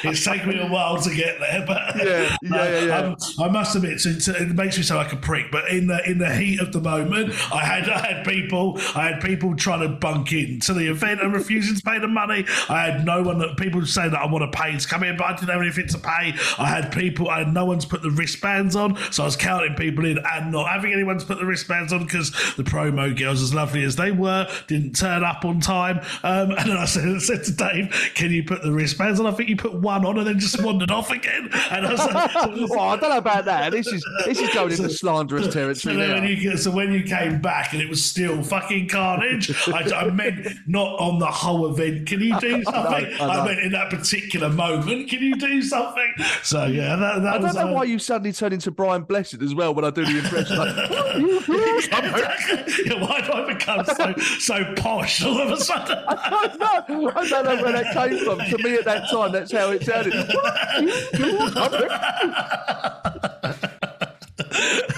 it's 0.04 0.26
taken 0.26 0.50
me 0.50 0.60
a 0.60 0.68
while 0.68 1.02
to 1.02 1.14
get 1.14 1.40
there, 1.40 1.64
but 1.66 1.96
yeah, 1.98 2.38
yeah, 2.42 2.80
yeah. 2.80 2.86
yeah. 2.86 3.16
I 3.40 3.50
must 3.50 3.76
admit, 3.76 4.06
it 4.06 4.56
makes 4.56 4.78
me 4.78 4.84
sound 4.84 5.00
like 5.00 5.14
a 5.14 5.18
prick. 5.18 5.52
But 5.52 5.70
in 5.70 5.88
the 5.88 6.10
in 6.10 6.18
the 6.18 6.34
heat 6.34 6.60
of 6.60 6.72
the 6.72 6.82
moment, 6.82 7.34
I 7.54 7.64
had 7.64 7.90
I 7.90 8.14
had 8.14 8.26
people 8.26 8.80
I 8.96 9.10
had 9.10 9.22
people 9.22 9.56
trying 9.56 9.82
to 9.82 9.90
bunk 9.90 10.34
in 10.34 10.60
to 10.62 10.74
the 10.74 10.90
event 10.90 11.22
and 11.22 11.34
refusing 11.34 11.76
to 11.76 11.82
pay 11.82 12.00
the 12.00 12.08
money. 12.08 12.46
I 12.70 12.86
had 12.86 13.06
no 13.06 13.22
one 13.22 13.40
that 13.40 13.58
people 13.58 13.86
saying 13.86 14.12
that 14.12 14.20
I 14.20 14.26
want 14.26 14.52
to 14.52 14.58
pay 14.58 14.78
to 14.78 14.88
come 14.88 15.04
in, 15.04 15.18
but 15.18 15.26
I 15.26 15.34
have 15.50 15.62
anything 15.62 15.88
to 15.88 15.98
pay. 15.98 16.34
I 16.58 16.68
had 16.68 16.92
people, 16.92 17.30
I 17.30 17.40
had 17.40 17.54
no 17.54 17.66
one 17.66 17.80
to 17.80 17.88
put 17.88 18.02
the 18.02 18.12
wristbands 18.12 18.76
on, 18.76 18.98
so 19.12 19.24
I 19.24 19.26
was 19.26 19.36
counting 19.36 19.76
people 19.76 20.06
in 20.06 20.18
and 20.18 20.52
not 20.52 20.70
having 20.70 20.94
anyone 20.94 21.18
to 21.18 21.26
put 21.26 21.40
the 21.40 21.46
wristbands 21.46 21.94
on 21.94 22.06
because 22.06 22.32
the 22.56 22.64
promo 22.64 23.16
girls, 23.18 23.42
as 23.42 23.54
lovely 23.54 23.84
as 23.84 23.96
they 23.96 24.12
were, 24.12 24.48
didn't 24.68 24.96
turn 24.96 25.24
up 25.24 25.46
on 25.46 25.60
time. 25.60 26.00
Um, 26.24 26.52
and 26.52 26.70
then 26.70 26.78
I 26.78 26.86
said, 26.86 27.22
said 27.22 27.44
to 27.46 27.52
Dave, 27.52 28.12
"Can 28.16 28.32
you 28.32 28.44
put 28.44 28.62
the 28.62 28.72
wristbands 28.72 29.20
on?" 29.20 29.26
I 29.26 29.32
think 29.32 29.50
you 29.50 29.56
put 29.56 29.74
one 29.74 30.06
on 30.06 30.18
and 30.18 30.28
then 30.28 30.40
just 30.40 30.62
wandered 30.62 30.92
off 30.92 31.12
again. 31.12 31.50
And 31.72 31.86
I 31.86 31.92
was 31.92 32.00
like, 32.00 32.36
well, 32.70 32.80
I 32.80 32.98
don't 32.98 33.10
know 33.10 33.18
about 33.18 33.46
that. 33.46 33.72
This 33.72 33.88
is 33.88 34.06
this 34.26 34.40
is 34.40 34.50
going 34.54 34.72
into 34.72 34.90
slanderous 34.90 35.54
territory. 35.54 35.76
So, 35.76 35.98
when 35.98 36.24
you, 36.26 36.58
so 36.58 36.72
when 36.72 36.92
you 36.92 37.04
came 37.04 37.42
back 37.42 37.74
and 37.74 37.82
it 37.82 37.90
was 37.90 38.04
still 38.04 38.44
fucking 38.44 38.90
carnage, 38.90 39.52
I, 39.68 39.90
I 39.94 40.10
meant 40.10 40.48
not 40.68 41.00
on 41.00 41.20
the 41.20 41.28
whole 41.28 41.72
event. 41.72 42.08
Can 42.08 42.22
you 42.22 42.40
do 42.40 42.64
something? 42.64 42.74
I, 42.84 43.18
I, 43.20 43.42
I 43.42 43.46
meant 43.46 43.60
in 43.60 43.72
that 43.72 43.90
particular 43.90 44.50
moment. 44.50 45.10
Can 45.10 45.22
you 45.22 45.33
do 45.36 45.62
something? 45.62 46.14
So 46.42 46.66
yeah, 46.66 46.96
that, 46.96 47.22
that 47.22 47.34
I 47.34 47.38
don't 47.38 47.56
know 47.56 47.70
uh, 47.70 47.74
why 47.74 47.84
you 47.86 48.00
suddenly 48.00 48.32
turn 48.34 48.54
into 48.54 48.72
Brian 48.72 49.04
Blessed 49.04 49.42
as 49.42 49.54
well 49.56 49.74
when 49.74 49.86
I 49.86 49.90
do 49.90 50.06
the 50.06 50.20
impression. 50.20 50.58
Like, 50.58 50.76
yeah, 52.86 53.02
why 53.02 53.22
do 53.22 53.34
I 53.34 53.54
become 53.54 53.86
so 53.86 54.14
so 54.40 54.74
posh 54.76 55.24
all 55.24 55.40
of 55.40 55.52
a 55.52 55.58
sudden? 55.58 55.98
I 56.08 56.48
don't 56.48 56.60
know. 56.60 57.12
I 57.16 57.28
don't 57.28 57.46
know 57.46 57.64
where 57.64 57.74
that 57.74 57.94
came 57.94 58.26
from. 58.26 58.40
To 58.40 58.58
me, 58.64 58.76
at 58.76 58.86
that 58.86 59.10
time, 59.10 59.32
that's 59.32 59.52
how 59.52 59.72
it 59.72 59.84
sounded 59.84 60.14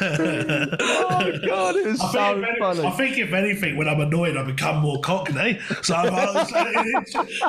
oh 0.01 1.32
god, 1.45 1.75
it 1.75 1.86
was 1.86 2.01
I 2.01 2.12
so 2.12 2.41
think 2.41 2.60
funny. 2.60 2.86
I 2.86 2.91
think 2.91 3.17
if 3.17 3.34
anything, 3.34 3.78
when 3.78 3.88
I'm 3.88 3.99
annoyed, 3.99 4.38
I 4.38 4.43
become 4.43 4.78
more 4.78 4.99
cockney. 5.01 5.60
So 5.82 5.95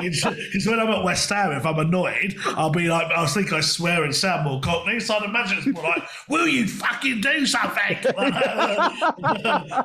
because 0.01 0.67
when 0.67 0.79
I'm 0.79 0.89
at 0.89 1.03
West 1.03 1.29
Ham, 1.29 1.51
if 1.51 1.65
I'm 1.65 1.79
annoyed, 1.79 2.35
I'll 2.45 2.69
be 2.69 2.87
like, 2.87 3.07
I 3.11 3.25
think 3.27 3.53
I 3.53 3.61
swear 3.61 4.03
and 4.03 4.15
sound 4.15 4.45
more 4.45 4.61
cockney. 4.61 4.99
So 4.99 5.15
I'd 5.15 5.23
imagine 5.23 5.59
it's 5.59 5.67
more 5.67 5.83
like, 5.83 6.03
"Will 6.29 6.47
you 6.47 6.67
fucking 6.67 7.21
do 7.21 7.45
something?" 7.45 7.97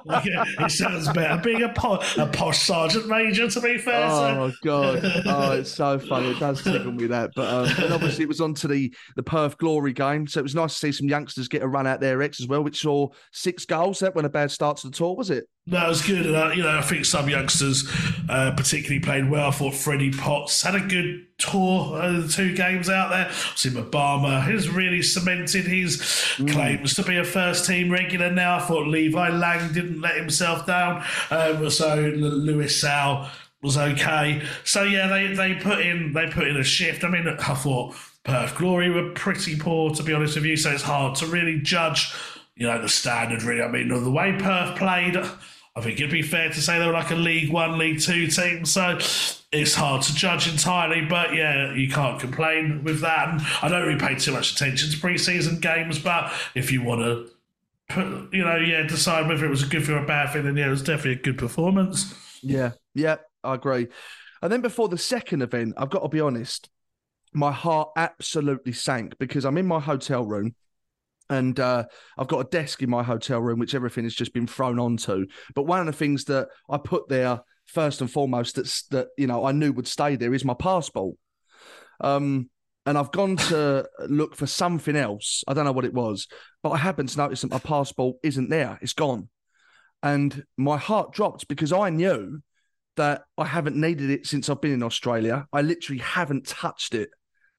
like, 0.04 0.26
it 0.26 0.70
sounds 0.70 1.08
better 1.12 1.40
being 1.42 1.62
a, 1.62 1.68
po- 1.70 2.02
a 2.18 2.26
posh 2.26 2.60
sergeant 2.60 3.08
major. 3.08 3.48
To 3.48 3.60
be 3.60 3.78
fair. 3.78 4.08
Oh 4.10 4.50
so. 4.50 4.56
god, 4.62 5.22
oh 5.26 5.52
it's 5.52 5.72
so 5.72 5.98
funny. 5.98 6.30
It 6.30 6.40
does 6.40 6.62
tickle 6.62 6.92
me 6.92 7.06
that, 7.08 7.32
but 7.34 7.52
um, 7.52 7.84
and 7.84 7.92
obviously 7.92 8.24
it 8.24 8.28
was 8.28 8.40
on 8.40 8.54
to 8.54 8.68
the 8.68 8.94
the 9.16 9.22
Perth 9.22 9.58
Glory 9.58 9.92
game, 9.92 10.26
so 10.26 10.40
it 10.40 10.42
was 10.42 10.54
nice 10.54 10.72
to 10.74 10.78
see 10.78 10.92
some 10.92 11.08
youngsters 11.08 11.48
get 11.48 11.62
a 11.62 11.68
run 11.68 11.86
out 11.86 12.00
there 12.00 12.21
X 12.22 12.40
as 12.40 12.46
well, 12.46 12.62
which 12.62 12.80
saw 12.80 13.08
six 13.32 13.64
goals. 13.64 13.98
That 14.00 14.14
went 14.14 14.26
a 14.26 14.30
bad 14.30 14.50
start 14.50 14.78
to 14.78 14.88
the 14.88 14.96
tour, 14.96 15.14
was 15.14 15.30
it? 15.30 15.48
No, 15.66 15.84
it 15.84 15.88
was 15.88 16.02
good. 16.02 16.26
And, 16.26 16.34
uh, 16.34 16.48
you 16.48 16.62
know, 16.62 16.78
I 16.78 16.82
think 16.82 17.04
some 17.04 17.28
youngsters 17.28 17.88
uh, 18.28 18.52
particularly 18.56 19.00
played 19.00 19.30
well. 19.30 19.48
I 19.48 19.50
thought 19.52 19.74
Freddie 19.74 20.10
Potts 20.10 20.62
had 20.62 20.74
a 20.74 20.80
good 20.80 21.26
tour, 21.38 21.96
uh, 22.00 22.20
the 22.20 22.28
two 22.28 22.54
games 22.54 22.88
out 22.88 23.10
there. 23.10 23.30
See, 23.54 23.70
Obama 23.70 24.42
has 24.42 24.68
really 24.68 25.02
cemented 25.02 25.66
his 25.66 25.98
mm. 25.98 26.50
claims 26.50 26.94
to 26.94 27.04
be 27.04 27.16
a 27.16 27.24
first 27.24 27.64
team 27.64 27.90
regular 27.90 28.30
now. 28.30 28.56
I 28.56 28.60
thought 28.60 28.88
Levi 28.88 29.28
Laing 29.28 29.72
didn't 29.72 30.00
let 30.00 30.16
himself 30.16 30.66
down. 30.66 31.04
Um, 31.30 31.70
so 31.70 31.94
Lewis 31.96 32.80
Sal 32.80 33.30
was 33.62 33.78
okay. 33.78 34.42
So 34.64 34.82
yeah, 34.82 35.06
they, 35.06 35.28
they 35.34 35.54
put 35.54 35.80
in 35.80 36.12
they 36.12 36.26
put 36.26 36.48
in 36.48 36.56
a 36.56 36.64
shift. 36.64 37.04
I 37.04 37.08
mean, 37.08 37.28
I 37.28 37.54
thought 37.54 37.94
Perth 38.24 38.56
Glory 38.56 38.90
were 38.90 39.10
pretty 39.12 39.56
poor, 39.58 39.94
to 39.94 40.02
be 40.02 40.12
honest 40.12 40.36
with 40.36 40.44
you. 40.44 40.56
So 40.56 40.70
it's 40.70 40.82
hard 40.82 41.16
to 41.16 41.26
really 41.26 41.60
judge, 41.60 42.14
you 42.54 42.66
know, 42.66 42.80
the 42.80 42.88
standard. 42.88 43.42
Really, 43.42 43.62
I 43.62 43.68
mean, 43.68 43.88
the 43.88 44.10
way 44.10 44.36
Perth 44.38 44.76
played, 44.78 45.16
I 45.16 45.80
think 45.80 45.98
it'd 45.98 46.10
be 46.10 46.22
fair 46.22 46.48
to 46.48 46.60
say 46.60 46.78
they 46.78 46.86
were 46.86 46.92
like 46.92 47.10
a 47.10 47.16
League 47.16 47.52
One, 47.52 47.78
League 47.78 48.00
Two 48.00 48.26
team. 48.28 48.64
So 48.64 48.98
it's 49.52 49.74
hard 49.74 50.02
to 50.02 50.14
judge 50.14 50.48
entirely. 50.48 51.04
But 51.04 51.34
yeah, 51.34 51.74
you 51.74 51.88
can't 51.88 52.20
complain 52.20 52.84
with 52.84 53.00
that. 53.00 53.28
And 53.28 53.42
I 53.62 53.68
don't 53.68 53.86
really 53.86 53.98
pay 53.98 54.14
too 54.14 54.32
much 54.32 54.52
attention 54.52 54.90
to 54.90 54.96
preseason 54.96 55.60
games, 55.60 55.98
but 55.98 56.32
if 56.54 56.72
you 56.72 56.82
want 56.82 57.00
to. 57.00 57.28
Put, 57.88 58.32
you 58.32 58.42
know, 58.42 58.56
yeah, 58.56 58.86
decide 58.86 59.28
whether 59.28 59.44
it 59.44 59.50
was 59.50 59.64
a 59.64 59.66
good 59.66 59.84
thing 59.84 59.96
or 59.96 60.04
a 60.04 60.06
bad 60.06 60.32
thing. 60.32 60.44
Then 60.44 60.56
yeah, 60.56 60.68
it 60.68 60.70
was 60.70 60.82
definitely 60.82 61.12
a 61.12 61.16
good 61.16 61.36
performance. 61.36 62.14
Yeah, 62.40 62.70
yeah, 62.94 63.16
I 63.44 63.54
agree. 63.54 63.88
And 64.40 64.50
then 64.50 64.62
before 64.62 64.88
the 64.88 64.96
second 64.96 65.42
event, 65.42 65.74
I've 65.76 65.90
got 65.90 66.00
to 66.00 66.08
be 66.08 66.20
honest, 66.20 66.70
my 67.32 67.52
heart 67.52 67.90
absolutely 67.96 68.72
sank 68.72 69.18
because 69.18 69.44
I'm 69.44 69.58
in 69.58 69.66
my 69.66 69.80
hotel 69.80 70.24
room 70.24 70.54
and 71.32 71.58
uh, 71.58 71.84
I've 72.18 72.28
got 72.28 72.40
a 72.40 72.50
desk 72.50 72.82
in 72.82 72.90
my 72.90 73.02
hotel 73.02 73.40
room, 73.40 73.58
which 73.58 73.74
everything 73.74 74.04
has 74.04 74.14
just 74.14 74.34
been 74.34 74.46
thrown 74.46 74.78
onto. 74.78 75.26
But 75.54 75.62
one 75.62 75.80
of 75.80 75.86
the 75.86 75.92
things 75.92 76.24
that 76.24 76.48
I 76.68 76.78
put 76.78 77.08
there 77.08 77.40
first 77.66 78.00
and 78.00 78.10
foremost 78.10 78.56
that's 78.56 78.82
that 78.88 79.08
you 79.16 79.26
know 79.26 79.44
I 79.44 79.52
knew 79.52 79.72
would 79.72 79.88
stay 79.88 80.16
there 80.16 80.34
is 80.34 80.44
my 80.44 80.54
passport. 80.54 81.16
Um, 82.00 82.50
and 82.84 82.98
I've 82.98 83.12
gone 83.12 83.36
to 83.36 83.88
look 84.08 84.36
for 84.36 84.46
something 84.46 84.96
else. 84.96 85.44
I 85.46 85.54
don't 85.54 85.64
know 85.64 85.72
what 85.72 85.84
it 85.84 85.94
was, 85.94 86.28
but 86.62 86.70
I 86.70 86.76
happened 86.76 87.08
to 87.10 87.18
notice 87.18 87.42
that 87.42 87.50
my 87.50 87.60
passport 87.60 88.16
isn't 88.22 88.50
there. 88.50 88.78
It's 88.82 88.92
gone, 88.92 89.28
and 90.02 90.44
my 90.58 90.76
heart 90.76 91.12
dropped 91.12 91.48
because 91.48 91.72
I 91.72 91.90
knew 91.90 92.42
that 92.96 93.24
I 93.38 93.46
haven't 93.46 93.76
needed 93.76 94.10
it 94.10 94.26
since 94.26 94.50
I've 94.50 94.60
been 94.60 94.72
in 94.72 94.82
Australia. 94.82 95.46
I 95.50 95.62
literally 95.62 96.00
haven't 96.00 96.46
touched 96.46 96.94
it 96.94 97.08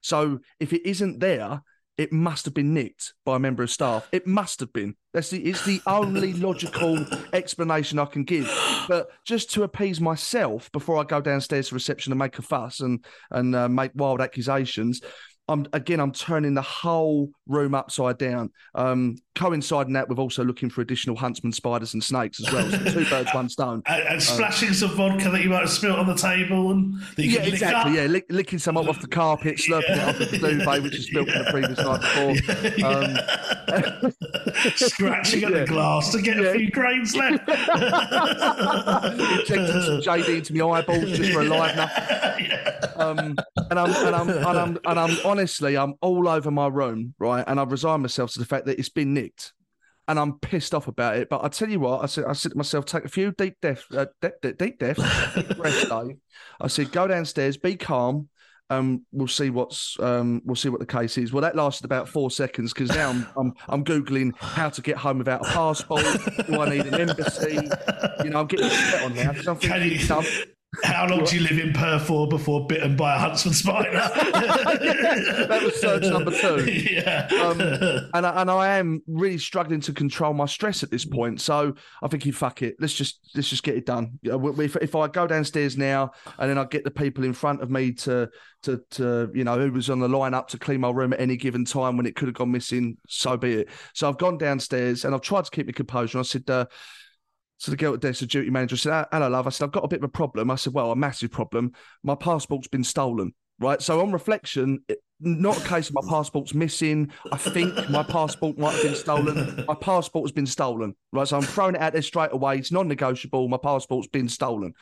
so 0.03 0.39
if 0.59 0.73
it 0.73 0.87
isn't 0.87 1.19
there, 1.19 1.63
it 1.97 2.11
must 2.11 2.45
have 2.45 2.53
been 2.53 2.73
nicked 2.73 3.13
by 3.23 3.35
a 3.35 3.39
member 3.39 3.61
of 3.63 3.69
staff. 3.69 4.07
It 4.11 4.25
must 4.25 4.59
have 4.59 4.73
been. 4.73 4.95
That's 5.13 5.29
the, 5.29 5.43
it's 5.43 5.63
the 5.63 5.79
only 5.85 6.33
logical 6.47 7.05
explanation 7.33 7.99
I 7.99 8.05
can 8.05 8.23
give. 8.23 8.51
But 8.87 9.09
just 9.25 9.51
to 9.53 9.63
appease 9.63 10.01
myself 10.01 10.71
before 10.71 10.97
I 10.97 11.03
go 11.03 11.21
downstairs 11.21 11.69
to 11.69 11.75
reception 11.75 12.11
and 12.11 12.19
make 12.19 12.39
a 12.39 12.41
fuss 12.41 12.79
and 12.79 13.05
and 13.29 13.55
uh, 13.55 13.69
make 13.69 13.91
wild 13.93 14.21
accusations, 14.21 15.01
I'm 15.49 15.67
again, 15.73 15.99
I'm 15.99 16.13
turning 16.13 16.53
the 16.53 16.61
whole 16.61 17.29
room 17.47 17.75
upside 17.75 18.17
down. 18.17 18.51
Um, 18.75 19.17
coinciding 19.35 19.93
that 19.93 20.07
with 20.07 20.19
also 20.19 20.43
looking 20.43 20.69
for 20.69 20.81
additional 20.81 21.15
huntsman 21.17 21.51
spiders 21.51 21.93
and 21.93 22.03
snakes 22.03 22.39
as 22.39 22.53
well. 22.53 22.69
So 22.69 22.77
two 22.91 23.09
birds, 23.09 23.33
one 23.33 23.49
stone. 23.49 23.81
And, 23.87 24.03
and 24.03 24.23
splashing 24.23 24.69
um, 24.69 24.73
some 24.73 24.91
vodka 24.91 25.29
that 25.31 25.41
you 25.41 25.49
might 25.49 25.61
have 25.61 25.69
spilt 25.69 25.99
on 25.99 26.07
the 26.07 26.15
table 26.15 26.71
and 26.71 26.95
yeah, 27.17 27.41
exactly. 27.41 27.95
Yeah, 27.95 28.05
Lick, 28.05 28.25
licking 28.29 28.59
some 28.59 28.77
up 28.77 28.87
off 28.87 29.01
the 29.01 29.07
carpet, 29.07 29.57
slurping 29.57 29.89
yeah. 29.89 30.11
it 30.11 30.21
off 30.21 30.31
the 30.31 30.37
duvet, 30.37 30.83
which 30.83 30.95
was 30.95 31.07
spilt 31.07 31.29
from 31.29 31.43
the 31.43 31.51
previous 31.51 31.79
night 31.79 32.01
before. 32.01 32.35
Um, 32.93 33.17
Scratching 34.75 35.43
at 35.43 35.51
yeah. 35.51 35.59
the 35.59 35.65
glass 35.65 36.11
to 36.11 36.21
get 36.21 36.37
a 36.37 36.53
few 36.53 36.69
grains 36.69 37.15
left. 37.15 37.49
Injecting 37.49 37.67
some 39.81 40.01
JD 40.01 40.37
into 40.37 40.53
my 40.53 40.79
eyeballs 40.79 41.17
just 41.17 41.31
for 41.31 41.41
a 41.41 41.45
livener. 41.45 41.89
Um, 42.95 43.35
and 43.69 43.79
I'm 43.79 44.05
and 44.05 44.15
I'm 44.15 44.29
and 44.29 44.59
I'm 44.59 44.77
and 44.85 44.99
I'm 44.99 45.17
honestly, 45.33 45.75
I'm 45.75 45.95
all 45.99 46.27
over 46.27 46.51
my 46.51 46.67
room, 46.67 47.15
right? 47.17 47.43
And 47.47 47.59
I've 47.59 47.71
resigned 47.71 48.03
myself 48.03 48.31
to 48.33 48.39
the 48.39 48.45
fact 48.45 48.67
that 48.67 48.77
it's 48.77 48.89
been 48.89 49.15
nicked. 49.15 49.51
And 50.07 50.19
I'm 50.19 50.37
pissed 50.39 50.75
off 50.75 50.87
about 50.87 51.17
it. 51.17 51.27
But 51.27 51.43
I 51.43 51.47
tell 51.47 51.69
you 51.69 51.79
what, 51.79 52.03
I 52.03 52.05
said, 52.05 52.25
I 52.25 52.33
said 52.33 52.51
to 52.51 52.57
myself, 52.57 52.85
take 52.85 53.03
a 53.03 53.09
few 53.09 53.31
deep 53.31 53.55
death, 53.61 53.83
uh, 53.91 54.05
deep, 54.21 54.33
deep, 54.43 54.57
deep 54.59 54.79
death, 54.85 54.97
breaths. 55.57 55.89
I 56.61 56.67
said, 56.67 56.91
go 56.91 57.07
downstairs, 57.07 57.57
be 57.57 57.75
calm, 57.75 58.29
um, 58.69 59.05
we'll 59.11 59.27
see 59.27 59.49
what's 59.49 59.99
um, 59.99 60.41
we'll 60.45 60.55
see 60.55 60.69
what 60.69 60.79
the 60.79 60.85
case 60.85 61.17
is. 61.17 61.33
Well, 61.33 61.41
that 61.41 61.55
lasted 61.55 61.85
about 61.85 62.07
four 62.07 62.29
seconds 62.29 62.73
because 62.73 62.89
now 62.89 63.09
I'm, 63.09 63.27
I'm, 63.35 63.53
I'm 63.67 63.83
googling 63.83 64.35
how 64.37 64.69
to 64.69 64.81
get 64.81 64.97
home 64.97 65.17
without 65.17 65.41
a 65.41 65.49
passport. 65.49 66.03
Do 66.47 66.61
I 66.61 66.69
need 66.69 66.85
an 66.85 67.09
embassy? 67.09 67.59
You 68.23 68.29
know, 68.29 68.39
I'm 68.39 68.47
getting 68.47 68.69
set 68.69 69.03
on 69.03 69.15
now 69.15 69.31
because 69.31 69.47
I'm 69.47 69.55
thinking, 69.57 69.99
you, 69.99 70.45
how 70.81 71.07
long 71.07 71.23
do 71.23 71.35
you 71.35 71.43
live 71.43 71.59
in 71.59 71.71
Perth 71.71 72.07
for 72.07 72.27
before 72.27 72.65
bitten 72.65 72.95
by 72.95 73.15
a 73.15 73.19
huntsman 73.19 73.53
spider? 73.53 73.91
that 73.91 75.59
was 75.63 75.79
search 75.79 76.03
number 76.03 76.31
two. 76.31 76.71
Yeah. 76.93 77.27
Um, 77.43 77.61
and, 78.13 78.25
I, 78.25 78.41
and 78.41 78.49
I 78.49 78.77
am 78.77 79.01
really 79.05 79.37
struggling 79.37 79.81
to 79.81 79.93
control 79.93 80.33
my 80.33 80.45
stress 80.45 80.81
at 80.81 80.89
this 80.89 81.05
point. 81.05 81.41
So 81.41 81.75
I'm 82.01 82.09
thinking, 82.09 82.31
fuck 82.31 82.61
it, 82.63 82.75
let's 82.79 82.93
just 82.93 83.19
let's 83.35 83.49
just 83.49 83.63
get 83.63 83.75
it 83.75 83.85
done. 83.85 84.19
If, 84.23 84.75
if 84.77 84.95
I 84.95 85.07
go 85.07 85.27
downstairs 85.27 85.77
now 85.77 86.11
and 86.39 86.49
then 86.49 86.57
I 86.57 86.65
get 86.65 86.83
the 86.83 86.91
people 86.91 87.23
in 87.23 87.33
front 87.33 87.61
of 87.61 87.69
me 87.69 87.93
to 87.93 88.29
to 88.63 88.81
to 88.91 89.29
you 89.33 89.43
know 89.43 89.59
who 89.59 89.71
was 89.71 89.89
on 89.89 89.99
the 89.99 90.09
line 90.09 90.33
up 90.33 90.47
to 90.49 90.57
clean 90.57 90.81
my 90.81 90.89
room 90.89 91.13
at 91.13 91.19
any 91.19 91.37
given 91.37 91.65
time 91.65 91.97
when 91.97 92.05
it 92.05 92.15
could 92.15 92.27
have 92.27 92.35
gone 92.35 92.51
missing, 92.51 92.97
so 93.07 93.37
be 93.37 93.53
it. 93.53 93.69
So 93.93 94.09
I've 94.09 94.17
gone 94.17 94.37
downstairs 94.37 95.05
and 95.05 95.13
I've 95.13 95.21
tried 95.21 95.45
to 95.45 95.51
keep 95.51 95.67
my 95.67 95.71
composure. 95.71 96.19
I 96.19 96.23
said. 96.23 96.49
Uh, 96.49 96.65
so 97.63 97.71
the 97.71 97.77
girl 97.77 97.93
at 97.93 98.01
desk, 98.01 98.19
the 98.19 98.25
duty 98.25 98.49
manager 98.49 98.75
said, 98.75 99.05
Hello, 99.09 99.29
love. 99.29 99.47
I 99.47 99.49
said, 99.49 99.63
I've 99.63 99.71
got 99.71 99.85
a 99.85 99.87
bit 99.87 99.99
of 99.99 100.03
a 100.03 100.09
problem. 100.09 100.51
I 100.51 100.55
said, 100.55 100.73
Well, 100.73 100.91
a 100.91 100.97
massive 100.97 101.31
problem. 101.31 101.71
My 102.03 102.13
passport's 102.13 102.67
been 102.67 102.83
stolen. 102.83 103.33
Right. 103.57 103.81
So 103.81 104.01
on 104.01 104.11
reflection, 104.11 104.83
it, 104.89 104.99
not 105.21 105.57
a 105.57 105.65
case 105.65 105.87
of 105.87 105.95
my 105.95 106.01
passport's 106.09 106.53
missing. 106.53 107.09
I 107.31 107.37
think 107.37 107.89
my 107.89 108.03
passport 108.03 108.57
might 108.57 108.73
have 108.73 108.83
been 108.83 108.95
stolen. 108.95 109.63
My 109.65 109.75
passport 109.75 110.25
has 110.25 110.33
been 110.33 110.45
stolen. 110.45 110.93
Right. 111.13 111.25
So 111.25 111.37
I'm 111.37 111.43
throwing 111.43 111.75
it 111.75 111.81
out 111.81 111.93
there 111.93 112.01
straight 112.01 112.33
away. 112.33 112.57
It's 112.57 112.73
non 112.73 112.89
negotiable. 112.89 113.47
My 113.47 113.55
passport's 113.55 114.09
been 114.09 114.27
stolen. 114.27 114.73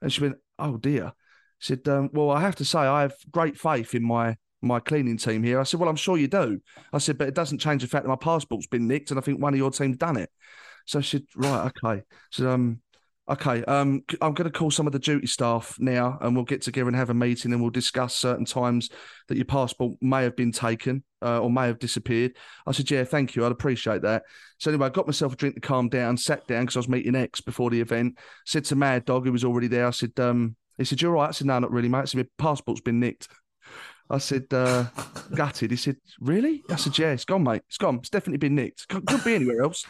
And 0.00 0.10
she 0.10 0.22
went, 0.22 0.36
Oh 0.58 0.78
dear. 0.78 1.12
She 1.58 1.74
said, 1.74 1.86
um, 1.88 2.08
Well, 2.14 2.30
I 2.30 2.40
have 2.40 2.56
to 2.56 2.64
say, 2.64 2.78
I 2.78 3.02
have 3.02 3.12
great 3.30 3.58
faith 3.58 3.94
in 3.94 4.02
my 4.02 4.38
my 4.62 4.80
cleaning 4.80 5.18
team 5.18 5.42
here. 5.42 5.60
I 5.60 5.64
said, 5.64 5.78
Well, 5.78 5.90
I'm 5.90 5.96
sure 5.96 6.16
you 6.16 6.28
do. 6.28 6.58
I 6.90 6.98
said, 6.98 7.18
But 7.18 7.28
it 7.28 7.34
doesn't 7.34 7.58
change 7.58 7.82
the 7.82 7.88
fact 7.88 8.04
that 8.04 8.10
my 8.10 8.16
passport's 8.16 8.66
been 8.66 8.88
nicked 8.88 9.10
and 9.10 9.20
I 9.20 9.22
think 9.22 9.42
one 9.42 9.52
of 9.52 9.58
your 9.58 9.70
team's 9.70 9.98
done 9.98 10.16
it. 10.16 10.30
So 10.90 11.00
she 11.00 11.18
said, 11.18 11.26
right, 11.36 11.70
okay. 11.84 12.02
So 12.30 12.50
um, 12.50 12.80
Okay, 13.30 13.62
um, 13.66 14.02
I'm 14.20 14.34
going 14.34 14.50
to 14.50 14.58
call 14.58 14.72
some 14.72 14.88
of 14.88 14.92
the 14.92 14.98
duty 14.98 15.28
staff 15.28 15.76
now, 15.78 16.18
and 16.20 16.34
we'll 16.34 16.44
get 16.44 16.62
together 16.62 16.88
and 16.88 16.96
have 16.96 17.10
a 17.10 17.14
meeting, 17.14 17.52
and 17.52 17.62
we'll 17.62 17.70
discuss 17.70 18.16
certain 18.16 18.44
times 18.44 18.90
that 19.28 19.36
your 19.36 19.44
passport 19.44 19.94
may 20.00 20.24
have 20.24 20.34
been 20.34 20.50
taken 20.50 21.04
uh, 21.22 21.40
or 21.40 21.48
may 21.48 21.68
have 21.68 21.78
disappeared. 21.78 22.32
I 22.66 22.72
said, 22.72 22.90
yeah, 22.90 23.04
thank 23.04 23.36
you, 23.36 23.46
I'd 23.46 23.52
appreciate 23.52 24.02
that. 24.02 24.24
So 24.58 24.72
anyway, 24.72 24.86
I 24.86 24.90
got 24.90 25.06
myself 25.06 25.34
a 25.34 25.36
drink 25.36 25.54
to 25.54 25.60
calm 25.60 25.88
down, 25.88 26.16
sat 26.16 26.44
down 26.48 26.62
because 26.62 26.74
I 26.74 26.80
was 26.80 26.88
meeting 26.88 27.14
Ex 27.14 27.40
before 27.40 27.70
the 27.70 27.80
event. 27.80 28.18
Said 28.46 28.64
to 28.64 28.74
Mad 28.74 29.04
Dog, 29.04 29.26
who 29.26 29.32
was 29.32 29.44
already 29.44 29.68
there, 29.68 29.86
I 29.86 29.90
said, 29.90 30.18
um, 30.18 30.56
he 30.76 30.84
said, 30.84 31.00
you're 31.00 31.12
right. 31.12 31.28
I 31.28 31.32
said, 31.32 31.46
no, 31.46 31.56
not 31.60 31.70
really, 31.70 31.88
mate. 31.88 31.98
I 31.98 32.04
said, 32.06 32.18
my 32.18 32.44
passport's 32.44 32.80
been 32.80 32.98
nicked. 32.98 33.28
I 34.10 34.18
said, 34.18 34.46
uh, 34.50 34.86
gutted. 35.36 35.70
He 35.70 35.76
said, 35.76 35.98
really? 36.18 36.64
I 36.68 36.74
said, 36.74 36.98
yeah, 36.98 37.12
it's 37.12 37.24
gone, 37.24 37.44
mate. 37.44 37.62
It's 37.68 37.78
gone. 37.78 37.98
It's 37.98 38.10
definitely 38.10 38.38
been 38.38 38.56
nicked. 38.56 38.88
Could, 38.88 39.06
could 39.06 39.22
be 39.22 39.36
anywhere 39.36 39.62
else. 39.62 39.86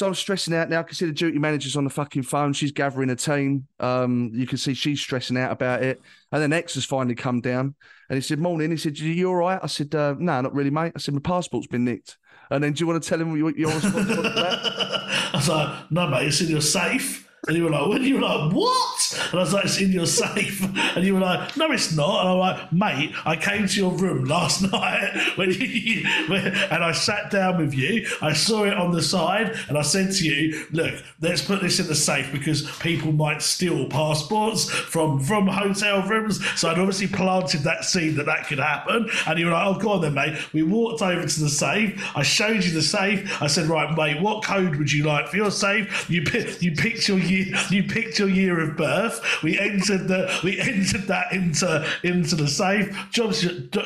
So 0.00 0.06
I'm 0.06 0.14
stressing 0.14 0.54
out 0.54 0.70
now. 0.70 0.80
I 0.80 0.82
can 0.82 0.94
see 0.94 1.04
the 1.04 1.12
duty 1.12 1.38
manager's 1.38 1.76
on 1.76 1.84
the 1.84 1.90
fucking 1.90 2.22
phone. 2.22 2.54
She's 2.54 2.72
gathering 2.72 3.10
a 3.10 3.16
team. 3.16 3.66
Um, 3.80 4.30
you 4.32 4.46
can 4.46 4.56
see 4.56 4.72
she's 4.72 4.98
stressing 4.98 5.36
out 5.36 5.52
about 5.52 5.82
it. 5.82 6.00
And 6.32 6.40
then 6.40 6.54
Ex 6.54 6.72
has 6.76 6.86
finally 6.86 7.14
come 7.14 7.42
down 7.42 7.74
and 8.08 8.16
he 8.16 8.22
said, 8.22 8.38
Morning. 8.38 8.70
He 8.70 8.78
said, 8.78 8.98
You 8.98 9.28
all 9.28 9.34
right? 9.34 9.60
I 9.62 9.66
said, 9.66 9.94
uh, 9.94 10.14
No, 10.18 10.40
not 10.40 10.54
really, 10.54 10.70
mate. 10.70 10.94
I 10.96 11.00
said, 11.00 11.12
My 11.12 11.20
passport's 11.20 11.66
been 11.66 11.84
nicked. 11.84 12.16
And 12.50 12.64
then 12.64 12.72
do 12.72 12.80
you 12.80 12.86
want 12.86 13.02
to 13.02 13.06
tell 13.06 13.20
him 13.20 13.42
what 13.42 13.56
you're 13.58 13.70
responsible 13.70 14.22
for 14.22 14.22
that? 14.22 14.58
I 15.34 15.36
was 15.36 15.48
like, 15.50 15.90
No, 15.90 16.08
mate, 16.08 16.24
You 16.24 16.30
said 16.30 16.48
you're 16.48 16.62
safe. 16.62 17.29
And 17.48 17.56
you 17.56 17.64
were 17.64 17.70
like, 17.70 17.88
when 17.88 18.04
you 18.04 18.16
were 18.16 18.20
like, 18.20 18.52
what? 18.52 19.18
And 19.30 19.40
I 19.40 19.42
was 19.42 19.54
like, 19.54 19.64
it's 19.64 19.80
in 19.80 19.92
your 19.92 20.06
safe. 20.06 20.62
And 20.94 21.04
you 21.04 21.14
were 21.14 21.20
like, 21.20 21.56
no, 21.56 21.72
it's 21.72 21.96
not. 21.96 22.20
And 22.20 22.28
I'm 22.28 22.38
like, 22.38 22.72
mate, 22.72 23.14
I 23.24 23.34
came 23.34 23.66
to 23.66 23.76
your 23.76 23.92
room 23.92 24.26
last 24.26 24.60
night 24.72 25.32
when 25.36 25.50
you, 25.50 26.06
when, 26.28 26.48
and 26.48 26.84
I 26.84 26.92
sat 26.92 27.30
down 27.30 27.56
with 27.58 27.72
you. 27.72 28.06
I 28.20 28.34
saw 28.34 28.64
it 28.64 28.74
on 28.74 28.90
the 28.92 29.00
side 29.02 29.56
and 29.68 29.78
I 29.78 29.82
said 29.82 30.12
to 30.12 30.24
you, 30.24 30.66
look, 30.72 31.02
let's 31.22 31.40
put 31.42 31.62
this 31.62 31.80
in 31.80 31.86
the 31.86 31.94
safe 31.94 32.30
because 32.30 32.70
people 32.78 33.10
might 33.10 33.40
steal 33.40 33.88
passports 33.88 34.68
from, 34.68 35.18
from 35.20 35.46
hotel 35.46 36.02
rooms. 36.02 36.44
So 36.60 36.68
I'd 36.68 36.78
obviously 36.78 37.06
planted 37.06 37.60
that 37.62 37.84
seed 37.86 38.16
that 38.16 38.26
that 38.26 38.48
could 38.48 38.58
happen. 38.58 39.08
And 39.26 39.38
you 39.38 39.46
were 39.46 39.52
like, 39.52 39.66
oh, 39.66 39.78
go 39.78 39.92
on 39.92 40.02
then, 40.02 40.12
mate. 40.14 40.52
We 40.52 40.62
walked 40.62 41.00
over 41.00 41.26
to 41.26 41.40
the 41.40 41.48
safe. 41.48 41.98
I 42.14 42.22
showed 42.22 42.64
you 42.64 42.72
the 42.72 42.82
safe. 42.82 43.40
I 43.40 43.46
said, 43.46 43.66
right, 43.66 43.96
mate, 43.96 44.20
what 44.20 44.44
code 44.44 44.76
would 44.76 44.92
you 44.92 45.04
like 45.04 45.28
for 45.28 45.36
your 45.36 45.50
safe? 45.50 46.08
You, 46.10 46.22
you 46.60 46.72
picked 46.72 47.08
your 47.08 47.18
year, 47.30 47.54
you 47.70 47.84
picked 47.84 48.18
your 48.18 48.28
year 48.28 48.60
of 48.60 48.76
birth. 48.76 49.42
We 49.42 49.58
entered 49.58 50.08
the 50.08 50.40
we 50.42 50.60
entered 50.60 51.02
that 51.02 51.32
into 51.32 51.86
into 52.02 52.34
the 52.34 52.48
safe. 52.48 52.94
Job's 53.10 53.42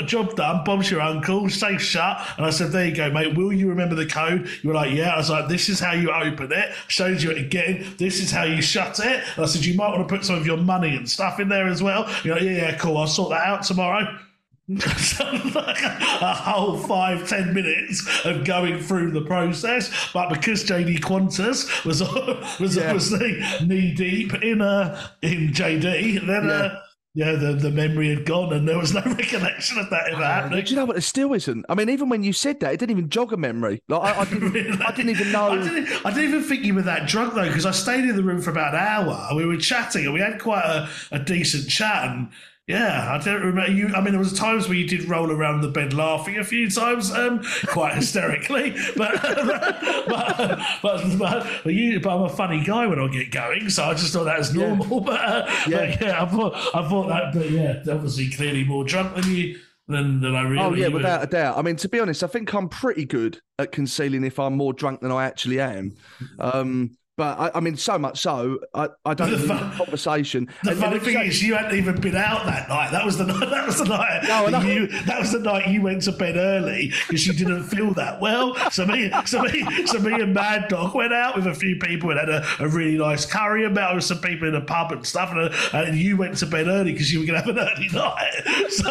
job 0.07 0.36
done. 0.36 0.64
Bob's 0.64 0.90
your 0.90 1.01
uncle. 1.01 1.49
Safe 1.49 1.80
shut. 1.80 2.20
And 2.36 2.47
I 2.47 2.51
said, 2.51 2.72
there 2.72 2.86
you 2.86 2.95
go, 2.95 3.11
mate. 3.11 3.36
Will 3.36 3.53
you 3.53 3.68
remember 3.68 3.95
the 3.95 4.07
code? 4.07 4.49
You 4.62 4.70
were 4.70 4.74
like, 4.74 4.92
yeah. 4.92 5.14
I 5.14 5.16
was 5.16 5.30
like, 5.30 5.49
this 5.49 5.68
is 5.68 5.80
how 5.80 5.92
you 5.92 6.11
open 6.11 6.53
it. 6.53 6.74
Showed 6.88 7.22
you 7.22 7.30
it 7.30 7.38
again. 7.38 7.95
This 7.99 8.20
is 8.20 8.30
how 8.30 8.45
you 8.45 8.62
shut 8.62 8.99
it. 9.01 9.22
And 9.36 9.45
I 9.45 9.47
said, 9.47 9.64
you 9.64 9.74
might 9.74 9.88
want 9.88 10.09
to 10.09 10.14
put 10.14 10.24
some 10.24 10.36
of 10.36 10.47
your 10.47 10.57
money 10.57 10.97
and 10.97 11.09
stuff 11.09 11.40
in 11.40 11.49
there 11.49 11.68
as 11.68 11.82
well. 11.82 12.11
You're 12.24 12.36
like, 12.36 12.45
yeah, 12.45 12.51
yeah, 12.51 12.78
cool. 12.78 12.97
I'll 12.97 13.07
sort 13.07 13.30
that 13.30 13.47
out 13.47 13.62
tomorrow. 13.62 14.18
a 14.71 16.35
whole 16.35 16.79
five 16.79 17.29
ten 17.29 17.53
minutes 17.53 18.07
of 18.25 18.45
going 18.45 18.81
through 18.81 19.11
the 19.11 19.21
process, 19.21 19.91
but 20.15 20.31
because 20.31 20.65
JD 20.65 21.01
Qantas 21.01 21.85
was 21.85 22.01
was 22.61 22.77
yeah. 22.77 22.85
obviously 22.85 23.43
knee 23.67 23.93
deep 23.95 24.33
in 24.43 24.62
uh, 24.62 25.09
in 25.23 25.49
JD, 25.49 26.27
then. 26.27 26.51
Uh, 26.51 26.55
yeah. 26.55 26.65
Uh, 26.65 26.81
yeah, 27.17 27.37
the, 27.37 27.53
the 27.53 27.71
memory 27.71 28.09
had 28.09 28.27
gone 28.27 28.53
and 28.53 28.69
there 28.69 28.77
was 28.77 28.93
no 28.93 29.01
recollection 29.07 29.79
of 29.79 29.89
that 29.91 30.12
ever 30.12 30.25
happening. 30.25 30.65
Do 30.65 30.71
you 30.71 30.77
know 30.77 30.85
what? 30.85 30.97
It 30.97 31.03
still 31.03 31.33
isn't. 31.33 31.65
I 31.69 31.77
mean, 31.77 31.89
even 31.89 32.09
when 32.09 32.25
you 32.25 32.33
said 32.33 32.59
that, 32.59 32.75
it 32.75 32.81
didn't 32.81 32.91
even 32.91 33.09
jog 33.09 33.33
a 33.33 33.37
memory. 33.37 33.83
Like 33.89 34.17
I, 34.17 34.21
I, 34.23 34.25
didn't, 34.25 34.83
I 34.83 34.91
didn't 34.91 35.11
even 35.11 35.31
know. 35.31 35.53
I 35.53 35.62
didn't, 35.62 36.05
I 36.05 36.11
didn't, 36.11 36.31
even 36.31 36.43
think 36.43 36.65
you 36.65 36.75
were 36.75 36.83
that 36.83 37.07
drunk 37.07 37.35
though, 37.35 37.47
because 37.47 37.67
I 37.67 37.71
stayed 37.71 38.03
in 38.03 38.17
the 38.17 38.25
room 38.25 38.43
for 38.43 38.51
about 38.51 38.75
an 38.75 38.81
hour. 38.81 39.29
We 39.37 39.47
were 39.47 39.57
chatting 39.57 40.07
and 40.07 40.12
we 40.12 40.19
had 40.19 40.41
quite 40.41 40.65
a, 40.65 40.89
a 41.12 41.21
decent 41.21 41.71
chat. 41.71 42.09
And 42.09 42.31
yeah, 42.67 43.12
I 43.12 43.23
don't 43.23 43.43
remember 43.43 43.71
you. 43.71 43.89
I 43.89 44.01
mean, 44.01 44.12
there 44.12 44.19
was 44.19 44.33
times 44.33 44.69
where 44.69 44.77
you 44.77 44.87
did 44.87 45.07
roll 45.07 45.31
around 45.31 45.61
the 45.61 45.69
bed 45.69 45.93
laughing 45.93 46.39
a 46.39 46.45
few 46.45 46.71
times, 46.71 47.12
um, 47.12 47.43
quite 47.67 47.95
hysterically. 47.97 48.75
But 48.97 49.21
but, 49.23 50.61
but, 50.83 51.19
but, 51.19 51.47
but, 51.62 51.75
you, 51.75 52.01
but 52.01 52.17
I'm 52.17 52.23
a 52.23 52.29
funny 52.31 52.65
guy 52.65 52.87
when 52.87 52.99
I 52.99 53.09
get 53.09 53.31
going, 53.31 53.69
so 53.69 53.85
I 53.85 53.93
just 53.93 54.15
thought 54.15 54.25
that 54.25 54.39
was 54.39 54.55
normal. 54.55 54.87
Yeah. 54.87 54.95
But, 55.05 55.21
uh, 55.21 55.47
yeah. 55.69 55.77
but 55.77 56.01
yeah, 56.01 56.23
I 56.23 56.27
thought 56.27 56.55
I 56.75 56.89
thought 56.89 57.09
that. 57.09 57.35
But 57.35 57.51
yeah, 57.51 57.83
obviously, 57.91 58.31
clearly 58.31 58.65
more 58.65 58.85
drunk 58.85 59.15
than 59.15 59.31
you 59.31 59.59
than, 59.87 60.21
than 60.21 60.35
I 60.35 60.43
really. 60.43 60.62
Oh 60.62 60.75
yeah, 60.75 60.89
without 60.89 61.23
a 61.23 61.27
doubt. 61.27 61.59
I 61.59 61.62
mean, 61.62 61.77
to 61.77 61.89
be 61.89 62.01
honest, 62.01 62.25
I 62.25 62.29
think 62.29 62.55
I'm 62.55 62.71
pretty 62.71 63.05
good 63.05 63.41
at 63.59 63.73
concealing 63.73 64.25
if 64.25 64.39
I'm 64.39 64.57
more 64.57 64.73
drunk 64.73 65.01
than 65.01 65.12
I 65.12 65.27
actually 65.27 65.61
am. 65.61 65.95
Um, 66.39 66.97
but 67.17 67.39
I, 67.39 67.59
I, 67.59 67.61
mean, 67.61 67.77
so 67.77 67.97
much 67.97 68.21
so, 68.21 68.59
I, 68.75 68.89
I 69.05 69.15
don't 69.15 69.31
the 69.31 69.39
fun, 69.39 69.73
conversation. 69.73 70.49
The 70.65 70.71
and, 70.71 70.81
funny 70.81 70.97
and 70.97 71.05
thing 71.05 71.19
is, 71.21 71.43
you 71.43 71.55
hadn't 71.55 71.79
even 71.79 72.01
been 72.01 72.17
out 72.17 72.45
that 72.47 72.69
night. 72.69 72.91
That 72.91 73.05
was 73.05 73.19
the 73.19 73.27
night. 73.27 73.51
That 73.51 73.67
was 73.67 73.79
the 73.79 73.85
night. 73.85 74.25
No, 74.25 74.51
that, 74.51 74.65
you, 74.67 74.89
that 75.05 75.21
was 75.21 75.31
the 75.31 75.39
night 75.39 75.69
you 75.69 75.83
went 75.83 76.03
to 76.03 76.12
bed 76.12 76.37
early 76.37 76.93
because 77.07 77.27
you 77.27 77.33
didn't 77.33 77.65
feel 77.65 77.95
that 77.95 78.21
well. 78.21 78.57
So 78.71 78.85
me, 78.85 79.12
so 79.27 79.43
me, 79.43 79.87
so 79.87 80.01
me 80.01 80.21
and 80.21 80.35
Mad 80.35 80.69
Dog 80.69 80.95
went 80.95 81.12
out 81.12 81.37
with 81.37 81.47
a 81.47 81.55
few 81.55 81.77
people 81.77 82.11
and 82.11 82.19
had 82.19 82.29
a, 82.29 82.45
a 82.59 82.69
really 82.69 82.99
nice 82.99 83.25
curry 83.25 83.69
met 83.71 83.95
with 83.95 84.05
some 84.05 84.19
people 84.19 84.49
in 84.49 84.55
a 84.57 84.61
pub 84.61 84.91
and 84.91 85.07
stuff. 85.07 85.31
And, 85.31 85.41
uh, 85.41 85.87
and 85.87 85.97
you 85.97 86.17
went 86.17 86.37
to 86.39 86.47
bed 86.47 86.67
early 86.67 86.93
because 86.93 87.12
you 87.12 87.21
were 87.21 87.27
going 87.27 87.41
to 87.41 87.47
have 87.47 87.57
an 87.57 87.59
early 87.59 87.89
night. 87.89 88.43
So, 88.75 88.91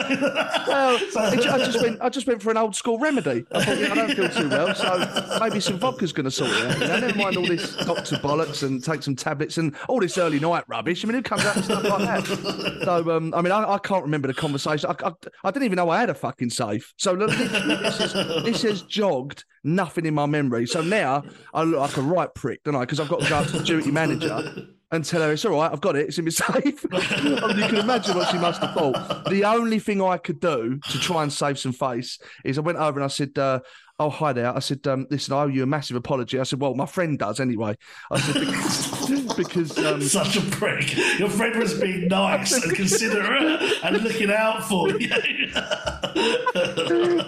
well, 0.67 0.97
so, 1.11 1.19
I 1.19 1.35
just 1.35 1.81
went. 1.81 2.01
I 2.01 2.09
just 2.09 2.27
went 2.27 2.41
for 2.41 2.51
an 2.51 2.57
old 2.57 2.75
school 2.75 2.99
remedy. 2.99 3.45
I 3.51 3.65
thought, 3.65 3.77
yeah, 3.77 3.91
I 3.91 3.95
don't 3.95 4.15
feel 4.15 4.29
too 4.29 4.49
well, 4.49 4.73
so 4.75 5.39
maybe 5.41 5.59
some 5.59 5.77
vodka's 5.79 6.13
going 6.13 6.25
to 6.25 6.31
sort 6.31 6.51
it 6.51 6.65
out. 6.65 6.79
You 6.79 6.87
know, 6.87 6.99
never 6.99 7.17
mind 7.17 7.37
all 7.37 7.45
this 7.45 7.75
doctor 7.75 8.12
bollocks 8.15 8.63
and 8.63 8.83
take 8.83 9.03
some 9.03 9.15
tablets 9.15 9.57
and 9.57 9.75
all 9.87 9.99
this 9.99 10.17
early 10.17 10.39
night 10.39 10.63
rubbish. 10.67 11.03
I 11.03 11.07
mean, 11.07 11.15
who 11.15 11.21
comes 11.21 11.45
out 11.45 11.55
and 11.55 11.65
stuff 11.65 11.83
like 11.83 11.99
that? 11.99 12.79
So, 12.83 13.15
um, 13.15 13.33
I 13.33 13.41
mean, 13.41 13.51
I, 13.51 13.75
I, 13.75 13.77
can't 13.77 14.03
remember 14.03 14.27
the 14.27 14.33
conversation. 14.33 14.89
I, 14.89 15.07
I, 15.07 15.11
I, 15.45 15.51
didn't 15.51 15.63
even 15.63 15.77
know 15.77 15.89
I 15.89 15.99
had 15.99 16.09
a 16.09 16.13
fucking 16.13 16.49
safe. 16.49 16.93
So 16.97 17.13
look, 17.13 17.29
this, 17.29 17.99
is, 18.01 18.13
this 18.43 18.61
has 18.63 18.81
jogged 18.81 19.45
nothing 19.63 20.05
in 20.05 20.13
my 20.13 20.25
memory. 20.25 20.65
So 20.65 20.81
now 20.81 21.23
I 21.53 21.63
look 21.63 21.79
like 21.79 21.97
a 21.97 22.01
right 22.01 22.33
prick, 22.33 22.63
don't 22.63 22.75
I? 22.75 22.81
Because 22.81 22.99
I've 22.99 23.07
got 23.07 23.21
to 23.21 23.29
go 23.29 23.37
up 23.37 23.47
to 23.47 23.59
the 23.59 23.63
duty 23.63 23.91
manager 23.91 24.67
and 24.93 25.03
tell 25.03 25.21
her 25.21 25.31
it's 25.31 25.43
all 25.43 25.53
right, 25.53 25.71
I've 25.71 25.81
got 25.81 25.95
it, 25.95 26.07
it's 26.07 26.19
in 26.19 26.25
my 26.25 26.29
safe. 26.61 26.85
I 26.91 27.47
mean, 27.47 27.57
you 27.57 27.67
can 27.67 27.77
imagine 27.77 28.15
what 28.15 28.29
she 28.29 28.37
must 28.37 28.61
have 28.61 28.73
thought. 28.73 29.25
The 29.29 29.43
only 29.43 29.79
thing 29.79 30.01
I 30.01 30.17
could 30.17 30.39
do 30.39 30.79
to 30.89 30.99
try 30.99 31.23
and 31.23 31.33
save 31.33 31.57
some 31.57 31.73
face 31.73 32.19
is 32.45 32.57
I 32.57 32.61
went 32.61 32.77
over 32.77 32.99
and 32.99 33.03
I 33.03 33.07
said, 33.07 33.37
uh, 33.37 33.59
oh 34.03 34.09
hi 34.09 34.33
there. 34.33 34.53
I 34.53 34.59
said, 34.59 34.85
um, 34.87 35.07
listen, 35.09 35.33
I 35.33 35.43
owe 35.43 35.47
you 35.47 35.63
a 35.63 35.65
massive 35.65 35.95
apology. 35.95 36.39
I 36.39 36.43
said, 36.43 36.59
well, 36.59 36.75
my 36.75 36.85
friend 36.85 37.17
does 37.17 37.39
anyway. 37.39 37.77
I 38.11 38.19
said 38.19 38.33
because, 38.33 39.35
because 39.37 39.77
um, 39.79 40.01
such 40.01 40.35
a 40.35 40.41
prick. 40.41 40.95
Your 41.17 41.29
friend 41.29 41.57
was 41.57 41.79
being 41.79 42.09
nice 42.09 42.51
and 42.51 42.75
considerate 42.75 43.61
and 43.83 44.03
looking 44.03 44.29
out 44.29 44.63
for 44.65 44.89
you. 44.89 45.07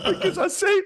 because 0.05 0.37
I 0.37 0.47
said, 0.49 0.81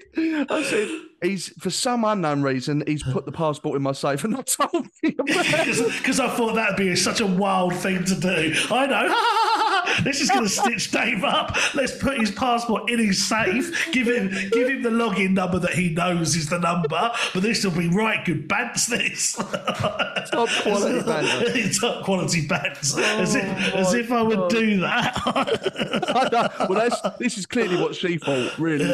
I 0.48 0.62
said 0.62 0.88
he's 1.22 1.48
for 1.58 1.70
some 1.70 2.04
unknown 2.04 2.42
reason 2.42 2.82
he's 2.86 3.02
put 3.02 3.26
the 3.26 3.32
passport 3.32 3.76
in 3.76 3.82
my 3.82 3.92
safe 3.92 4.24
and 4.24 4.32
not 4.32 4.46
told 4.46 4.86
me 5.02 5.14
because 5.26 6.20
I 6.20 6.28
thought 6.30 6.54
that'd 6.54 6.76
be 6.76 6.94
such 6.96 7.20
a 7.20 7.26
wild 7.26 7.74
thing 7.74 8.04
to 8.04 8.14
do. 8.14 8.54
I 8.70 8.86
know. 8.86 9.69
Let's 10.04 10.18
just 10.18 10.32
gonna 10.32 10.48
stitch 10.48 10.90
Dave 10.90 11.24
up. 11.24 11.56
Let's 11.74 11.96
put 11.96 12.18
his 12.18 12.30
passport 12.30 12.90
in 12.90 12.98
his 12.98 13.26
safe. 13.26 13.92
Give 13.92 14.06
him 14.06 14.28
give 14.50 14.68
him 14.68 14.82
the 14.82 14.90
login 14.90 15.32
number 15.32 15.58
that 15.58 15.72
he 15.72 15.90
knows 15.90 16.36
is 16.36 16.48
the 16.48 16.58
number. 16.58 16.88
But 16.88 17.42
this 17.42 17.64
will 17.64 17.72
be 17.72 17.88
right 17.88 18.24
good 18.24 18.48
bants. 18.48 18.86
This 18.86 19.32
top 20.30 20.48
quality 20.62 21.00
bants. 21.00 21.80
top 21.80 22.04
quality 22.04 22.46
bants. 22.46 22.94
Oh, 22.96 23.20
as 23.20 23.34
if 23.34 23.44
as 23.74 23.94
if 23.94 24.12
I 24.12 24.22
would 24.22 24.36
God. 24.36 24.50
do 24.50 24.80
that. 24.80 26.66
well, 26.68 26.78
that's, 26.78 27.00
this 27.18 27.38
is 27.38 27.46
clearly 27.46 27.80
what 27.80 27.94
she 27.94 28.18
thought. 28.18 28.58
Really, 28.58 28.92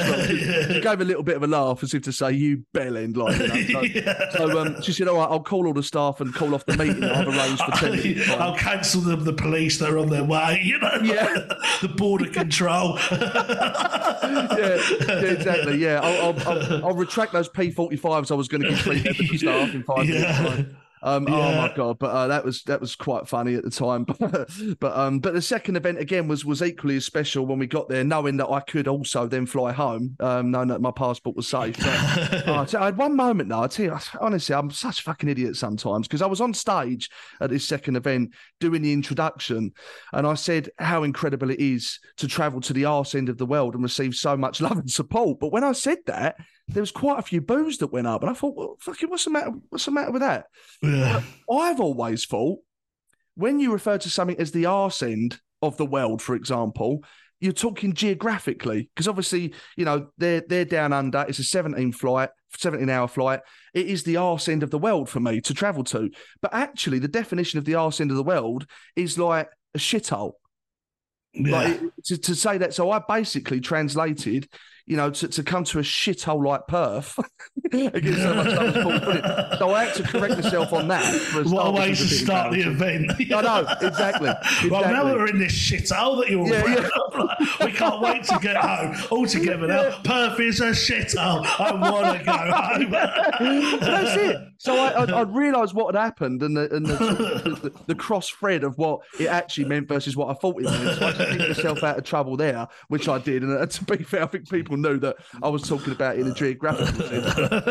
she 0.66 0.80
gave 0.80 1.00
a 1.00 1.04
little 1.04 1.22
bit 1.22 1.36
of 1.36 1.42
a 1.42 1.46
laugh 1.46 1.82
as 1.82 1.94
if 1.94 2.02
to 2.02 2.12
say, 2.12 2.32
"You 2.32 2.64
bellend," 2.74 3.16
like. 3.16 3.38
You 3.38 3.72
know? 3.72 3.80
So, 3.80 3.82
yeah. 3.82 4.30
so 4.30 4.58
um, 4.58 4.82
she 4.82 4.92
said, 4.92 5.08
"All 5.08 5.16
right, 5.16 5.28
I'll 5.30 5.42
call 5.42 5.66
all 5.66 5.72
the 5.72 5.82
staff 5.82 6.20
and 6.20 6.34
call 6.34 6.54
off 6.54 6.64
the 6.66 6.76
meeting 6.76 7.04
I've 7.04 7.26
arranged 7.26 7.62
for 7.62 7.72
ten 7.72 8.40
I'll 8.40 8.56
cancel 8.56 9.00
them. 9.00 9.24
The 9.24 9.32
police, 9.32 9.78
they're 9.78 9.98
on 9.98 10.08
their 10.08 10.24
way. 10.24 10.60
You 10.62 10.78
know, 10.78 10.85
yeah. 11.02 11.34
the 11.82 11.88
border 11.88 12.28
control. 12.28 12.98
yeah, 13.10 14.80
yeah, 15.06 15.32
exactly. 15.32 15.78
Yeah, 15.78 16.00
I'll, 16.02 16.38
I'll, 16.38 16.48
I'll, 16.48 16.84
I'll 16.86 16.94
retract 16.94 17.32
those 17.32 17.48
P45s 17.48 18.30
I 18.30 18.34
was 18.34 18.48
going 18.48 18.62
to 18.62 18.68
give 18.70 18.80
three 18.80 19.38
staff 19.38 19.74
in 19.74 19.82
five 19.82 20.08
yeah. 20.08 20.42
minutes. 20.42 20.70
Um, 21.06 21.28
yeah. 21.28 21.34
Oh 21.34 21.56
my 21.56 21.72
god! 21.72 22.00
But 22.00 22.10
uh, 22.10 22.26
that 22.26 22.44
was 22.44 22.64
that 22.64 22.80
was 22.80 22.96
quite 22.96 23.28
funny 23.28 23.54
at 23.54 23.62
the 23.62 23.70
time. 23.70 24.04
but 24.80 24.96
um, 24.96 25.20
but 25.20 25.34
the 25.34 25.40
second 25.40 25.76
event 25.76 26.00
again 26.00 26.26
was 26.26 26.44
was 26.44 26.62
equally 26.62 26.96
as 26.96 27.06
special 27.06 27.46
when 27.46 27.60
we 27.60 27.68
got 27.68 27.88
there, 27.88 28.02
knowing 28.02 28.36
that 28.38 28.48
I 28.48 28.58
could 28.58 28.88
also 28.88 29.28
then 29.28 29.46
fly 29.46 29.70
home, 29.70 30.16
um, 30.18 30.50
knowing 30.50 30.66
that 30.68 30.80
my 30.80 30.90
passport 30.90 31.36
was 31.36 31.46
safe. 31.46 31.78
But, 31.78 32.74
uh, 32.74 32.78
I 32.80 32.86
had 32.86 32.96
one 32.96 33.14
moment 33.14 33.50
though. 33.50 33.62
I 33.62 33.68
tell 33.68 33.86
you, 33.86 33.98
honestly, 34.20 34.56
I'm 34.56 34.72
such 34.72 34.98
a 34.98 35.02
fucking 35.04 35.28
idiot 35.28 35.54
sometimes 35.54 36.08
because 36.08 36.22
I 36.22 36.26
was 36.26 36.40
on 36.40 36.52
stage 36.52 37.08
at 37.40 37.50
this 37.50 37.68
second 37.68 37.96
event 37.96 38.34
doing 38.58 38.82
the 38.82 38.92
introduction, 38.92 39.72
and 40.12 40.26
I 40.26 40.34
said 40.34 40.70
how 40.78 41.04
incredible 41.04 41.50
it 41.50 41.60
is 41.60 42.00
to 42.16 42.26
travel 42.26 42.60
to 42.62 42.72
the 42.72 42.84
arse 42.84 43.14
end 43.14 43.28
of 43.28 43.38
the 43.38 43.46
world 43.46 43.74
and 43.74 43.82
receive 43.84 44.16
so 44.16 44.36
much 44.36 44.60
love 44.60 44.78
and 44.78 44.90
support. 44.90 45.38
But 45.38 45.52
when 45.52 45.62
I 45.62 45.70
said 45.70 45.98
that 46.06 46.34
there 46.68 46.82
was 46.82 46.90
quite 46.90 47.18
a 47.18 47.22
few 47.22 47.40
boos 47.40 47.78
that 47.78 47.92
went 47.92 48.06
up, 48.06 48.22
and 48.22 48.30
I 48.30 48.34
thought, 48.34 48.56
well, 48.56 48.76
fucking, 48.80 49.08
what's 49.08 49.24
the 49.24 49.30
matter? 49.30 49.52
What's 49.68 49.84
the 49.84 49.92
matter 49.92 50.10
with 50.10 50.22
that? 50.22 50.46
Yeah. 50.82 51.22
I've 51.50 51.80
always 51.80 52.24
thought 52.24 52.58
when 53.36 53.60
you 53.60 53.72
refer 53.72 53.98
to 53.98 54.10
something 54.10 54.38
as 54.38 54.50
the 54.50 54.66
arse 54.66 55.02
end 55.02 55.40
of 55.62 55.76
the 55.76 55.86
world, 55.86 56.20
for 56.22 56.34
example, 56.34 57.04
you're 57.40 57.52
talking 57.52 57.92
geographically 57.92 58.88
because 58.94 59.06
obviously 59.06 59.52
you 59.76 59.84
know 59.84 60.08
they're 60.16 60.40
they're 60.40 60.64
down 60.64 60.92
under. 60.92 61.24
It's 61.28 61.38
a 61.38 61.44
17 61.44 61.92
flight, 61.92 62.30
17 62.56 62.88
hour 62.88 63.06
flight. 63.06 63.40
It 63.74 63.86
is 63.86 64.02
the 64.02 64.16
arse 64.16 64.48
end 64.48 64.62
of 64.62 64.70
the 64.70 64.78
world 64.78 65.08
for 65.08 65.20
me 65.20 65.40
to 65.42 65.54
travel 65.54 65.84
to. 65.84 66.10
But 66.40 66.54
actually, 66.54 66.98
the 66.98 67.08
definition 67.08 67.58
of 67.58 67.66
the 67.66 67.74
arse 67.74 68.00
end 68.00 68.10
of 68.10 68.16
the 68.16 68.22
world 68.22 68.66
is 68.96 69.18
like 69.18 69.48
a 69.74 69.78
shithole. 69.78 70.32
Yeah. 71.34 71.52
Like 71.52 71.80
to, 72.06 72.16
to 72.16 72.34
say 72.34 72.56
that, 72.58 72.72
so 72.72 72.90
I 72.90 73.02
basically 73.06 73.60
translated 73.60 74.48
you 74.86 74.96
know, 74.96 75.10
to, 75.10 75.26
to 75.26 75.42
come 75.42 75.64
to 75.64 75.80
a 75.80 75.82
shithole 75.82 76.46
like 76.46 76.68
Perth 76.68 77.18
against 77.72 78.22
so 78.22 78.34
much 78.34 79.58
So 79.58 79.70
I 79.74 79.84
had 79.84 79.94
to 79.96 80.02
correct 80.04 80.36
myself 80.36 80.72
on 80.72 80.86
that. 80.88 81.44
What 81.46 81.66
a 81.66 81.72
way 81.72 81.88
to 81.88 81.96
start 81.96 82.52
the 82.52 82.60
event. 82.60 83.12
I 83.34 83.40
know, 83.42 83.66
exactly. 83.80 83.88
exactly. 83.88 84.70
Well, 84.70 84.82
now 84.82 85.04
we're 85.04 85.28
in 85.28 85.38
this 85.38 85.52
shithole 85.52 86.20
that 86.20 86.30
you're 86.30 86.46
yeah, 86.46 86.88
yeah. 87.14 87.64
we 87.64 87.72
can't 87.72 88.00
wait 88.00 88.24
to 88.24 88.38
get 88.40 88.56
home 88.56 88.96
all 89.10 89.26
together 89.26 89.66
now. 89.66 89.82
Yeah. 89.82 89.98
Perth 90.04 90.40
is 90.40 90.60
a 90.60 90.70
shithole. 90.70 91.44
I 91.58 91.72
want 91.74 92.18
to 92.18 92.24
go 92.24 92.32
home. 92.32 93.80
That's 93.80 94.16
it. 94.16 94.36
So 94.58 94.76
I, 94.76 95.04
I, 95.04 95.04
I 95.04 95.22
realised 95.22 95.74
what 95.74 95.94
had 95.94 96.00
happened 96.00 96.42
and, 96.42 96.56
the, 96.56 96.74
and 96.74 96.86
the, 96.86 96.96
the, 96.96 97.72
the, 97.86 97.94
cross 97.94 98.28
thread 98.30 98.64
of 98.64 98.78
what 98.78 99.00
it 99.20 99.26
actually 99.26 99.66
meant 99.66 99.86
versus 99.86 100.16
what 100.16 100.30
I 100.30 100.34
thought 100.34 100.58
it 100.58 100.64
meant. 100.64 100.98
So 100.98 101.06
I 101.06 101.12
just 101.12 101.38
took 101.38 101.48
myself 101.48 101.82
out 101.84 101.98
of 101.98 102.04
trouble 102.04 102.36
there, 102.36 102.66
which 102.88 103.08
I 103.08 103.18
did. 103.18 103.42
And 103.42 103.52
uh, 103.56 103.66
to 103.66 103.84
be 103.84 104.02
fair, 104.02 104.22
I 104.22 104.26
think 104.26 104.48
people 104.48 104.75
knew 104.76 104.98
that 104.98 105.16
I 105.42 105.48
was 105.48 105.62
talking 105.62 105.92
about 105.92 106.16
in 106.16 106.26
a 106.26 106.34
geographical 106.34 107.06
sense. 107.06 107.26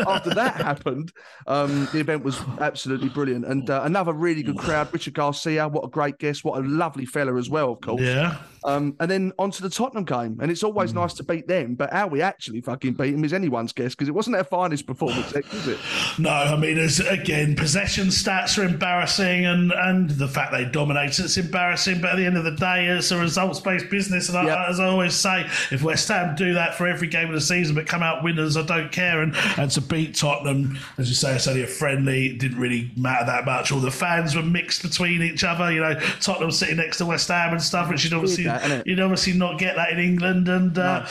After 0.06 0.30
that 0.34 0.56
happened, 0.56 1.12
um, 1.46 1.88
the 1.92 2.00
event 2.00 2.24
was 2.24 2.40
absolutely 2.60 3.08
brilliant. 3.08 3.44
And 3.46 3.68
uh, 3.70 3.82
another 3.84 4.12
really 4.12 4.42
good 4.42 4.58
crowd. 4.58 4.92
Richard 4.92 5.14
Garcia, 5.14 5.68
what 5.68 5.84
a 5.84 5.88
great 5.88 6.18
guest. 6.18 6.44
What 6.44 6.58
a 6.58 6.66
lovely 6.66 7.06
fella 7.06 7.36
as 7.36 7.48
well, 7.50 7.72
of 7.72 7.80
course. 7.80 8.02
Yeah. 8.02 8.38
Um, 8.64 8.96
and 8.98 9.08
then 9.08 9.32
onto 9.38 9.62
the 9.62 9.70
Tottenham 9.70 10.04
game. 10.04 10.38
And 10.40 10.50
it's 10.50 10.64
always 10.64 10.92
mm. 10.92 10.96
nice 10.96 11.14
to 11.14 11.22
beat 11.22 11.46
them, 11.46 11.74
but 11.74 11.92
how 11.92 12.08
we 12.08 12.20
actually 12.20 12.60
fucking 12.60 12.94
beat 12.94 13.12
them 13.12 13.24
is 13.24 13.32
anyone's 13.32 13.72
guess 13.72 13.94
because 13.94 14.08
it 14.08 14.14
wasn't 14.14 14.34
their 14.34 14.44
finest 14.44 14.86
performance, 14.86 15.32
was 15.32 15.68
it? 15.68 15.78
No, 16.18 16.30
I 16.30 16.56
mean, 16.56 16.78
as, 16.78 16.98
again, 17.00 17.54
possession 17.54 18.08
stats 18.08 18.58
are 18.58 18.64
embarrassing 18.64 19.46
and, 19.46 19.72
and 19.72 20.10
the 20.10 20.26
fact 20.26 20.52
they 20.52 20.64
dominate 20.64 21.16
it's 21.18 21.36
embarrassing. 21.36 22.00
But 22.00 22.10
at 22.10 22.16
the 22.16 22.26
end 22.26 22.36
of 22.36 22.44
the 22.44 22.56
day, 22.56 22.86
it's 22.86 23.10
a 23.12 23.18
results 23.18 23.60
based 23.60 23.88
business. 23.90 24.28
And 24.28 24.48
yep. 24.48 24.58
I, 24.58 24.68
as 24.68 24.80
I 24.80 24.86
always 24.86 25.14
say, 25.14 25.46
if 25.70 25.82
West 25.82 26.08
Ham 26.08 26.34
do 26.34 26.54
that 26.54 26.74
for 26.74 26.88
every 26.88 26.95
game 27.04 27.28
of 27.28 27.34
the 27.34 27.40
season 27.40 27.74
but 27.74 27.86
come 27.86 28.02
out 28.02 28.22
winners, 28.22 28.56
I 28.56 28.62
don't 28.62 28.90
care. 28.90 29.22
And, 29.22 29.34
and 29.56 29.70
to 29.72 29.80
beat 29.80 30.14
Tottenham, 30.14 30.78
as 30.98 31.08
you 31.08 31.14
say, 31.14 31.34
it's 31.34 31.46
only 31.46 31.62
a 31.62 31.66
friendly, 31.66 32.26
it 32.26 32.38
didn't 32.38 32.58
really 32.58 32.90
matter 32.96 33.26
that 33.26 33.44
much. 33.44 33.72
All 33.72 33.80
the 33.80 33.90
fans 33.90 34.34
were 34.34 34.42
mixed 34.42 34.82
between 34.82 35.22
each 35.22 35.44
other. 35.44 35.72
You 35.72 35.80
know, 35.80 35.94
Tottenham 36.20 36.50
sitting 36.50 36.76
next 36.76 36.98
to 36.98 37.06
West 37.06 37.28
Ham 37.28 37.52
and 37.52 37.62
stuff, 37.62 37.88
which 37.88 38.04
you'd 38.04 38.14
obviously 38.14 38.44
that, 38.44 38.86
you'd 38.86 39.00
obviously 39.00 39.34
not 39.34 39.58
get 39.58 39.76
that 39.76 39.90
in 39.90 39.98
England, 39.98 40.48
and. 40.48 40.78
Uh, 40.78 41.00
no. 41.00 41.06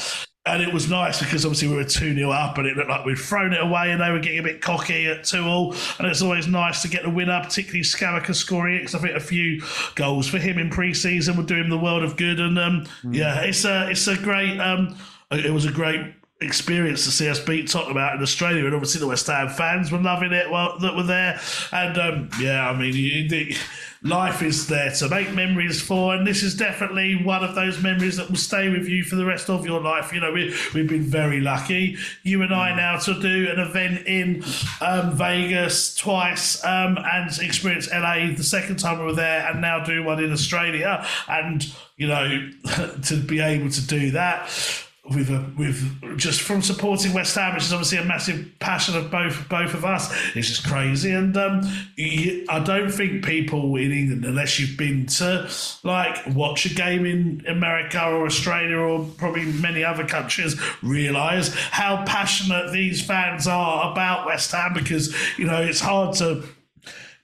And 0.47 0.61
it 0.61 0.71
was 0.71 0.87
nice 0.87 1.19
because 1.19 1.43
obviously 1.43 1.69
we 1.69 1.75
were 1.75 1.83
2 1.83 2.13
0 2.13 2.29
up 2.29 2.59
and 2.59 2.67
it 2.67 2.77
looked 2.77 2.89
like 2.89 3.03
we'd 3.03 3.17
thrown 3.17 3.51
it 3.51 3.61
away 3.61 3.89
and 3.89 3.99
they 3.99 4.11
were 4.11 4.19
getting 4.19 4.37
a 4.37 4.43
bit 4.43 4.61
cocky 4.61 5.07
at 5.07 5.23
2 5.23 5.43
all. 5.43 5.73
And 5.97 6.07
it's 6.07 6.21
always 6.21 6.45
nice 6.45 6.83
to 6.83 6.87
get 6.87 7.01
the 7.01 7.09
winner, 7.09 7.41
particularly 7.43 7.81
Scamacca 7.81 8.35
scoring 8.35 8.75
it 8.75 8.79
because 8.81 8.93
I 8.93 8.99
think 8.99 9.15
a 9.15 9.19
few 9.19 9.63
goals 9.95 10.27
for 10.27 10.37
him 10.37 10.59
in 10.59 10.69
pre 10.69 10.93
season 10.93 11.35
would 11.37 11.47
do 11.47 11.55
him 11.55 11.71
the 11.71 11.79
world 11.79 12.03
of 12.03 12.15
good. 12.15 12.39
And 12.39 12.59
um, 12.59 12.85
mm. 13.03 13.15
yeah, 13.15 13.41
it's 13.41 13.65
a, 13.65 13.89
it's 13.89 14.07
a 14.07 14.15
great, 14.17 14.59
um, 14.59 14.95
it 15.39 15.51
was 15.51 15.65
a 15.65 15.71
great 15.71 16.01
experience 16.41 17.05
to 17.05 17.11
see 17.11 17.29
us 17.29 17.39
beat 17.39 17.69
Tottenham 17.69 17.97
out 17.97 18.15
in 18.15 18.21
Australia, 18.21 18.65
and 18.65 18.75
obviously 18.75 18.99
the 18.99 19.07
West 19.07 19.27
Ham 19.27 19.49
fans 19.49 19.91
were 19.91 19.99
loving 19.99 20.33
it 20.33 20.49
while 20.49 20.77
that 20.79 20.95
were 20.95 21.03
there. 21.03 21.39
And 21.71 21.97
um, 21.97 22.29
yeah, 22.39 22.69
I 22.69 22.77
mean, 22.77 22.93
you, 22.93 23.55
life 24.03 24.43
is 24.43 24.67
there 24.67 24.91
to 24.91 25.09
make 25.09 25.31
memories 25.33 25.81
for, 25.81 26.13
and 26.13 26.27
this 26.27 26.43
is 26.43 26.55
definitely 26.55 27.15
one 27.15 27.43
of 27.43 27.55
those 27.55 27.81
memories 27.81 28.17
that 28.17 28.29
will 28.29 28.35
stay 28.35 28.67
with 28.69 28.87
you 28.87 29.03
for 29.03 29.15
the 29.15 29.25
rest 29.25 29.49
of 29.49 29.65
your 29.65 29.79
life. 29.79 30.11
You 30.11 30.19
know, 30.19 30.31
we, 30.33 30.53
we've 30.73 30.89
been 30.89 31.03
very 31.03 31.39
lucky, 31.39 31.97
you 32.23 32.41
and 32.41 32.53
I, 32.53 32.75
now 32.75 32.97
to 32.99 33.19
do 33.19 33.49
an 33.49 33.59
event 33.59 34.05
in 34.05 34.43
um, 34.81 35.15
Vegas 35.15 35.95
twice 35.95 36.63
um, 36.65 36.97
and 36.97 37.31
experience 37.39 37.89
LA 37.89 38.33
the 38.35 38.43
second 38.43 38.77
time 38.77 38.99
we 38.99 39.05
were 39.05 39.13
there, 39.13 39.47
and 39.49 39.61
now 39.61 39.83
do 39.85 40.03
one 40.03 40.21
in 40.21 40.33
Australia. 40.33 41.05
And 41.29 41.65
you 41.95 42.07
know, 42.07 42.51
to 43.03 43.15
be 43.15 43.39
able 43.39 43.69
to 43.69 43.87
do 43.87 44.11
that 44.11 44.49
with 45.13 45.29
a, 45.29 45.45
with 45.57 46.17
just 46.17 46.41
from 46.41 46.61
supporting 46.61 47.13
West 47.13 47.35
Ham, 47.35 47.53
which 47.53 47.63
is 47.63 47.73
obviously 47.73 47.99
a 47.99 48.05
massive 48.05 48.47
passion 48.59 48.97
of 48.97 49.11
both 49.11 49.47
both 49.49 49.73
of 49.73 49.85
us. 49.85 50.11
It's 50.35 50.47
just 50.47 50.67
crazy, 50.67 51.11
and 51.11 51.35
um, 51.37 51.61
I 51.97 52.61
don't 52.65 52.91
think 52.91 53.23
people 53.23 53.75
in 53.75 53.91
England, 53.91 54.25
unless 54.25 54.59
you've 54.59 54.77
been 54.77 55.05
to 55.07 55.49
like 55.83 56.17
watch 56.35 56.65
a 56.65 56.73
game 56.73 57.05
in 57.05 57.43
America 57.47 58.03
or 58.03 58.25
Australia 58.25 58.77
or 58.77 59.05
probably 59.17 59.45
many 59.45 59.83
other 59.83 60.05
countries, 60.05 60.59
realise 60.81 61.53
how 61.53 62.03
passionate 62.05 62.71
these 62.71 63.05
fans 63.05 63.47
are 63.47 63.91
about 63.91 64.25
West 64.25 64.51
Ham. 64.51 64.73
Because 64.73 65.15
you 65.37 65.45
know 65.45 65.61
it's 65.61 65.81
hard 65.81 66.15
to 66.15 66.43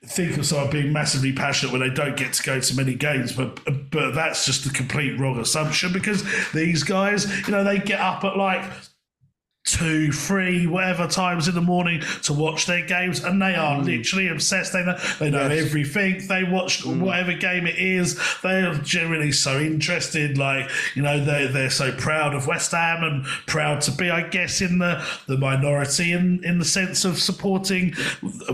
think 0.04 0.36
of 0.36 0.46
someone 0.46 0.70
being 0.70 0.92
massively 0.92 1.32
passionate 1.32 1.72
when 1.72 1.80
they 1.80 1.94
don't 1.94 2.16
get 2.16 2.32
to 2.32 2.42
go 2.42 2.60
to 2.60 2.76
many 2.76 2.94
games, 2.94 3.32
but 3.32 3.60
but 3.90 4.12
that's 4.12 4.44
just 4.44 4.66
a 4.66 4.70
complete 4.70 5.18
wrong 5.18 5.38
assumption 5.38 5.92
because 5.92 6.24
these 6.52 6.82
guys, 6.82 7.26
you 7.46 7.52
know, 7.52 7.62
they 7.62 7.78
get 7.78 8.00
up 8.00 8.24
at 8.24 8.36
like 8.36 8.64
two, 9.64 10.10
three, 10.10 10.66
whatever 10.66 11.06
times 11.06 11.46
in 11.46 11.54
the 11.54 11.60
morning 11.60 12.02
to 12.22 12.32
watch 12.32 12.66
their 12.66 12.84
games, 12.84 13.22
and 13.22 13.40
they 13.40 13.54
are 13.54 13.76
mm. 13.76 13.84
literally 13.84 14.28
obsessed. 14.28 14.72
They 14.72 14.84
know 14.84 14.98
they 15.20 15.30
know 15.30 15.48
yes. 15.48 15.66
everything. 15.66 16.26
They 16.26 16.42
watch 16.42 16.82
mm. 16.82 17.00
whatever 17.00 17.32
game 17.32 17.66
it 17.66 17.76
is. 17.76 18.20
They 18.42 18.62
are 18.62 18.74
generally 18.74 19.30
so 19.30 19.60
interested. 19.60 20.36
Like 20.36 20.68
you 20.94 21.02
know, 21.02 21.24
they 21.24 21.46
they're 21.46 21.70
so 21.70 21.92
proud 21.92 22.34
of 22.34 22.46
West 22.46 22.72
Ham 22.72 23.04
and 23.04 23.24
proud 23.46 23.80
to 23.82 23.92
be, 23.92 24.10
I 24.10 24.28
guess, 24.28 24.60
in 24.60 24.78
the 24.78 25.04
the 25.28 25.38
minority 25.38 26.12
in 26.12 26.44
in 26.44 26.58
the 26.58 26.64
sense 26.64 27.04
of 27.04 27.18
supporting 27.18 27.94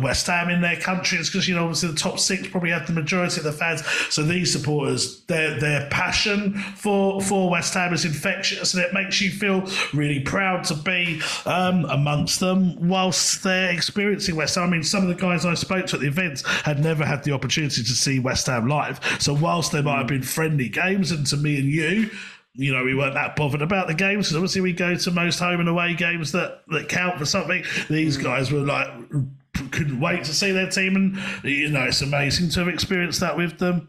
West 0.00 0.26
Ham 0.26 0.50
in 0.50 0.60
their 0.60 0.76
country. 0.76 1.18
It's 1.18 1.30
because 1.30 1.48
you 1.48 1.54
know 1.54 1.64
obviously 1.64 1.90
the 1.90 1.96
top 1.96 2.18
six 2.18 2.48
probably 2.48 2.70
have 2.70 2.86
the 2.86 2.92
majority 2.92 3.38
of 3.38 3.44
the 3.44 3.52
fans. 3.52 3.84
So 4.10 4.22
these 4.22 4.52
supporters, 4.52 5.20
their 5.22 5.58
their 5.58 5.88
passion 5.88 6.52
for 6.76 7.22
for 7.22 7.48
West 7.48 7.72
Ham 7.74 7.94
is 7.94 8.04
infectious, 8.04 8.74
and 8.74 8.84
it 8.84 8.92
makes 8.92 9.22
you 9.22 9.30
feel 9.30 9.66
really 9.94 10.20
proud 10.20 10.64
to 10.64 10.74
be 10.74 10.97
um, 11.46 11.84
amongst 11.86 12.40
them 12.40 12.88
whilst 12.88 13.42
they're 13.42 13.70
experiencing 13.70 14.36
West 14.36 14.54
Ham. 14.54 14.64
I 14.64 14.70
mean, 14.70 14.82
some 14.82 15.02
of 15.02 15.08
the 15.08 15.14
guys 15.14 15.44
I 15.44 15.54
spoke 15.54 15.86
to 15.86 15.96
at 15.96 16.00
the 16.00 16.08
events 16.08 16.46
had 16.62 16.80
never 16.80 17.04
had 17.04 17.24
the 17.24 17.32
opportunity 17.32 17.82
to 17.82 17.92
see 17.92 18.18
West 18.18 18.46
Ham 18.46 18.68
live. 18.68 19.00
So 19.20 19.34
whilst 19.34 19.72
there 19.72 19.82
might 19.82 19.98
have 19.98 20.06
been 20.06 20.22
friendly 20.22 20.68
games, 20.68 21.10
and 21.10 21.26
to 21.28 21.36
me 21.36 21.58
and 21.58 21.68
you, 21.68 22.10
you 22.54 22.74
know, 22.74 22.84
we 22.84 22.94
weren't 22.94 23.14
that 23.14 23.36
bothered 23.36 23.62
about 23.62 23.86
the 23.86 23.94
games 23.94 24.26
because 24.26 24.36
obviously 24.36 24.60
we 24.60 24.72
go 24.72 24.96
to 24.96 25.10
most 25.10 25.38
home 25.38 25.60
and 25.60 25.68
away 25.68 25.94
games 25.94 26.32
that, 26.32 26.62
that 26.68 26.88
count 26.88 27.18
for 27.18 27.24
something. 27.24 27.62
These 27.88 28.18
mm. 28.18 28.24
guys 28.24 28.50
were 28.50 28.60
like, 28.60 28.88
couldn't 29.70 30.00
wait 30.00 30.24
to 30.24 30.34
see 30.34 30.52
their 30.52 30.68
team, 30.68 30.96
and 30.96 31.44
you 31.44 31.68
know, 31.68 31.84
it's 31.84 32.02
amazing 32.02 32.50
to 32.50 32.60
have 32.60 32.68
experienced 32.68 33.20
that 33.20 33.36
with 33.36 33.58
them. 33.58 33.88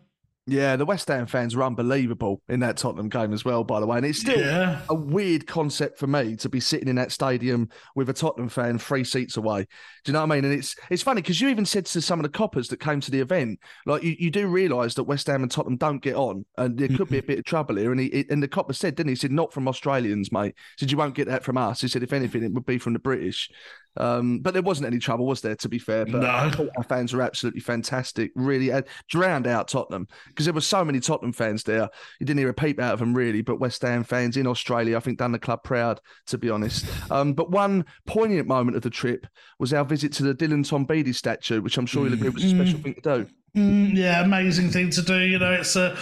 Yeah, 0.49 0.75
the 0.75 0.85
West 0.85 1.07
Ham 1.07 1.27
fans 1.27 1.55
were 1.55 1.63
unbelievable 1.63 2.41
in 2.49 2.59
that 2.61 2.77
Tottenham 2.77 3.09
game 3.09 3.33
as 3.33 3.45
well, 3.45 3.63
by 3.63 3.79
the 3.79 3.85
way. 3.85 3.97
And 3.97 4.05
it's 4.05 4.19
still 4.19 4.39
yeah. 4.39 4.81
a 4.89 4.95
weird 4.95 5.45
concept 5.45 5.99
for 5.99 6.07
me 6.07 6.35
to 6.37 6.49
be 6.49 6.59
sitting 6.59 6.87
in 6.87 6.95
that 6.95 7.11
stadium 7.11 7.69
with 7.95 8.09
a 8.09 8.13
Tottenham 8.13 8.49
fan 8.49 8.79
three 8.79 9.03
seats 9.03 9.37
away. 9.37 9.67
Do 10.03 10.11
you 10.11 10.13
know 10.13 10.19
what 10.25 10.31
I 10.31 10.35
mean? 10.35 10.45
And 10.45 10.53
it's 10.53 10.75
it's 10.89 11.03
funny 11.03 11.21
because 11.21 11.39
you 11.39 11.49
even 11.49 11.65
said 11.65 11.85
to 11.87 12.01
some 12.01 12.19
of 12.19 12.23
the 12.23 12.29
coppers 12.29 12.67
that 12.69 12.79
came 12.79 12.99
to 13.01 13.11
the 13.11 13.19
event, 13.19 13.59
like 13.85 14.01
you, 14.01 14.15
you 14.17 14.31
do 14.31 14.47
realise 14.47 14.95
that 14.95 15.03
West 15.03 15.27
Ham 15.27 15.43
and 15.43 15.51
Tottenham 15.51 15.77
don't 15.77 16.01
get 16.01 16.15
on, 16.15 16.45
and 16.57 16.77
there 16.77 16.87
could 16.87 17.09
be 17.09 17.19
a 17.19 17.23
bit 17.29 17.39
of 17.39 17.45
trouble 17.45 17.75
here. 17.75 17.91
And 17.91 18.01
he 18.01 18.25
and 18.29 18.41
the 18.41 18.47
copper 18.47 18.73
said, 18.73 18.95
didn't 18.95 19.09
he? 19.09 19.13
He 19.13 19.17
said, 19.17 19.31
not 19.31 19.53
from 19.53 19.67
Australians, 19.67 20.31
mate. 20.31 20.55
He 20.77 20.83
said 20.83 20.91
you 20.91 20.97
won't 20.97 21.15
get 21.15 21.27
that 21.27 21.43
from 21.43 21.57
us. 21.57 21.81
He 21.81 21.87
said, 21.87 22.03
if 22.03 22.13
anything, 22.13 22.43
it 22.43 22.53
would 22.53 22.65
be 22.65 22.79
from 22.79 22.93
the 22.93 22.99
British. 22.99 23.49
Um, 23.97 24.39
but 24.39 24.53
there 24.53 24.63
wasn't 24.63 24.87
any 24.87 24.99
trouble, 24.99 25.25
was 25.25 25.41
there? 25.41 25.55
To 25.55 25.69
be 25.69 25.79
fair, 25.79 26.05
but 26.05 26.21
no. 26.21 26.69
our 26.77 26.83
fans 26.83 27.13
were 27.13 27.21
absolutely 27.21 27.61
fantastic. 27.61 28.31
Really 28.35 28.67
had 28.67 28.87
drowned 29.09 29.47
out 29.47 29.67
Tottenham 29.67 30.07
because 30.27 30.45
there 30.45 30.53
were 30.53 30.61
so 30.61 30.85
many 30.85 30.99
Tottenham 30.99 31.33
fans 31.33 31.63
there. 31.63 31.89
You 32.19 32.25
didn't 32.25 32.39
hear 32.39 32.49
a 32.49 32.53
peep 32.53 32.79
out 32.79 32.93
of 32.93 32.99
them 32.99 33.13
really, 33.13 33.41
but 33.41 33.59
West 33.59 33.81
Ham 33.81 34.03
fans 34.03 34.37
in 34.37 34.47
Australia, 34.47 34.97
I 34.97 34.99
think, 34.99 35.17
done 35.17 35.31
the 35.31 35.39
club 35.39 35.63
proud. 35.63 35.99
To 36.27 36.37
be 36.37 36.49
honest, 36.49 36.85
um, 37.11 37.33
but 37.33 37.51
one 37.51 37.85
poignant 38.05 38.47
moment 38.47 38.77
of 38.77 38.83
the 38.83 38.89
trip 38.89 39.25
was 39.57 39.73
our 39.73 39.83
visit 39.83 40.13
to 40.13 40.23
the 40.23 40.35
Dylan 40.35 40.63
Tombides 40.65 41.15
statue, 41.15 41.61
which 41.61 41.77
I'm 41.77 41.85
sure 41.85 42.05
you'll 42.05 42.13
agree 42.13 42.29
was 42.29 42.43
a 42.43 42.49
special 42.49 42.79
mm. 42.79 42.83
thing 42.83 42.93
to 42.95 43.01
do. 43.01 43.27
Mm, 43.55 43.95
yeah, 43.95 44.23
amazing 44.23 44.69
thing 44.69 44.91
to 44.91 45.01
do. 45.01 45.17
You 45.19 45.39
know, 45.39 45.53
it's 45.53 45.75
a 45.75 45.97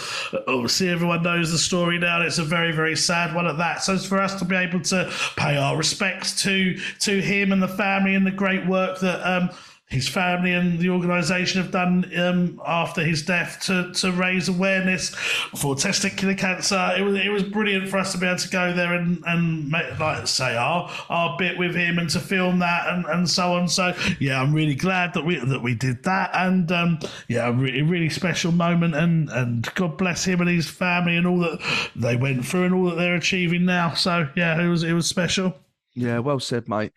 obviously 0.47 0.89
everyone 0.89 1.23
knows 1.23 1.51
the 1.51 1.57
story 1.57 1.97
now. 1.97 2.21
It's 2.21 2.39
a 2.39 2.43
very 2.43 2.73
very 2.73 2.95
sad 2.95 3.33
one 3.33 3.47
at 3.47 3.57
that. 3.57 3.83
So 3.83 3.93
it's 3.93 4.05
for 4.05 4.19
us 4.19 4.35
to 4.39 4.45
be 4.45 4.55
able 4.55 4.81
to 4.81 5.11
pay 5.37 5.55
our 5.55 5.77
respects 5.77 6.41
to 6.43 6.77
to 6.99 7.21
him 7.21 7.53
and 7.53 7.63
the 7.63 7.67
family 7.67 8.15
and 8.15 8.27
the 8.27 8.31
great 8.31 8.65
work 8.67 8.99
that 8.99 9.25
um, 9.25 9.49
his 9.89 10.09
family 10.09 10.51
and 10.51 10.79
the 10.79 10.89
organisation 10.89 11.61
have 11.61 11.71
done 11.71 12.11
um, 12.19 12.61
after 12.65 13.01
his 13.03 13.23
death 13.23 13.61
to, 13.61 13.89
to 13.93 14.11
raise 14.11 14.49
awareness 14.49 15.11
for 15.55 15.75
testicular 15.75 16.37
cancer. 16.37 16.93
It 16.97 17.03
was 17.03 17.15
it 17.15 17.29
was 17.29 17.43
brilliant 17.43 17.87
for 17.87 17.97
us 17.97 18.11
to 18.11 18.17
be 18.17 18.27
able 18.27 18.37
to 18.37 18.49
go 18.49 18.73
there 18.73 18.93
and 18.93 19.23
and 19.25 19.69
make, 19.69 19.97
like 19.97 20.27
say 20.27 20.57
our 20.57 20.91
our 21.09 21.37
bit 21.37 21.57
with 21.57 21.73
him 21.73 21.99
and 21.99 22.09
to 22.09 22.19
film 22.19 22.59
that 22.59 22.87
and, 22.89 23.05
and 23.05 23.29
so 23.29 23.53
on. 23.53 23.69
So 23.69 23.93
yeah, 24.19 24.41
I'm 24.41 24.53
really 24.53 24.75
glad 24.75 25.13
that 25.13 25.23
we 25.23 25.37
that 25.37 25.63
we 25.63 25.73
did 25.73 26.03
that 26.03 26.31
and 26.33 26.69
um, 26.73 26.99
yeah, 27.29 27.47
a 27.47 27.53
really, 27.53 27.81
really 27.81 28.09
special 28.09 28.51
moment 28.51 28.93
and 28.93 29.29
and 29.29 29.73
God 29.75 29.97
bless 29.97 30.25
him 30.25 30.41
and 30.41 30.49
his 30.49 30.69
family 30.69 31.15
and 31.15 31.25
all 31.25 31.39
that 31.39 31.59
they 31.95 32.17
went 32.17 32.45
through 32.45 32.65
and 32.65 32.73
all 32.73 32.89
that 32.89 32.95
they're 32.95 33.15
achieving 33.15 33.63
now. 33.63 33.93
So 33.93 34.27
yeah, 34.35 34.61
it 34.61 34.67
was 34.67 34.83
it 34.83 34.93
was 34.93 35.07
special. 35.07 35.55
Yeah, 35.95 36.19
well 36.19 36.41
said, 36.41 36.67
mate. 36.67 36.91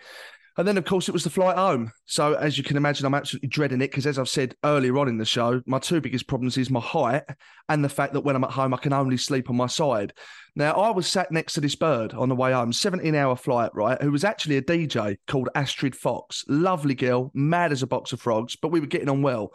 And 0.56 0.66
then, 0.66 0.76
of 0.76 0.84
course, 0.84 1.08
it 1.08 1.12
was 1.12 1.24
the 1.24 1.30
flight 1.30 1.56
home. 1.56 1.92
So, 2.06 2.34
as 2.34 2.58
you 2.58 2.64
can 2.64 2.76
imagine, 2.76 3.06
I'm 3.06 3.14
absolutely 3.14 3.48
dreading 3.48 3.80
it 3.80 3.90
because, 3.90 4.06
as 4.06 4.18
I've 4.18 4.28
said 4.28 4.54
earlier 4.64 4.98
on 4.98 5.08
in 5.08 5.16
the 5.16 5.24
show, 5.24 5.62
my 5.66 5.78
two 5.78 6.00
biggest 6.00 6.26
problems 6.26 6.58
is 6.58 6.70
my 6.70 6.80
height 6.80 7.22
and 7.68 7.84
the 7.84 7.88
fact 7.88 8.14
that 8.14 8.22
when 8.22 8.36
I'm 8.36 8.44
at 8.44 8.50
home, 8.50 8.74
I 8.74 8.78
can 8.78 8.92
only 8.92 9.16
sleep 9.16 9.48
on 9.48 9.56
my 9.56 9.68
side. 9.68 10.12
Now, 10.56 10.72
I 10.72 10.90
was 10.90 11.06
sat 11.06 11.30
next 11.30 11.54
to 11.54 11.60
this 11.60 11.76
bird 11.76 12.12
on 12.12 12.28
the 12.28 12.34
way 12.34 12.52
home, 12.52 12.72
17 12.72 13.14
hour 13.14 13.36
flight, 13.36 13.70
right? 13.74 14.00
Who 14.02 14.10
was 14.10 14.24
actually 14.24 14.56
a 14.56 14.62
DJ 14.62 15.18
called 15.26 15.48
Astrid 15.54 15.94
Fox. 15.94 16.44
Lovely 16.48 16.94
girl, 16.94 17.30
mad 17.32 17.72
as 17.72 17.82
a 17.82 17.86
box 17.86 18.12
of 18.12 18.20
frogs, 18.20 18.56
but 18.56 18.72
we 18.72 18.80
were 18.80 18.86
getting 18.86 19.08
on 19.08 19.22
well. 19.22 19.52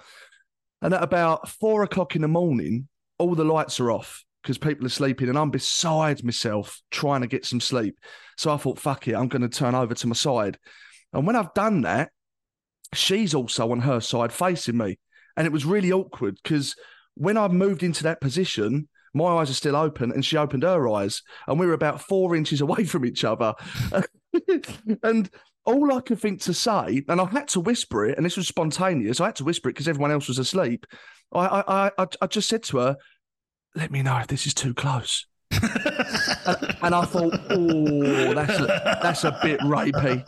And 0.82 0.94
at 0.94 1.04
about 1.04 1.50
four 1.50 1.84
o'clock 1.84 2.16
in 2.16 2.22
the 2.22 2.28
morning, 2.28 2.88
all 3.18 3.36
the 3.36 3.44
lights 3.44 3.80
are 3.80 3.92
off 3.92 4.24
because 4.42 4.58
people 4.58 4.86
are 4.86 4.90
sleeping 4.90 5.28
and 5.28 5.38
I'm 5.38 5.50
beside 5.50 6.24
myself 6.24 6.82
trying 6.92 7.22
to 7.22 7.28
get 7.28 7.46
some 7.46 7.60
sleep. 7.60 8.00
So 8.38 8.54
I 8.54 8.58
thought, 8.58 8.80
fuck 8.80 9.08
it, 9.08 9.16
I'm 9.16 9.28
going 9.28 9.42
to 9.42 9.50
turn 9.50 9.74
over 9.74 9.96
to 9.96 10.08
my 10.08 10.14
side. 10.14 10.60
And 11.16 11.26
when 11.26 11.36
I've 11.36 11.54
done 11.54 11.82
that, 11.82 12.12
she's 12.94 13.34
also 13.34 13.72
on 13.72 13.80
her 13.80 14.00
side 14.02 14.32
facing 14.32 14.78
me. 14.78 15.00
And 15.38 15.48
it 15.48 15.54
was 15.54 15.66
really 15.66 15.92
awkward 15.92 16.38
because 16.44 16.76
when 17.16 17.38
I 17.38 17.48
moved 17.48 17.84
into 17.84 18.04
that 18.04 18.22
position, 18.22 18.90
my 19.14 19.26
eyes 19.38 19.50
are 19.50 19.56
still 19.56 19.78
open 19.78 20.12
and 20.12 20.26
she 20.26 20.38
opened 20.38 20.64
her 20.64 20.90
eyes 20.90 21.22
and 21.48 21.60
we 21.60 21.66
were 21.66 21.74
about 21.74 22.02
four 22.02 22.36
inches 22.36 22.62
away 22.62 22.84
from 22.84 23.06
each 23.06 23.24
other. 23.24 23.54
and 25.04 25.30
all 25.64 25.94
I 25.94 26.02
could 26.02 26.20
think 26.20 26.42
to 26.42 26.54
say, 26.54 27.04
and 27.08 27.20
I 27.20 27.26
had 27.26 27.48
to 27.50 27.60
whisper 27.60 28.06
it, 28.06 28.18
and 28.18 28.26
this 28.26 28.38
was 28.38 28.48
spontaneous. 28.48 29.20
I 29.20 29.28
had 29.28 29.36
to 29.38 29.44
whisper 29.44 29.70
it 29.70 29.74
because 29.74 29.88
everyone 29.88 30.12
else 30.12 30.28
was 30.28 30.38
asleep. 30.38 30.86
I, 31.34 31.48
I, 31.48 31.92
I, 31.98 32.08
I 32.22 32.28
just 32.28 32.48
said 32.48 32.62
to 32.64 32.78
her, 32.78 32.98
"Let 33.74 33.90
me 33.90 34.04
know 34.04 34.18
if 34.18 34.28
this 34.28 34.46
is 34.46 34.54
too 34.54 34.76
close." 34.76 35.26
and, 35.52 36.78
and, 36.84 36.96
I 36.96 37.06
thought, 37.06 37.34
oh, 37.50 38.34
that's 38.34 38.60
a, 38.60 39.00
that's 39.02 39.24
a 39.24 39.40
bit 39.42 39.60
rapey. 39.62 40.24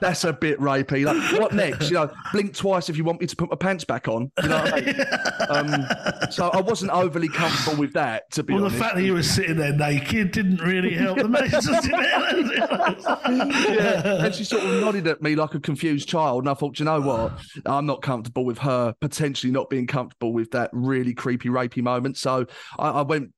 That's 0.00 0.24
a 0.24 0.32
bit 0.32 0.58
rapey. 0.58 1.04
Like, 1.04 1.40
what 1.40 1.52
next? 1.52 1.90
You 1.90 1.96
know, 1.96 2.10
blink 2.32 2.54
twice 2.54 2.88
if 2.88 2.96
you 2.96 3.04
want 3.04 3.20
me 3.20 3.26
to 3.26 3.36
put 3.36 3.50
my 3.50 3.56
pants 3.56 3.84
back 3.84 4.08
on. 4.08 4.30
You 4.42 4.48
know 4.48 4.56
I 4.56 4.80
mean? 4.80 4.94
um, 5.48 6.30
so 6.30 6.48
I 6.48 6.60
wasn't 6.60 6.90
overly 6.92 7.28
comfortable 7.28 7.78
with 7.78 7.92
that, 7.94 8.30
to 8.32 8.42
be 8.42 8.54
well, 8.54 8.64
honest. 8.64 8.78
the 8.78 8.84
fact 8.84 8.96
that 8.96 9.02
you 9.02 9.14
were 9.14 9.22
sitting 9.22 9.56
there 9.56 9.72
naked 9.72 10.32
didn't 10.32 10.60
really 10.60 10.94
help 10.94 11.18
the 11.18 11.28
matters, 11.28 11.68
yeah, 13.28 14.24
and 14.24 14.34
she 14.34 14.44
sort 14.44 14.64
of 14.64 14.80
nodded 14.80 15.06
at 15.06 15.22
me 15.22 15.34
like 15.34 15.54
a 15.54 15.60
confused 15.60 16.08
child, 16.08 16.44
and 16.44 16.50
I 16.50 16.54
thought, 16.54 16.78
you 16.78 16.84
know 16.84 17.00
what? 17.00 17.32
I'm 17.66 17.86
not 17.86 18.02
comfortable 18.02 18.44
with 18.44 18.58
her 18.58 18.94
potentially 19.00 19.52
not 19.52 19.70
being 19.70 19.86
comfortable 19.86 20.32
with 20.32 20.50
that 20.52 20.70
really 20.72 21.14
creepy, 21.14 21.48
rapey 21.48 21.82
moment. 21.82 22.16
So 22.16 22.46
I, 22.78 22.90
I 22.90 23.02
went 23.02 23.32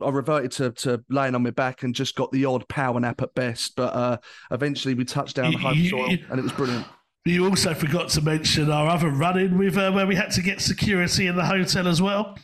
I 0.00 0.10
reverted 0.10 0.52
to, 0.52 0.72
to 0.72 1.04
laying 1.08 1.34
on 1.34 1.42
my 1.42 1.50
back 1.50 1.82
and 1.82 1.94
just 1.94 2.16
got 2.16 2.30
the 2.32 2.44
odd 2.44 2.68
power 2.68 2.98
nap 3.00 3.22
at 3.22 3.34
best. 3.34 3.76
But 3.76 3.94
uh, 3.94 4.18
eventually 4.50 4.94
we 4.94 5.04
touched 5.04 5.36
down 5.36 5.52
the 5.52 5.58
home 5.58 5.84
soil 5.86 6.16
and 6.30 6.38
it 6.38 6.42
was 6.42 6.52
brilliant. 6.52 6.86
You 7.24 7.48
also 7.48 7.74
forgot 7.74 8.08
to 8.10 8.20
mention 8.20 8.70
our 8.70 8.88
other 8.88 9.10
run 9.10 9.38
in 9.38 9.58
with 9.58 9.76
uh, 9.76 9.90
where 9.90 10.06
we 10.06 10.14
had 10.14 10.30
to 10.32 10.42
get 10.42 10.60
security 10.60 11.26
in 11.26 11.34
the 11.34 11.44
hotel 11.44 11.88
as 11.88 12.00
well. 12.00 12.38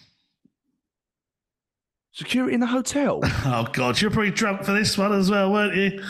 Security 2.12 2.55
in 2.55 2.61
the 2.61 2.66
hotel? 2.66 3.20
Oh, 3.44 3.66
God. 3.72 4.00
You're 4.00 4.11
pretty 4.11 4.32
drunk 4.32 4.64
for 4.64 4.72
this 4.72 4.98
one 4.98 5.12
as 5.12 5.30
well, 5.30 5.53
weren't 5.53 5.76
you? 5.76 6.03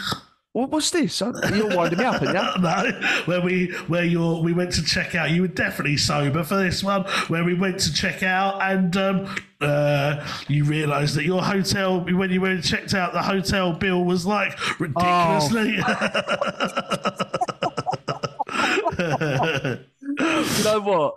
What 0.53 0.71
was 0.71 0.91
this? 0.91 1.19
You're 1.21 1.75
winding 1.75 1.99
me 1.99 2.05
up, 2.05 2.21
you? 2.21 2.31
no, 2.33 3.01
where 3.25 3.41
we 3.41 3.69
where 3.87 4.05
you 4.05 4.37
we 4.37 4.53
went 4.53 4.71
to 4.73 4.85
check 4.85 5.15
out. 5.15 5.31
You 5.31 5.43
were 5.43 5.49
definitely 5.49 5.97
sober 5.97 6.45
for 6.45 6.57
this 6.57 6.85
one. 6.85 7.05
Where 7.29 7.43
we 7.43 7.55
went 7.55 7.81
to 7.81 7.93
check 7.93 8.23
out, 8.23 8.61
and 8.61 8.95
um, 8.99 9.35
uh, 9.63 10.27
you 10.49 10.65
realised 10.65 11.15
that 11.15 11.25
your 11.25 11.43
hotel 11.43 12.05
when 12.05 12.31
you 12.31 12.43
went 12.43 12.55
and 12.55 12.63
checked 12.63 12.93
out, 12.93 13.15
the 13.15 13.23
hotel 13.23 13.73
bill 13.73 14.05
was 14.05 14.27
like 14.27 14.53
ridiculously. 14.79 15.79
Oh. 15.79 16.19
you 20.19 20.65
know 20.65 20.81
what? 20.81 21.15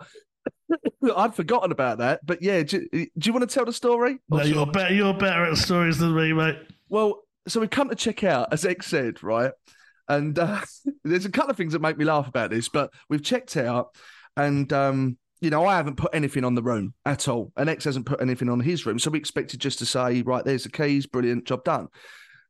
I'd 1.17 1.35
forgotten 1.35 1.73
about 1.73 1.97
that, 1.97 2.25
but 2.25 2.41
yeah. 2.41 2.63
Do, 2.63 2.87
do 2.89 3.07
you 3.21 3.33
want 3.33 3.47
to 3.49 3.53
tell 3.53 3.65
the 3.65 3.73
story? 3.73 4.19
No, 4.29 4.43
you're 4.43 4.65
better. 4.65 4.93
You're 4.93 5.13
better 5.13 5.43
at 5.43 5.57
stories 5.57 5.97
than 5.97 6.15
me, 6.15 6.31
mate. 6.31 6.57
Well, 6.87 7.24
so 7.47 7.59
we 7.59 7.67
come 7.67 7.89
to 7.89 7.95
check 7.95 8.23
out, 8.23 8.51
as 8.51 8.65
Ex 8.65 8.87
said, 8.87 9.23
right? 9.23 9.51
And 10.07 10.37
uh, 10.37 10.61
there's 11.03 11.25
a 11.25 11.31
couple 11.31 11.51
of 11.51 11.57
things 11.57 11.73
that 11.73 11.81
make 11.81 11.97
me 11.97 12.05
laugh 12.05 12.27
about 12.27 12.49
this, 12.49 12.69
but 12.69 12.91
we've 13.09 13.23
checked 13.23 13.57
out, 13.57 13.95
and 14.37 14.71
um, 14.73 15.17
you 15.41 15.49
know, 15.49 15.65
I 15.65 15.75
haven't 15.75 15.97
put 15.97 16.13
anything 16.13 16.43
on 16.43 16.55
the 16.55 16.63
room 16.63 16.93
at 17.05 17.27
all, 17.27 17.51
and 17.57 17.69
Ex 17.69 17.83
hasn't 17.83 18.05
put 18.05 18.21
anything 18.21 18.49
on 18.49 18.59
his 18.59 18.85
room, 18.85 18.99
so 18.99 19.11
we 19.11 19.19
expected 19.19 19.59
just 19.59 19.79
to 19.79 19.85
say, 19.85 20.21
right, 20.21 20.43
there's 20.43 20.63
the 20.63 20.71
keys, 20.71 21.05
brilliant, 21.05 21.45
job 21.45 21.63
done. 21.63 21.87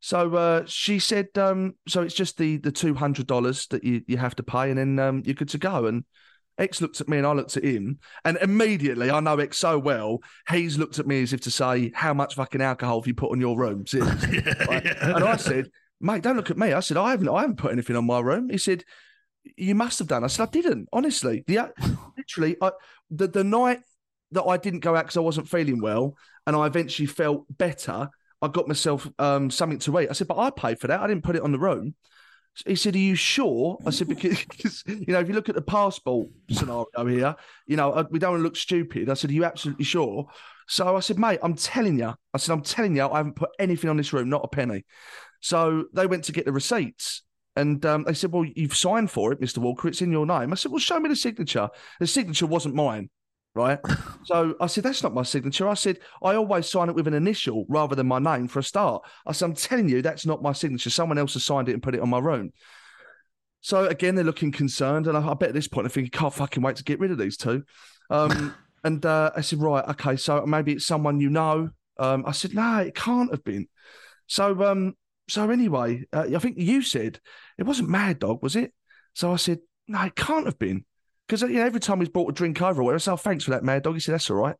So 0.00 0.34
uh, 0.34 0.62
she 0.66 0.98
said, 0.98 1.28
um, 1.36 1.74
so 1.88 2.02
it's 2.02 2.14
just 2.14 2.38
the 2.38 2.58
the 2.58 2.72
two 2.72 2.94
hundred 2.94 3.26
dollars 3.26 3.66
that 3.68 3.84
you 3.84 4.02
you 4.06 4.16
have 4.18 4.36
to 4.36 4.42
pay, 4.42 4.70
and 4.70 4.78
then 4.78 4.98
um, 4.98 5.22
you're 5.24 5.34
good 5.34 5.48
to 5.50 5.58
go. 5.58 5.86
And 5.86 6.04
Ex 6.58 6.80
looked 6.80 7.00
at 7.00 7.08
me 7.08 7.18
and 7.18 7.26
I 7.26 7.32
looked 7.32 7.56
at 7.56 7.64
him, 7.64 7.98
and 8.24 8.38
immediately 8.38 9.10
I 9.10 9.20
know 9.20 9.38
Ex 9.38 9.58
so 9.58 9.78
well. 9.78 10.22
He's 10.48 10.78
looked 10.78 10.98
at 10.98 11.06
me 11.06 11.22
as 11.22 11.32
if 11.32 11.40
to 11.42 11.50
say, 11.50 11.92
"How 11.94 12.14
much 12.14 12.34
fucking 12.34 12.62
alcohol 12.62 13.00
have 13.00 13.06
you 13.06 13.14
put 13.14 13.32
on 13.32 13.40
your 13.40 13.58
room?" 13.58 13.84
yeah, 13.92 14.16
yeah. 14.30 15.16
And 15.16 15.24
I 15.24 15.36
said, 15.36 15.70
"Mate, 16.00 16.22
don't 16.22 16.36
look 16.36 16.50
at 16.50 16.58
me." 16.58 16.72
I 16.72 16.80
said, 16.80 16.96
"I 16.96 17.10
haven't, 17.10 17.28
I 17.28 17.42
haven't 17.42 17.56
put 17.56 17.72
anything 17.72 17.96
on 17.96 18.06
my 18.06 18.20
room." 18.20 18.48
He 18.48 18.58
said, 18.58 18.84
"You 19.56 19.74
must 19.74 19.98
have 19.98 20.08
done." 20.08 20.24
I 20.24 20.28
said, 20.28 20.48
"I 20.48 20.50
didn't, 20.50 20.88
honestly." 20.92 21.44
The 21.46 21.72
literally, 22.16 22.56
I, 22.62 22.72
the 23.10 23.28
the 23.28 23.44
night 23.44 23.80
that 24.32 24.44
I 24.44 24.56
didn't 24.56 24.80
go 24.80 24.96
out 24.96 25.04
because 25.04 25.16
I 25.18 25.20
wasn't 25.20 25.48
feeling 25.48 25.80
well, 25.80 26.16
and 26.46 26.56
I 26.56 26.66
eventually 26.66 27.06
felt 27.06 27.44
better. 27.50 28.08
I 28.42 28.48
got 28.48 28.68
myself 28.68 29.08
um, 29.18 29.50
something 29.50 29.78
to 29.80 30.00
eat. 30.00 30.08
I 30.08 30.14
said, 30.14 30.28
"But 30.28 30.38
I 30.38 30.50
paid 30.50 30.80
for 30.80 30.86
that. 30.86 31.00
I 31.00 31.06
didn't 31.06 31.24
put 31.24 31.36
it 31.36 31.42
on 31.42 31.52
the 31.52 31.58
room." 31.58 31.94
He 32.64 32.76
said, 32.76 32.94
"Are 32.94 32.98
you 32.98 33.14
sure?" 33.14 33.78
I 33.84 33.90
said, 33.90 34.08
"Because 34.08 34.82
you 34.86 35.12
know, 35.12 35.20
if 35.20 35.28
you 35.28 35.34
look 35.34 35.48
at 35.48 35.54
the 35.54 35.62
passport 35.62 36.28
scenario 36.50 37.06
here, 37.06 37.36
you 37.66 37.76
know, 37.76 38.06
we 38.10 38.18
don't 38.18 38.30
want 38.32 38.40
to 38.40 38.44
look 38.44 38.56
stupid." 38.56 39.10
I 39.10 39.14
said, 39.14 39.30
"Are 39.30 39.34
you 39.34 39.44
absolutely 39.44 39.84
sure?" 39.84 40.26
So 40.68 40.96
I 40.96 41.00
said, 41.00 41.18
"Mate, 41.18 41.40
I'm 41.42 41.54
telling 41.54 41.98
you." 41.98 42.14
I 42.32 42.38
said, 42.38 42.52
"I'm 42.52 42.62
telling 42.62 42.96
you, 42.96 43.06
I 43.06 43.18
haven't 43.18 43.36
put 43.36 43.50
anything 43.58 43.90
on 43.90 43.96
this 43.96 44.12
room, 44.12 44.30
not 44.30 44.44
a 44.44 44.48
penny." 44.48 44.84
So 45.40 45.84
they 45.92 46.06
went 46.06 46.24
to 46.24 46.32
get 46.32 46.46
the 46.46 46.52
receipts, 46.52 47.22
and 47.56 47.84
um, 47.84 48.04
they 48.04 48.14
said, 48.14 48.32
"Well, 48.32 48.44
you've 48.44 48.76
signed 48.76 49.10
for 49.10 49.32
it, 49.32 49.40
Mister 49.40 49.60
Walker. 49.60 49.88
It's 49.88 50.02
in 50.02 50.12
your 50.12 50.26
name." 50.26 50.52
I 50.52 50.56
said, 50.56 50.72
"Well, 50.72 50.78
show 50.78 50.98
me 50.98 51.08
the 51.08 51.16
signature." 51.16 51.68
The 52.00 52.06
signature 52.06 52.46
wasn't 52.46 52.74
mine 52.74 53.10
right? 53.56 53.78
so 54.24 54.54
I 54.60 54.66
said, 54.66 54.84
that's 54.84 55.02
not 55.02 55.14
my 55.14 55.22
signature. 55.22 55.66
I 55.66 55.74
said, 55.74 55.98
I 56.22 56.36
always 56.36 56.68
sign 56.70 56.88
it 56.88 56.94
with 56.94 57.08
an 57.08 57.14
initial 57.14 57.66
rather 57.68 57.96
than 57.96 58.06
my 58.06 58.18
name 58.18 58.46
for 58.46 58.60
a 58.60 58.62
start. 58.64 59.02
I 59.26 59.32
said, 59.32 59.46
I'm 59.46 59.54
telling 59.54 59.88
you, 59.88 60.02
that's 60.02 60.26
not 60.26 60.42
my 60.42 60.52
signature. 60.52 60.90
Someone 60.90 61.18
else 61.18 61.34
has 61.34 61.44
signed 61.44 61.68
it 61.68 61.72
and 61.72 61.82
put 61.82 61.94
it 61.94 62.00
on 62.00 62.10
my 62.10 62.18
room. 62.18 62.52
So 63.62 63.86
again, 63.86 64.14
they're 64.14 64.24
looking 64.24 64.52
concerned, 64.52 65.08
and 65.08 65.16
I, 65.16 65.28
I 65.28 65.34
bet 65.34 65.48
at 65.48 65.54
this 65.54 65.66
point 65.66 65.86
I 65.86 65.90
think, 65.90 66.12
can't 66.12 66.32
fucking 66.32 66.62
wait 66.62 66.76
to 66.76 66.84
get 66.84 67.00
rid 67.00 67.10
of 67.10 67.18
these 67.18 67.36
two. 67.36 67.64
Um, 68.10 68.54
and 68.84 69.04
uh, 69.04 69.32
I 69.34 69.40
said, 69.40 69.60
right, 69.60 69.84
okay, 69.88 70.16
so 70.16 70.46
maybe 70.46 70.74
it's 70.74 70.86
someone 70.86 71.20
you 71.20 71.30
know. 71.30 71.70
Um, 71.98 72.24
I 72.26 72.32
said, 72.32 72.54
no, 72.54 72.78
it 72.78 72.94
can't 72.94 73.30
have 73.30 73.42
been. 73.42 73.66
So, 74.28 74.62
um, 74.64 74.94
so 75.28 75.50
anyway, 75.50 76.04
uh, 76.12 76.26
I 76.34 76.38
think 76.38 76.58
you 76.58 76.82
said 76.82 77.18
it 77.58 77.64
wasn't 77.64 77.88
Mad 77.88 78.20
Dog, 78.20 78.42
was 78.42 78.54
it? 78.54 78.72
So 79.14 79.32
I 79.32 79.36
said, 79.36 79.58
no, 79.88 80.02
it 80.02 80.14
can't 80.14 80.46
have 80.46 80.58
been. 80.58 80.84
Because 81.26 81.42
you 81.42 81.48
know, 81.58 81.64
every 81.64 81.80
time 81.80 82.00
he's 82.00 82.08
brought 82.08 82.30
a 82.30 82.32
drink 82.32 82.62
over, 82.62 82.94
I 82.94 82.98
said, 82.98 83.12
oh, 83.12 83.16
thanks 83.16 83.44
for 83.44 83.50
that, 83.50 83.64
Mad 83.64 83.82
Dog. 83.82 83.94
He 83.94 84.00
said, 84.00 84.14
that's 84.14 84.30
all 84.30 84.36
right. 84.36 84.56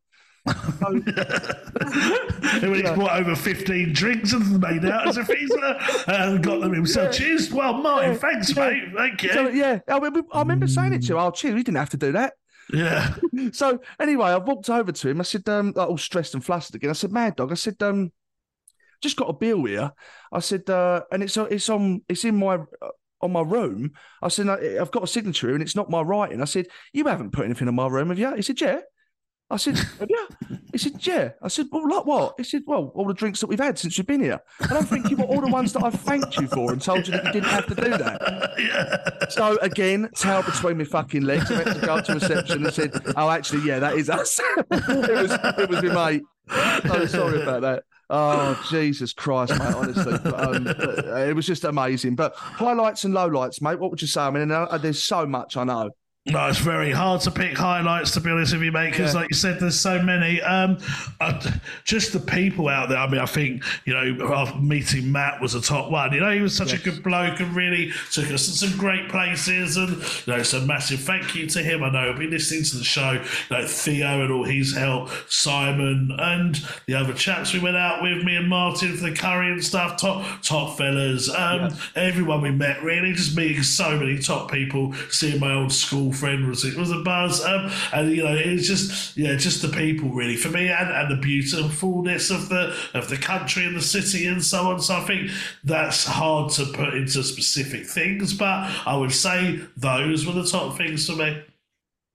So, 0.48 0.52
when 2.62 2.74
he's 2.74 2.90
brought 2.90 3.20
over 3.20 3.34
15 3.34 3.92
drinks 3.92 4.32
and 4.32 4.60
made 4.60 4.84
out 4.84 5.08
as 5.08 5.16
if 5.16 5.26
he's 5.26 5.50
uh, 5.50 6.36
got 6.38 6.60
them 6.60 6.72
himself. 6.72 7.06
Yeah. 7.06 7.26
Cheers. 7.26 7.52
Well, 7.52 7.74
Martin, 7.74 8.12
yeah. 8.12 8.18
thanks, 8.18 8.56
yeah. 8.56 8.70
mate. 8.70 8.84
Thank 8.96 9.22
you. 9.24 9.32
So, 9.32 9.48
yeah, 9.48 9.80
I 9.88 9.94
remember, 9.96 10.22
I 10.32 10.40
remember 10.40 10.66
saying 10.66 10.92
it 10.92 11.02
to 11.04 11.14
him. 11.14 11.18
Oh, 11.18 11.30
cheers. 11.30 11.54
We 11.54 11.62
didn't 11.62 11.78
have 11.78 11.90
to 11.90 11.96
do 11.96 12.12
that. 12.12 12.34
Yeah. 12.72 13.14
so 13.52 13.80
anyway, 13.98 14.30
I 14.30 14.36
walked 14.38 14.70
over 14.70 14.92
to 14.92 15.08
him. 15.08 15.20
I 15.20 15.24
said, 15.24 15.48
um, 15.48 15.72
like, 15.74 15.88
all 15.88 15.98
stressed 15.98 16.34
and 16.34 16.44
flustered 16.44 16.76
again. 16.76 16.90
I 16.90 16.94
said, 16.94 17.12
Mad 17.12 17.36
Dog. 17.36 17.50
I 17.50 17.56
said, 17.56 17.82
um, 17.82 18.12
just 19.02 19.16
got 19.16 19.30
a 19.30 19.34
bill 19.34 19.64
here. 19.64 19.92
I 20.32 20.40
said, 20.40 20.68
uh, 20.70 21.02
and 21.12 21.22
it's 21.22 21.36
it's 21.36 21.68
on 21.68 22.02
it's 22.08 22.24
in 22.24 22.36
my 22.36 22.58
on 23.26 23.32
my 23.32 23.42
room. 23.42 23.92
I 24.22 24.28
said, 24.28 24.48
I've 24.48 24.90
got 24.90 25.02
a 25.02 25.06
signature 25.06 25.52
and 25.52 25.62
it's 25.62 25.76
not 25.76 25.90
my 25.90 26.00
writing. 26.00 26.40
I 26.40 26.46
said, 26.46 26.66
You 26.92 27.04
haven't 27.06 27.32
put 27.32 27.44
anything 27.44 27.68
on 27.68 27.74
my 27.74 27.88
room, 27.88 28.08
have 28.08 28.18
you? 28.18 28.34
He 28.34 28.42
said, 28.42 28.60
Yeah. 28.60 28.80
I 29.48 29.58
said, 29.58 29.78
yeah. 30.00 30.56
He 30.72 30.78
said, 30.78 31.06
yeah. 31.06 31.30
I 31.40 31.46
said, 31.46 31.66
well, 31.70 31.88
like 31.88 32.04
what? 32.04 32.34
He 32.36 32.42
said, 32.42 32.62
well, 32.66 32.90
all 32.96 33.06
the 33.06 33.14
drinks 33.14 33.38
that 33.40 33.46
we've 33.46 33.60
had 33.60 33.78
since 33.78 33.96
you've 33.96 34.06
been 34.06 34.20
here. 34.20 34.40
And 34.58 34.72
I'm 34.72 34.84
thinking, 34.84 35.18
well, 35.18 35.28
all 35.28 35.40
the 35.40 35.46
ones 35.46 35.72
that 35.74 35.84
I've 35.84 35.94
thanked 35.94 36.36
you 36.36 36.48
for 36.48 36.72
and 36.72 36.82
told 36.82 37.06
you 37.06 37.12
that 37.12 37.26
you 37.26 37.32
didn't 37.32 37.50
have 37.50 37.66
to 37.66 37.74
do 37.74 37.90
that. 37.90 38.54
Yeah. 38.56 39.28
So 39.28 39.58
again, 39.58 40.08
tail 40.14 40.42
between 40.42 40.78
my 40.78 40.84
fucking 40.84 41.22
legs. 41.22 41.50
I 41.50 41.62
went 41.62 41.78
to 41.78 41.86
go 41.86 41.96
up 41.96 42.06
to 42.06 42.14
reception 42.14 42.64
and 42.64 42.72
said, 42.72 42.90
oh, 43.14 43.28
actually, 43.28 43.66
yeah, 43.66 43.78
that 43.80 43.96
is 43.96 44.08
us. 44.08 44.40
it 44.70 44.70
was 44.70 45.30
it 45.58 45.68
was 45.68 45.82
my 45.82 46.12
mate. 46.12 46.22
Oh, 46.48 47.04
sorry 47.04 47.42
about 47.42 47.60
that. 47.62 47.84
Oh 48.08 48.64
Jesus 48.70 49.12
Christ, 49.12 49.52
mate! 49.58 49.74
Honestly, 49.74 50.12
um, 50.32 50.66
it 50.66 51.34
was 51.34 51.46
just 51.46 51.64
amazing. 51.64 52.14
But 52.14 52.36
highlights 52.36 53.04
and 53.04 53.12
lowlights, 53.12 53.60
mate. 53.60 53.80
What 53.80 53.90
would 53.90 54.00
you 54.00 54.08
say? 54.08 54.20
I 54.20 54.30
mean, 54.30 54.52
uh, 54.52 54.78
there's 54.78 55.02
so 55.02 55.26
much 55.26 55.56
I 55.56 55.64
know. 55.64 55.90
No, 56.28 56.48
it's 56.48 56.58
very 56.58 56.90
hard 56.90 57.20
to 57.20 57.30
pick 57.30 57.56
highlights, 57.56 58.10
to 58.12 58.20
be 58.20 58.30
honest 58.30 58.52
with 58.52 58.62
you, 58.62 58.72
mate, 58.72 58.90
because, 58.90 59.14
yeah. 59.14 59.20
like 59.20 59.30
you 59.30 59.36
said, 59.36 59.60
there's 59.60 59.78
so 59.78 60.02
many. 60.02 60.42
Um, 60.42 60.78
uh, 61.20 61.40
just 61.84 62.12
the 62.12 62.18
people 62.18 62.68
out 62.68 62.88
there. 62.88 62.98
I 62.98 63.08
mean, 63.08 63.20
I 63.20 63.26
think, 63.26 63.62
you 63.84 63.94
know, 63.94 64.52
meeting 64.56 65.12
Matt 65.12 65.40
was 65.40 65.54
a 65.54 65.60
top 65.60 65.88
one. 65.88 66.12
You 66.12 66.20
know, 66.20 66.32
he 66.32 66.40
was 66.40 66.56
such 66.56 66.72
yes. 66.72 66.80
a 66.80 66.84
good 66.84 67.04
bloke 67.04 67.38
and 67.38 67.54
really 67.54 67.92
took 68.10 68.28
us 68.32 68.46
to 68.46 68.52
some 68.52 68.76
great 68.76 69.08
places. 69.08 69.76
And, 69.76 69.90
you 70.26 70.32
know, 70.32 70.42
so 70.42 70.60
massive 70.62 71.00
thank 71.00 71.36
you 71.36 71.46
to 71.46 71.62
him. 71.62 71.84
I 71.84 71.90
know 71.90 72.10
he'll 72.10 72.18
be 72.18 72.26
listening 72.26 72.64
to 72.64 72.76
the 72.76 72.84
show, 72.84 73.12
you 73.12 73.56
know, 73.56 73.64
Theo 73.64 74.22
and 74.22 74.32
all 74.32 74.44
his 74.44 74.74
help, 74.74 75.10
Simon 75.28 76.10
and 76.18 76.60
the 76.86 76.94
other 76.94 77.12
chaps 77.12 77.52
we 77.52 77.60
went 77.60 77.76
out 77.76 78.02
with, 78.02 78.24
me 78.24 78.34
and 78.34 78.48
Martin 78.48 78.96
for 78.96 79.08
the 79.08 79.14
curry 79.14 79.52
and 79.52 79.62
stuff, 79.62 80.00
top, 80.00 80.42
top 80.42 80.76
fellas. 80.76 81.28
Um, 81.28 81.60
yeah. 81.60 81.70
Everyone 81.94 82.42
we 82.42 82.50
met, 82.50 82.82
really, 82.82 83.12
just 83.12 83.36
meeting 83.36 83.62
so 83.62 83.96
many 83.96 84.18
top 84.18 84.50
people, 84.50 84.92
seeing 85.10 85.38
my 85.38 85.52
old 85.52 85.72
school 85.72 86.12
friend 86.16 86.48
was 86.48 86.64
it 86.64 86.76
was 86.76 86.90
a 86.90 86.98
buzz, 87.00 87.44
um, 87.44 87.70
and 87.92 88.10
you 88.16 88.24
know 88.24 88.34
it's 88.34 88.66
just 88.66 89.16
yeah, 89.16 89.36
just 89.36 89.62
the 89.62 89.68
people 89.68 90.08
really 90.10 90.36
for 90.36 90.48
me, 90.50 90.68
and, 90.68 90.90
and 90.90 91.10
the 91.10 91.20
beautifulness 91.20 92.30
of 92.30 92.48
the 92.48 92.74
of 92.94 93.08
the 93.08 93.16
country 93.16 93.64
and 93.64 93.76
the 93.76 93.80
city 93.82 94.26
and 94.26 94.44
so 94.44 94.70
on. 94.70 94.80
So 94.80 94.96
I 94.96 95.00
think 95.00 95.30
that's 95.64 96.04
hard 96.04 96.50
to 96.52 96.66
put 96.66 96.94
into 96.94 97.22
specific 97.22 97.86
things, 97.86 98.34
but 98.34 98.70
I 98.86 98.96
would 98.96 99.12
say 99.12 99.60
those 99.76 100.26
were 100.26 100.32
the 100.32 100.46
top 100.46 100.76
things 100.76 101.06
for 101.06 101.16
me. 101.16 101.42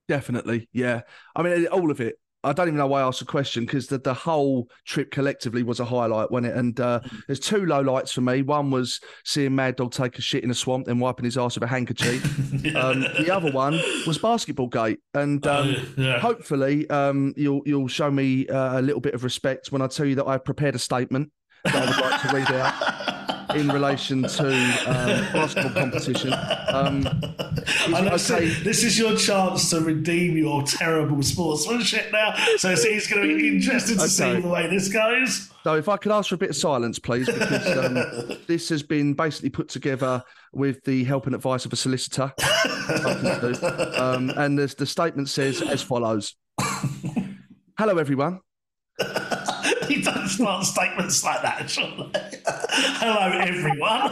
Definitely, 0.08 0.68
yeah. 0.74 1.02
I 1.36 1.44
mean, 1.44 1.68
all 1.68 1.92
of 1.92 2.02
it. 2.02 2.20
I 2.44 2.54
don't 2.54 2.68
even 2.68 2.78
know 2.78 2.88
why 2.88 3.02
I 3.02 3.08
asked 3.08 3.20
the 3.20 3.26
question 3.26 3.66
because 3.66 3.88
the, 3.88 4.00
the 4.00 4.14
whole 4.14 4.68
trip 4.86 5.12
collectively 5.12 5.62
was 5.62 5.80
a 5.80 5.86
highlight, 5.86 6.32
wasn't 6.32 6.54
it? 6.54 6.58
And 6.58 6.80
uh, 6.80 7.00
there's 7.28 7.40
two 7.40 7.66
low 7.66 7.82
lights 7.82 8.12
for 8.12 8.22
me. 8.22 8.42
One 8.42 8.72
was 8.72 9.00
seeing 9.26 9.54
Mad 9.56 9.76
Dog 9.76 9.92
take 9.92 10.18
a 10.18 10.22
shit 10.22 10.44
in 10.44 10.50
a 10.50 10.56
swamp 10.56 10.88
and 10.88 11.00
wiping 11.00 11.26
his 11.26 11.38
ass 11.38 11.56
with 11.56 11.64
a 11.64 11.68
handkerchief. 11.68 12.24
um, 12.76 13.02
the 13.02 13.30
other 13.32 13.52
one 13.52 13.80
was 14.08 14.18
Basketball 14.18 14.68
Gate, 14.68 15.00
and 15.14 15.46
um, 15.46 15.76
yeah. 15.98 16.20
hopefully 16.20 16.90
um, 16.90 17.34
you'll 17.38 17.62
you'll 17.66 17.88
show 17.88 18.10
me 18.10 18.48
uh, 18.48 18.80
a 18.80 18.82
little 18.82 19.02
bit 19.02 19.14
of 19.14 19.24
respect 19.24 19.72
when 19.72 19.82
I 19.82 19.88
tell 19.88 20.06
you 20.06 20.16
that 20.16 20.26
I've 20.26 20.44
prepared 20.44 20.76
a 20.76 20.80
statement 20.80 21.32
that 21.66 21.76
I 21.76 21.86
would 21.86 22.12
like 22.12 22.22
to 22.22 22.36
read 22.36 22.60
out 22.60 23.08
in 23.56 23.68
relation 23.68 24.24
to 24.24 24.48
um, 24.88 25.34
basketball 25.34 25.74
competition. 25.74 26.34
Um, 26.70 27.08
okay. 27.88 28.50
this 28.64 28.84
is 28.84 28.98
your 28.98 29.16
chance 29.16 29.70
to 29.70 29.82
redeem 29.82 30.38
your 30.38 30.64
terrible 30.64 31.22
sportsmanship 31.22 32.12
now. 32.12 32.34
So 32.58 32.72
it's, 32.72 33.08
going 33.08 33.28
to 33.28 33.36
be 33.36 33.48
interesting 33.48 33.98
to 33.98 34.04
okay. 34.04 34.10
see 34.10 34.42
the 34.42 34.48
way 34.48 34.68
this 34.68 34.88
goes. 34.88 35.50
So, 35.64 35.76
if 35.76 35.88
I 35.90 35.98
could 35.98 36.12
ask 36.12 36.30
for 36.30 36.36
a 36.36 36.38
bit 36.40 36.50
of 36.50 36.56
silence, 36.56 36.98
please, 36.98 37.28
because 37.28 37.78
um, 37.78 38.38
this 38.48 38.70
has 38.70 38.82
been 38.82 39.14
basically 39.14 39.50
put 39.50 39.70
together 39.70 40.24
with 40.54 40.84
the 40.86 41.04
help 41.04 41.28
and 41.28 41.36
advice 41.36 41.66
of 41.66 41.74
a 41.74 41.76
solicitor. 41.76 42.34
um, 43.98 44.32
and 44.32 44.58
the 44.58 44.86
statement 44.86 45.30
says 45.30 45.62
as 45.62 45.84
follows 45.84 46.36
Hello, 47.78 47.98
everyone. 47.98 48.40
you 49.90 50.04
don't 50.04 50.28
start 50.28 50.66
statements 50.66 51.24
like 51.24 51.42
that, 51.42 51.68
surely. 51.68 52.12
Hello, 52.74 53.30
everyone. 53.38 54.12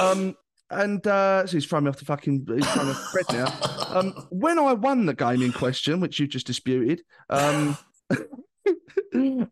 Um, 0.00 0.36
and 0.70 1.06
uh, 1.06 1.46
so 1.46 1.56
he's 1.56 1.66
throwing 1.66 1.84
me 1.84 1.90
off 1.90 1.98
the 1.98 2.04
fucking 2.04 2.46
he's 2.48 2.66
throwing 2.72 2.88
me 2.88 2.94
off 2.94 3.12
the 3.12 3.22
thread 3.22 3.46
now. 3.46 3.98
Um, 3.98 4.12
when 4.30 4.58
I 4.58 4.72
won 4.72 5.06
the 5.06 5.14
game 5.14 5.42
in 5.42 5.52
question, 5.52 6.00
which 6.00 6.18
you 6.18 6.26
just 6.26 6.46
disputed, 6.46 7.02
um, 7.30 7.78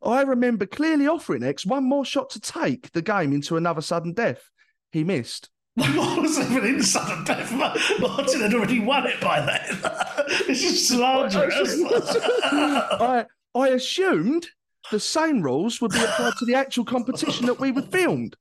I 0.02 0.22
remember 0.22 0.66
clearly 0.66 1.06
offering 1.06 1.42
Ex 1.42 1.64
one 1.64 1.84
more 1.84 2.04
shot 2.04 2.30
to 2.30 2.40
take 2.40 2.92
the 2.92 3.02
game 3.02 3.32
into 3.32 3.56
another 3.56 3.80
sudden 3.80 4.12
death. 4.12 4.50
He 4.90 5.04
missed. 5.04 5.50
What 5.74 6.22
was 6.22 6.38
even 6.38 6.64
in 6.64 6.82
sudden 6.82 7.24
death? 7.24 7.52
Martin 7.52 8.40
had 8.40 8.54
already 8.54 8.78
won 8.78 9.06
it 9.06 9.20
by 9.20 9.40
then. 9.40 9.80
It's 10.48 10.60
just 10.60 10.88
slanderous. 10.88 11.80
I, 12.52 13.26
I 13.54 13.68
assumed 13.68 14.46
the 14.92 15.00
same 15.00 15.42
rules 15.42 15.80
would 15.80 15.90
be 15.90 16.02
applied 16.02 16.34
to 16.38 16.44
the 16.44 16.54
actual 16.54 16.84
competition 16.84 17.46
that 17.46 17.58
we 17.58 17.72
were 17.72 17.82
filmed. 17.82 18.36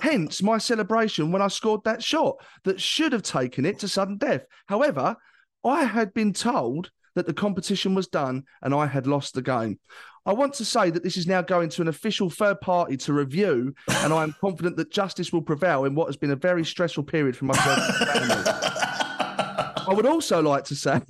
Hence 0.00 0.42
my 0.42 0.58
celebration 0.58 1.32
when 1.32 1.42
I 1.42 1.48
scored 1.48 1.84
that 1.84 2.02
shot 2.02 2.36
that 2.64 2.80
should 2.80 3.12
have 3.12 3.22
taken 3.22 3.66
it 3.66 3.80
to 3.80 3.88
sudden 3.88 4.16
death. 4.16 4.46
However, 4.66 5.16
I 5.64 5.84
had 5.84 6.14
been 6.14 6.32
told 6.32 6.90
that 7.14 7.26
the 7.26 7.34
competition 7.34 7.94
was 7.94 8.06
done 8.06 8.44
and 8.62 8.72
I 8.72 8.86
had 8.86 9.06
lost 9.06 9.34
the 9.34 9.42
game. 9.42 9.80
I 10.28 10.32
want 10.32 10.52
to 10.54 10.64
say 10.66 10.90
that 10.90 11.02
this 11.02 11.16
is 11.16 11.26
now 11.26 11.40
going 11.40 11.70
to 11.70 11.80
an 11.80 11.88
official 11.88 12.28
third 12.28 12.60
party 12.60 12.98
to 12.98 13.14
review, 13.14 13.74
and 13.88 14.12
I 14.12 14.22
am 14.24 14.34
confident 14.42 14.76
that 14.76 14.90
justice 14.90 15.32
will 15.32 15.40
prevail 15.40 15.86
in 15.86 15.94
what 15.94 16.06
has 16.06 16.18
been 16.18 16.32
a 16.32 16.36
very 16.36 16.66
stressful 16.66 17.04
period 17.04 17.34
for 17.34 17.46
myself 17.46 17.78
family. 17.96 18.42
I 18.46 19.94
would 19.94 20.04
also 20.04 20.42
like 20.42 20.64
to 20.64 20.74
say 20.74 21.00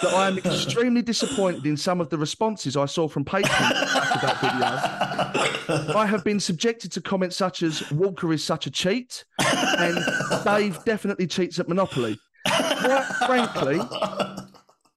that 0.00 0.14
I 0.14 0.28
am 0.28 0.38
extremely 0.38 1.02
disappointed 1.02 1.66
in 1.66 1.76
some 1.76 2.00
of 2.00 2.08
the 2.08 2.16
responses 2.16 2.78
I 2.78 2.86
saw 2.86 3.08
from 3.08 3.26
patrons 3.26 3.52
after 3.52 4.26
that 4.26 4.40
video. 4.40 5.94
I 5.94 6.06
have 6.06 6.24
been 6.24 6.40
subjected 6.40 6.90
to 6.92 7.02
comments 7.02 7.36
such 7.36 7.62
as 7.62 7.90
Walker 7.92 8.32
is 8.32 8.42
such 8.42 8.66
a 8.66 8.70
cheat 8.70 9.22
and 9.38 9.98
Dave 10.44 10.82
definitely 10.86 11.26
cheats 11.26 11.58
at 11.58 11.68
Monopoly. 11.68 12.18
Quite 12.46 13.04
frankly, 13.26 13.80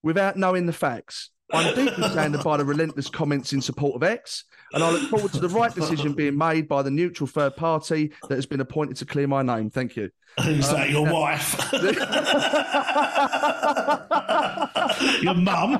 without 0.01 0.37
knowing 0.37 0.65
the 0.65 0.71
facts. 0.71 1.31
I'm 1.51 1.75
deeply 1.75 2.09
saddened 2.09 2.43
by 2.43 2.57
the 2.57 2.65
relentless 2.65 3.09
comments 3.09 3.53
in 3.53 3.61
support 3.61 3.95
of 3.95 4.03
Ex, 4.03 4.43
and 4.73 4.83
I 4.83 4.91
look 4.91 5.09
forward 5.09 5.33
to 5.33 5.39
the 5.39 5.49
right 5.49 5.73
decision 5.73 6.13
being 6.13 6.37
made 6.37 6.67
by 6.67 6.83
the 6.83 6.91
neutral 6.91 7.27
third 7.27 7.55
party 7.55 8.11
that 8.27 8.35
has 8.35 8.45
been 8.45 8.61
appointed 8.61 8.97
to 8.97 9.05
clear 9.05 9.27
my 9.27 9.41
name. 9.41 9.69
Thank 9.69 9.95
you. 9.95 10.11
Who's 10.43 10.67
um, 10.69 10.75
that? 10.75 10.89
Your 10.89 11.11
wife? 11.11 11.55
your 15.23 15.33
mum? 15.33 15.79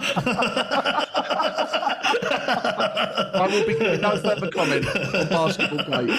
I 3.32 3.47
will 3.51 3.63
be 3.65 3.78
giving 3.78 4.01
no 4.01 4.17
further 4.17 4.49
comment 4.49 4.88
on 4.88 5.30
basketball 5.30 5.86
play. 5.86 6.09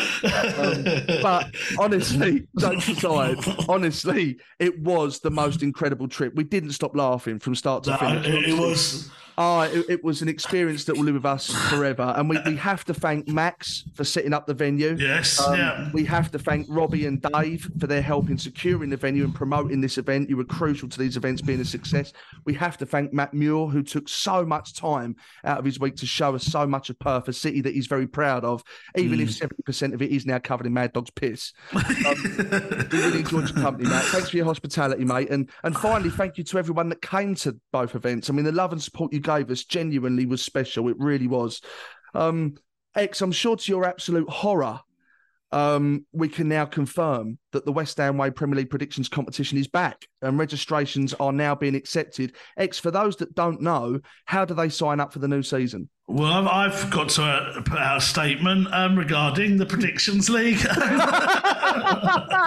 Um, 0.56 0.84
but 1.22 1.54
honestly, 1.78 2.46
jokes 2.58 2.88
aside, 2.88 3.36
honestly, 3.68 4.38
it 4.58 4.80
was 4.80 5.20
the 5.20 5.30
most 5.30 5.62
incredible 5.62 6.08
trip. 6.08 6.34
We 6.34 6.42
didn't 6.44 6.72
stop 6.72 6.96
laughing 6.96 7.38
from 7.38 7.54
start 7.54 7.84
to 7.84 7.98
finish. 7.98 8.26
It, 8.26 8.48
it 8.50 8.58
was 8.58 9.10
Oh, 9.38 9.60
it, 9.60 9.86
it, 9.88 10.04
was 10.04 10.22
an 10.22 10.28
experience 10.28 10.84
that 10.84 10.96
will 10.96 11.04
live 11.04 11.14
with 11.14 11.24
us 11.24 11.50
forever. 11.68 12.12
And 12.16 12.28
we, 12.28 12.38
we 12.44 12.56
have 12.56 12.84
to 12.86 12.94
thank 12.94 13.28
Max 13.28 13.84
for 13.94 14.04
setting 14.04 14.32
up 14.32 14.46
the 14.46 14.54
venue. 14.54 14.96
Yes. 14.98 15.40
Um, 15.40 15.56
yeah. 15.56 15.90
We 15.92 16.04
have 16.06 16.30
to 16.32 16.38
thank 16.38 16.66
Robbie 16.68 17.06
and 17.06 17.22
Dave 17.22 17.70
for 17.78 17.86
their 17.86 18.02
help 18.02 18.30
in 18.30 18.38
securing 18.38 18.90
the 18.90 18.96
venue 18.96 19.24
and 19.24 19.34
promoting 19.34 19.80
this 19.80 19.98
event. 19.98 20.28
You 20.28 20.36
were 20.36 20.44
crucial 20.44 20.88
to 20.88 20.98
these 20.98 21.16
events 21.16 21.42
being 21.42 21.60
a 21.60 21.64
success. 21.64 22.12
We 22.44 22.54
have 22.54 22.76
to 22.78 22.86
thank 22.86 23.12
Matt 23.12 23.32
Muir, 23.34 23.66
who 23.68 23.82
took 23.82 24.08
so 24.08 24.44
much 24.44 24.74
time 24.74 25.16
out 25.44 25.58
of 25.58 25.64
his 25.64 25.78
week 25.78 25.96
to 25.96 26.06
show 26.06 26.34
us 26.34 26.44
so 26.44 26.66
much 26.66 26.90
of 26.90 26.98
Perth, 26.98 27.28
a 27.28 27.32
city 27.32 27.60
that 27.62 27.74
he's 27.74 27.86
very 27.86 28.06
proud 28.06 28.44
of, 28.44 28.62
even 28.96 29.18
mm. 29.18 29.22
if 29.22 29.30
70% 29.30 29.94
of 29.94 30.02
it 30.02 30.10
is 30.10 30.26
now 30.26 30.38
covered 30.38 30.66
in 30.66 30.74
Mad 30.74 30.92
Dog's 30.92 31.10
piss. 31.10 31.52
Um, 32.00 32.16
we 32.90 32.98
really 32.98 33.18
enjoyed 33.18 33.50
your 33.50 33.62
company, 33.62 33.88
Matt. 33.88 34.04
Thanks 34.04 34.30
for 34.30 34.36
your 34.36 34.46
hospitality, 34.46 35.04
mate. 35.04 35.28
And, 35.28 35.50
and 35.64 35.76
finally, 35.76 36.08
thank 36.08 36.38
you 36.38 36.44
to 36.44 36.58
everyone 36.58 36.88
that 36.88 37.02
came 37.02 37.34
to 37.36 37.58
both 37.72 37.94
events. 37.94 38.30
I 38.30 38.32
mean, 38.32 38.44
the 38.44 38.52
love 38.52 38.72
and 38.72 38.82
support 38.82 39.12
you 39.12 39.19
gave 39.20 39.50
us 39.50 39.64
genuinely 39.64 40.26
was 40.26 40.42
special. 40.42 40.88
It 40.88 40.96
really 40.98 41.26
was. 41.26 41.60
Um, 42.14 42.54
Ex, 42.94 43.20
I'm 43.20 43.32
sure 43.32 43.56
to 43.56 43.72
your 43.72 43.84
absolute 43.84 44.28
horror, 44.28 44.80
um, 45.52 46.06
we 46.12 46.28
can 46.28 46.48
now 46.48 46.64
confirm 46.64 47.38
that 47.52 47.64
the 47.64 47.72
West 47.72 47.96
Ham 47.98 48.16
Way 48.16 48.30
Premier 48.30 48.56
League 48.56 48.70
predictions 48.70 49.08
competition 49.08 49.58
is 49.58 49.66
back 49.66 50.06
and 50.22 50.38
registrations 50.38 51.14
are 51.14 51.32
now 51.32 51.54
being 51.54 51.74
accepted. 51.74 52.36
Ex, 52.56 52.78
for 52.78 52.90
those 52.90 53.16
that 53.16 53.34
don't 53.34 53.60
know, 53.60 54.00
how 54.26 54.44
do 54.44 54.54
they 54.54 54.68
sign 54.68 55.00
up 55.00 55.12
for 55.12 55.18
the 55.18 55.28
new 55.28 55.42
season? 55.42 55.88
Well, 56.10 56.48
I've 56.48 56.90
got 56.90 57.10
to 57.10 57.22
uh, 57.22 57.62
put 57.62 57.78
out 57.78 57.98
a 57.98 58.00
statement 58.00 58.66
um, 58.72 58.98
regarding 58.98 59.58
the 59.58 59.66
Predictions 59.66 60.28
League. 60.28 60.58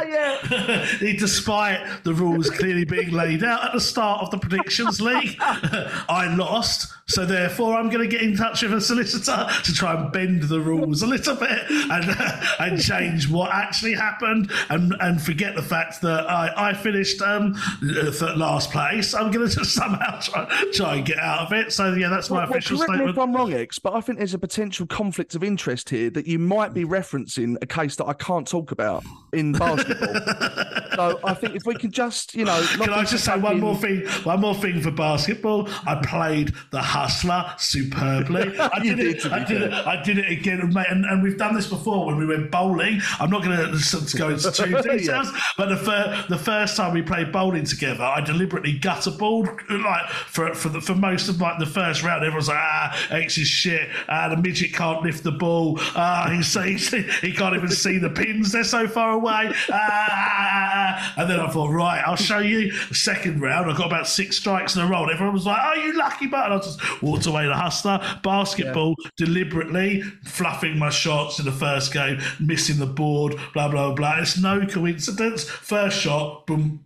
yeah. 0.07 0.85
Despite 1.17 2.03
the 2.03 2.13
rules 2.13 2.49
clearly 2.49 2.83
being 2.83 3.11
laid 3.11 3.41
out 3.43 3.63
at 3.63 3.71
the 3.71 3.79
start 3.79 4.21
of 4.21 4.31
the 4.31 4.37
Predictions 4.37 4.99
League, 4.99 5.37
I 5.39 6.33
lost. 6.35 6.93
So 7.05 7.25
therefore, 7.25 7.77
I'm 7.77 7.89
going 7.89 8.01
to 8.01 8.07
get 8.07 8.21
in 8.21 8.35
touch 8.35 8.63
with 8.63 8.73
a 8.73 8.81
solicitor 8.81 9.47
to 9.63 9.73
try 9.73 9.93
and 9.93 10.11
bend 10.11 10.43
the 10.43 10.59
rules 10.59 11.01
a 11.01 11.07
little 11.07 11.35
bit 11.35 11.59
and 11.69 12.05
uh, 12.09 12.41
and 12.59 12.81
change 12.81 13.29
what 13.29 13.51
actually 13.51 13.93
happened 13.93 14.49
and 14.69 14.95
and 15.01 15.21
forget 15.21 15.55
the 15.55 15.61
fact 15.61 16.01
that 16.01 16.29
I, 16.29 16.69
I 16.69 16.73
finished 16.73 17.21
um, 17.21 17.55
last 17.81 18.71
place. 18.71 19.13
I'm 19.13 19.31
going 19.31 19.47
to 19.47 19.53
just 19.53 19.73
somehow 19.73 20.19
try, 20.19 20.45
try 20.73 20.95
and 20.95 21.05
get 21.05 21.19
out 21.19 21.39
of 21.47 21.53
it. 21.53 21.73
So 21.73 21.93
yeah, 21.93 22.09
that's 22.09 22.29
my 22.29 22.37
well, 22.37 22.49
official 22.49 22.77
well, 22.77 22.87
statement. 22.87 23.17
If 23.53 23.55
I'm 23.55 23.55
wrong, 23.55 23.61
Ex, 23.61 23.79
but 23.79 23.93
I 23.93 24.01
think 24.01 24.17
there's 24.17 24.33
a 24.33 24.39
potential 24.39 24.85
conflict 24.87 25.35
of 25.35 25.43
interest 25.43 25.89
here 25.89 26.09
that 26.11 26.27
you 26.27 26.39
might 26.39 26.73
be 26.73 26.85
referencing 26.85 27.55
a 27.61 27.65
case 27.65 27.95
that 27.97 28.05
I 28.05 28.13
can't 28.13 28.47
talk 28.47 28.71
about 28.71 29.03
in 29.31 29.53
basketball. 29.53 30.13
so 30.95 31.19
I 31.23 31.33
think 31.33 31.55
if 31.55 31.65
we 31.65 31.75
can 31.75 31.91
just, 31.91 32.35
you 32.35 32.45
know, 32.45 32.65
can 32.73 32.89
I 32.89 33.03
just 33.03 33.25
say 33.25 33.37
one 33.37 33.55
in... 33.55 33.61
more 33.61 33.75
thing? 33.75 34.05
One 34.23 34.41
more 34.41 34.55
thing 34.55 34.81
for 34.81 34.91
basketball. 34.91 35.69
I 35.85 36.01
played 36.03 36.53
the 36.71 36.81
hustler 36.81 37.53
superbly. 37.57 38.57
I 38.59 38.79
did 38.79 38.99
it. 38.99 39.25
I 39.25 39.43
did 39.43 39.61
it. 39.63 39.73
I 39.73 40.01
did 40.01 40.17
it 40.17 40.31
again, 40.31 40.71
mate. 40.73 40.87
And, 40.89 41.05
and, 41.05 41.23
we've 41.23 41.37
done 41.37 41.53
this 41.53 41.67
before 41.67 42.05
when 42.05 42.17
we 42.17 42.25
went 42.25 42.51
bowling. 42.51 43.01
I'm 43.19 43.29
not 43.29 43.43
going 43.43 43.57
to 43.57 44.17
go 44.17 44.29
into 44.29 44.51
too 44.51 44.81
details, 44.81 45.31
yeah. 45.31 45.39
but 45.57 45.69
the, 45.69 45.77
fir- 45.77 46.25
the 46.29 46.37
first 46.37 46.75
time 46.75 46.93
we 46.93 47.01
played 47.01 47.31
bowling 47.31 47.65
together, 47.65 48.03
I 48.03 48.21
deliberately 48.21 48.77
gutter 48.77 49.11
balled 49.11 49.47
like 49.69 50.09
for 50.09 50.53
for 50.53 50.69
the, 50.69 50.81
for 50.81 50.95
most 50.95 51.29
of 51.29 51.39
like 51.39 51.59
the 51.59 51.65
first 51.65 52.03
round. 52.03 52.23
Everyone's 52.23 52.47
like, 52.47 52.57
ah, 52.57 53.07
Ex 53.09 53.37
is 53.43 53.47
shit. 53.47 53.89
Ah, 54.09 54.29
the 54.29 54.37
midget 54.37 54.73
can't 54.73 55.03
lift 55.03 55.23
the 55.23 55.31
ball. 55.31 55.77
Ah, 55.95 56.29
he 56.31 56.41
sees 56.41 56.89
he 57.21 57.31
can't 57.31 57.55
even 57.55 57.69
see 57.69 57.99
the 57.99 58.09
pins. 58.09 58.51
They're 58.51 58.63
so 58.63 58.87
far 58.87 59.11
away. 59.11 59.53
Ah, 59.71 61.13
and 61.17 61.29
then 61.29 61.39
I 61.39 61.49
thought, 61.49 61.69
right, 61.69 62.01
I'll 62.05 62.15
show 62.15 62.39
you. 62.39 62.71
The 62.89 62.95
second 62.95 63.41
round, 63.41 63.69
I 63.69 63.77
got 63.77 63.87
about 63.87 64.07
six 64.07 64.37
strikes 64.37 64.75
in 64.75 64.81
a 64.81 64.87
row. 64.87 65.03
And 65.03 65.11
everyone 65.11 65.33
was 65.33 65.45
like, 65.45 65.59
oh, 65.61 65.73
you 65.75 65.97
lucky 65.97 66.27
but 66.27 66.51
I 66.51 66.57
just 66.57 67.01
walked 67.01 67.25
away 67.25 67.45
the 67.45 67.55
hustler. 67.55 67.99
Basketball, 68.23 68.95
yeah. 69.03 69.09
deliberately 69.17 70.01
fluffing 70.23 70.77
my 70.79 70.89
shots 70.89 71.39
in 71.39 71.45
the 71.45 71.51
first 71.51 71.93
game, 71.93 72.19
missing 72.39 72.79
the 72.79 72.85
board, 72.85 73.35
blah, 73.53 73.67
blah, 73.67 73.93
blah. 73.93 74.19
It's 74.19 74.39
no 74.39 74.65
coincidence. 74.65 75.43
First 75.43 75.99
shot, 75.99 76.47
boom, 76.47 76.83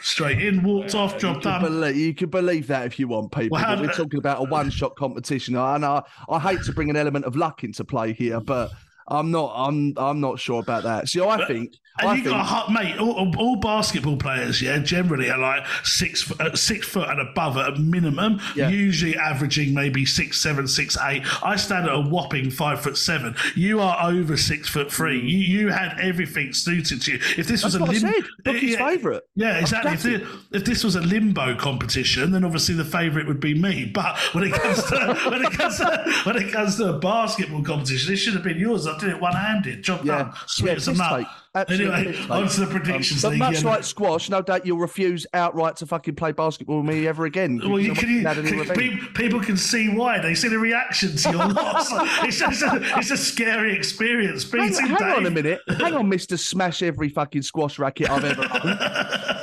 straight 0.00 0.42
in, 0.42 0.62
walked 0.62 0.94
off, 0.94 1.18
job 1.18 1.42
done. 1.42 1.62
Believe, 1.62 1.96
you 1.96 2.14
can 2.14 2.30
believe 2.30 2.66
that 2.68 2.86
if 2.86 2.98
you 2.98 3.08
want, 3.08 3.32
people. 3.32 3.58
Well, 3.58 3.80
we're 3.80 3.92
talking 3.92 4.18
about 4.18 4.40
a 4.40 4.48
one 4.48 4.70
shot 4.70 4.96
competition. 4.96 5.56
And 5.56 5.84
I, 5.88 6.02
I 6.28 6.38
hate 6.38 6.62
to 6.64 6.72
bring 6.72 6.90
an 6.90 6.96
element 6.96 7.24
of 7.24 7.36
luck 7.36 7.64
into 7.64 7.84
play 7.84 8.12
here, 8.12 8.40
but 8.40 8.70
I'm 9.08 9.30
not. 9.30 9.52
I'm. 9.56 9.94
I'm 9.96 10.20
not 10.20 10.38
sure 10.38 10.60
about 10.60 10.84
that. 10.84 11.08
See, 11.08 11.20
I 11.20 11.46
think 11.46 11.74
and 12.00 12.08
I 12.08 12.14
you 12.14 12.22
think... 12.22 12.34
got 12.34 12.68
a 12.68 12.72
mate. 12.72 12.98
All, 12.98 13.34
all, 13.36 13.56
basketball 13.56 14.16
players, 14.16 14.62
yeah, 14.62 14.78
generally 14.78 15.30
are 15.30 15.38
like 15.38 15.66
six 15.82 16.30
uh, 16.40 16.54
six 16.54 16.86
foot 16.86 17.08
and 17.08 17.20
above 17.20 17.56
at 17.56 17.74
a 17.74 17.78
minimum. 17.78 18.40
Yeah. 18.54 18.68
Usually 18.68 19.16
averaging 19.16 19.74
maybe 19.74 20.06
six 20.06 20.40
seven, 20.40 20.68
six 20.68 20.96
eight. 21.02 21.22
I 21.42 21.56
stand 21.56 21.86
at 21.86 21.94
a 21.94 22.00
whopping 22.00 22.50
five 22.50 22.80
foot 22.80 22.96
seven. 22.96 23.34
You 23.54 23.80
are 23.80 24.10
over 24.10 24.36
six 24.36 24.68
foot 24.68 24.92
three. 24.92 25.20
Mm. 25.20 25.28
You 25.28 25.38
you 25.38 25.68
had 25.68 25.98
everything 26.00 26.52
suited 26.52 27.02
to 27.02 27.12
you. 27.12 27.18
If 27.36 27.48
this 27.48 27.62
That's 27.62 27.64
was 27.64 27.74
a 27.76 27.84
lim- 27.84 28.14
yeah, 28.44 28.88
favourite. 28.88 29.22
Yeah, 29.34 29.58
exactly. 29.58 29.92
If 29.92 30.02
this, 30.02 30.28
if 30.52 30.64
this, 30.64 30.84
was 30.84 30.94
a 30.94 31.00
limbo 31.00 31.56
competition, 31.56 32.30
then 32.30 32.44
obviously 32.44 32.74
the 32.74 32.84
favourite 32.84 33.26
would 33.26 33.40
be 33.40 33.54
me. 33.54 33.90
But 33.92 34.16
when 34.32 34.44
it 34.44 34.52
comes 34.52 34.82
to 34.84 35.18
when 35.30 35.44
it 35.44 35.52
comes 35.52 35.78
to, 35.78 36.12
when 36.24 36.36
it 36.36 36.52
comes 36.52 36.76
to 36.76 36.94
a 36.94 36.98
basketball 36.98 37.62
competition, 37.62 38.12
it 38.12 38.16
should 38.16 38.34
have 38.34 38.44
been 38.44 38.58
yours. 38.58 38.86
I 38.86 38.97
did 38.98 39.10
it 39.10 39.20
one 39.20 39.34
handed. 39.34 39.82
Job 39.82 40.04
yeah. 40.04 40.24
done. 40.24 40.32
Sweet 40.46 40.70
yeah, 40.70 40.76
as 40.76 40.88
a 40.88 40.94
nut. 40.94 41.26
Anyway, 41.68 42.16
on 42.30 42.48
to 42.48 42.60
the 42.60 42.66
predictions. 42.66 43.24
Um, 43.24 43.38
but 43.38 43.52
much 43.52 43.64
like 43.64 43.82
squash, 43.82 44.30
no 44.30 44.42
doubt 44.42 44.64
you'll 44.64 44.78
refuse 44.78 45.26
outright 45.34 45.76
to 45.76 45.86
fucking 45.86 46.14
play 46.14 46.32
basketball 46.32 46.82
with 46.82 46.94
me 46.94 47.06
ever 47.06 47.24
again. 47.24 47.58
Well, 47.58 47.80
you, 47.80 47.94
can, 47.94 48.08
you, 48.10 48.22
can, 48.22 48.76
people, 48.76 49.08
people, 49.14 49.40
can 49.40 49.56
see 49.56 49.88
why. 49.88 50.20
They 50.20 50.34
see 50.34 50.48
the 50.48 50.58
reaction 50.58 51.16
to 51.16 51.30
your 51.30 51.46
loss. 51.48 51.88
it's, 52.24 52.38
just 52.38 52.62
a, 52.62 52.98
it's 52.98 53.10
a 53.10 53.16
scary 53.16 53.74
experience. 53.74 54.50
Hang, 54.50 54.72
hang 54.72 55.02
on 55.02 55.26
a 55.26 55.30
minute. 55.30 55.60
Hang 55.68 55.94
on, 55.94 56.08
Mister 56.08 56.36
Smash 56.36 56.82
every 56.82 57.08
fucking 57.08 57.42
squash 57.42 57.78
racket 57.78 58.10
I've 58.10 58.24
ever 58.24 58.42
owned. 58.64 59.37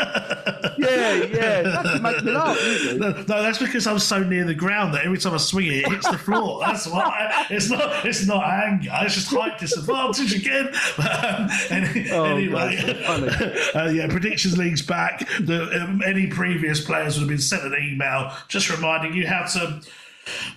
Yeah, 0.90 1.14
yeah. 1.14 1.62
That 1.62 2.02
make 2.02 2.24
me 2.24 2.32
laugh. 2.32 2.58
No, 2.96 3.12
no, 3.12 3.44
that's 3.44 3.60
because 3.60 3.88
I'm 3.88 4.00
so 4.00 4.24
near 4.24 4.46
the 4.46 4.56
ground 4.56 4.94
that 4.94 5.06
every 5.06 5.18
time 5.18 5.34
I 5.34 5.38
swing 5.38 5.68
it, 5.68 5.86
it 5.86 5.92
hits 5.92 6.10
the 6.10 6.18
floor. 6.18 6.62
That's 6.62 6.88
why. 6.88 7.46
It's 7.50 7.70
not. 7.70 8.06
It's 8.06 8.26
not 8.28 8.44
anger. 8.44 8.92
It's 9.02 9.16
just 9.16 9.34
height 9.34 9.60
disadvantage 9.60 10.34
again. 10.36 10.72
Um, 11.16 11.50
any, 11.70 12.12
oh, 12.12 12.26
anyway, 12.26 12.78
uh, 13.76 13.90
yeah. 13.90 14.08
Predictions 14.08 14.58
leagues 14.58 14.82
back. 14.82 15.28
The, 15.40 15.84
um, 15.84 16.02
any 16.06 16.28
previous 16.28 16.84
players 16.84 17.16
would 17.16 17.22
have 17.22 17.30
been 17.30 17.38
sent 17.38 17.64
an 17.64 17.76
email 17.80 18.32
just 18.48 18.70
reminding 18.70 19.14
you 19.14 19.28
how 19.28 19.44
to 19.46 19.82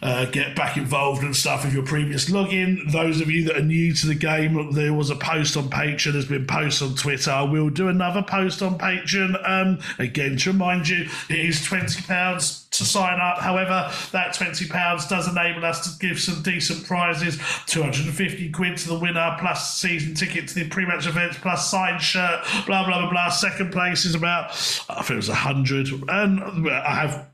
uh, 0.03 0.27
get 0.27 0.57
back 0.57 0.77
involved 0.77 1.23
and 1.23 1.35
stuff 1.35 1.65
with 1.65 1.75
your 1.75 1.85
previous 1.85 2.31
login. 2.31 2.91
Those 2.91 3.21
of 3.21 3.31
you 3.31 3.45
that 3.45 3.57
are 3.57 3.63
new 3.63 3.93
to 3.95 4.07
the 4.07 4.15
game, 4.15 4.73
there 4.73 4.95
was 4.95 5.11
a 5.11 5.17
post 5.17 5.57
on 5.57 5.69
Patreon, 5.69 6.13
there's 6.13 6.27
been 6.27 6.47
posts 6.47 6.83
on 6.83 6.95
Twitter. 6.95 7.47
We'll 7.49 7.71
do 7.71 7.89
another 7.89 8.23
post 8.23 8.63
on 8.63 8.79
Patreon. 8.79 9.49
Um, 9.49 9.81
again, 9.99 10.37
to 10.39 10.53
remind 10.53 10.89
you, 10.89 11.09
it 11.29 11.39
is 11.39 11.61
£20 11.61 12.69
to 12.71 12.85
sign 12.85 13.21
up. 13.21 13.39
However, 13.39 13.91
that 14.13 14.35
£20 14.35 15.09
does 15.09 15.29
enable 15.29 15.65
us 15.65 15.93
to 15.93 16.07
give 16.07 16.21
some 16.21 16.43
decent 16.43 16.87
prizes 16.87 17.39
250 17.67 18.51
quid 18.51 18.77
to 18.79 18.89
the 18.89 18.99
winner, 18.99 19.37
plus 19.41 19.79
season 19.79 20.15
ticket 20.15 20.49
to 20.49 20.55
the 20.55 20.69
pre 20.69 20.87
match 20.87 21.07
events, 21.07 21.39
plus 21.39 21.71
signed 21.71 22.01
shirt, 22.01 22.45
blah, 22.67 22.87
blah, 22.87 23.01
blah, 23.01 23.11
blah. 23.11 23.29
Second 23.29 23.73
place 23.73 24.05
is 24.05 24.15
about, 24.15 24.51
I 24.89 25.03
think 25.03 25.11
it 25.11 25.17
was 25.17 25.29
100 25.29 25.89
And 26.09 26.71
I 26.71 26.95
have 26.95 27.29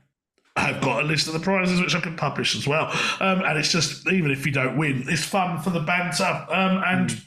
I've 0.55 0.81
got 0.81 1.03
a 1.03 1.05
list 1.05 1.27
of 1.27 1.33
the 1.33 1.39
prizes 1.39 1.81
which 1.81 1.95
I 1.95 1.99
can 1.99 2.15
publish 2.15 2.55
as 2.55 2.67
well. 2.67 2.85
Um, 3.19 3.41
and 3.43 3.57
it's 3.57 3.71
just, 3.71 4.07
even 4.07 4.31
if 4.31 4.45
you 4.45 4.51
don't 4.51 4.77
win, 4.77 5.03
it's 5.07 5.23
fun 5.23 5.61
for 5.61 5.69
the 5.69 5.81
banter. 5.81 6.23
Um, 6.49 6.83
and. 6.85 7.09
Mm. 7.09 7.21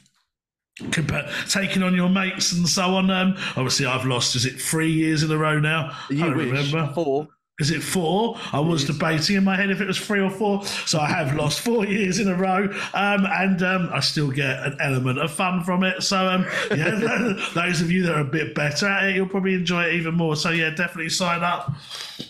taking 1.49 1.83
on 1.83 1.93
your 1.93 2.07
mates 2.07 2.53
and 2.53 2.65
so 2.65 2.95
on. 2.95 3.11
Um, 3.11 3.35
obviously, 3.57 3.85
I've 3.85 4.05
lost. 4.05 4.37
Is 4.37 4.45
it 4.45 4.61
three 4.61 4.89
years 4.89 5.23
in 5.23 5.31
a 5.31 5.37
row 5.37 5.59
now? 5.59 5.93
You 6.09 6.23
I 6.23 6.29
remember 6.29 6.89
four. 6.95 7.27
Is 7.59 7.71
it 7.71 7.83
four? 7.83 8.37
I 8.53 8.59
was 8.59 8.85
debating 8.85 9.35
in 9.35 9.43
my 9.43 9.55
head 9.55 9.69
if 9.69 9.81
it 9.81 9.87
was 9.87 9.97
three 9.97 10.21
or 10.21 10.29
four. 10.29 10.63
So 10.65 10.99
I 10.99 11.07
have 11.07 11.35
lost 11.35 11.59
four 11.59 11.85
years 11.85 12.19
in 12.19 12.29
a 12.29 12.35
row, 12.35 12.63
um, 12.93 13.25
and 13.25 13.61
um, 13.61 13.89
I 13.91 13.99
still 13.99 14.31
get 14.31 14.65
an 14.65 14.77
element 14.79 15.19
of 15.19 15.31
fun 15.31 15.63
from 15.63 15.83
it. 15.83 16.01
So 16.01 16.17
um, 16.17 16.45
yeah, 16.71 17.33
those 17.53 17.81
of 17.81 17.91
you 17.91 18.03
that 18.03 18.15
are 18.15 18.21
a 18.21 18.25
bit 18.25 18.55
better 18.55 18.87
at 18.87 19.09
it, 19.09 19.15
you'll 19.15 19.27
probably 19.27 19.55
enjoy 19.55 19.83
it 19.83 19.93
even 19.95 20.15
more. 20.15 20.35
So 20.35 20.51
yeah, 20.51 20.69
definitely 20.69 21.09
sign 21.09 21.43
up. 21.43 21.73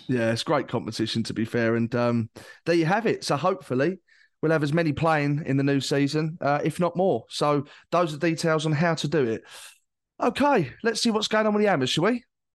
Yeah, 0.08 0.32
it's 0.32 0.44
great 0.44 0.68
competition 0.68 1.24
to 1.24 1.34
be 1.34 1.46
fair, 1.46 1.76
and 1.76 1.94
um, 1.94 2.30
there 2.66 2.76
you 2.76 2.86
have 2.86 3.06
it. 3.06 3.24
So 3.24 3.38
hopefully. 3.38 4.00
We'll 4.42 4.54
have 4.54 4.64
as 4.64 4.72
many 4.72 4.94
playing 4.94 5.44
in 5.48 5.58
the 5.58 5.66
new 5.66 5.82
season, 5.82 6.38
uh, 6.40 6.62
if 6.64 6.80
not 6.80 6.96
more. 6.96 7.26
So, 7.28 7.66
those 7.92 8.14
are 8.14 8.18
details 8.18 8.66
on 8.66 8.72
how 8.72 8.96
to 8.96 9.08
do 9.10 9.26
it. 9.26 9.44
Okay, 10.22 10.72
let's 10.82 11.02
see 11.02 11.12
what's 11.12 11.28
going 11.28 11.46
on 11.46 11.54
with 11.54 11.62
the 11.62 11.70
Hammers, 11.70 11.90
shall 11.90 12.06
we? 12.06 12.24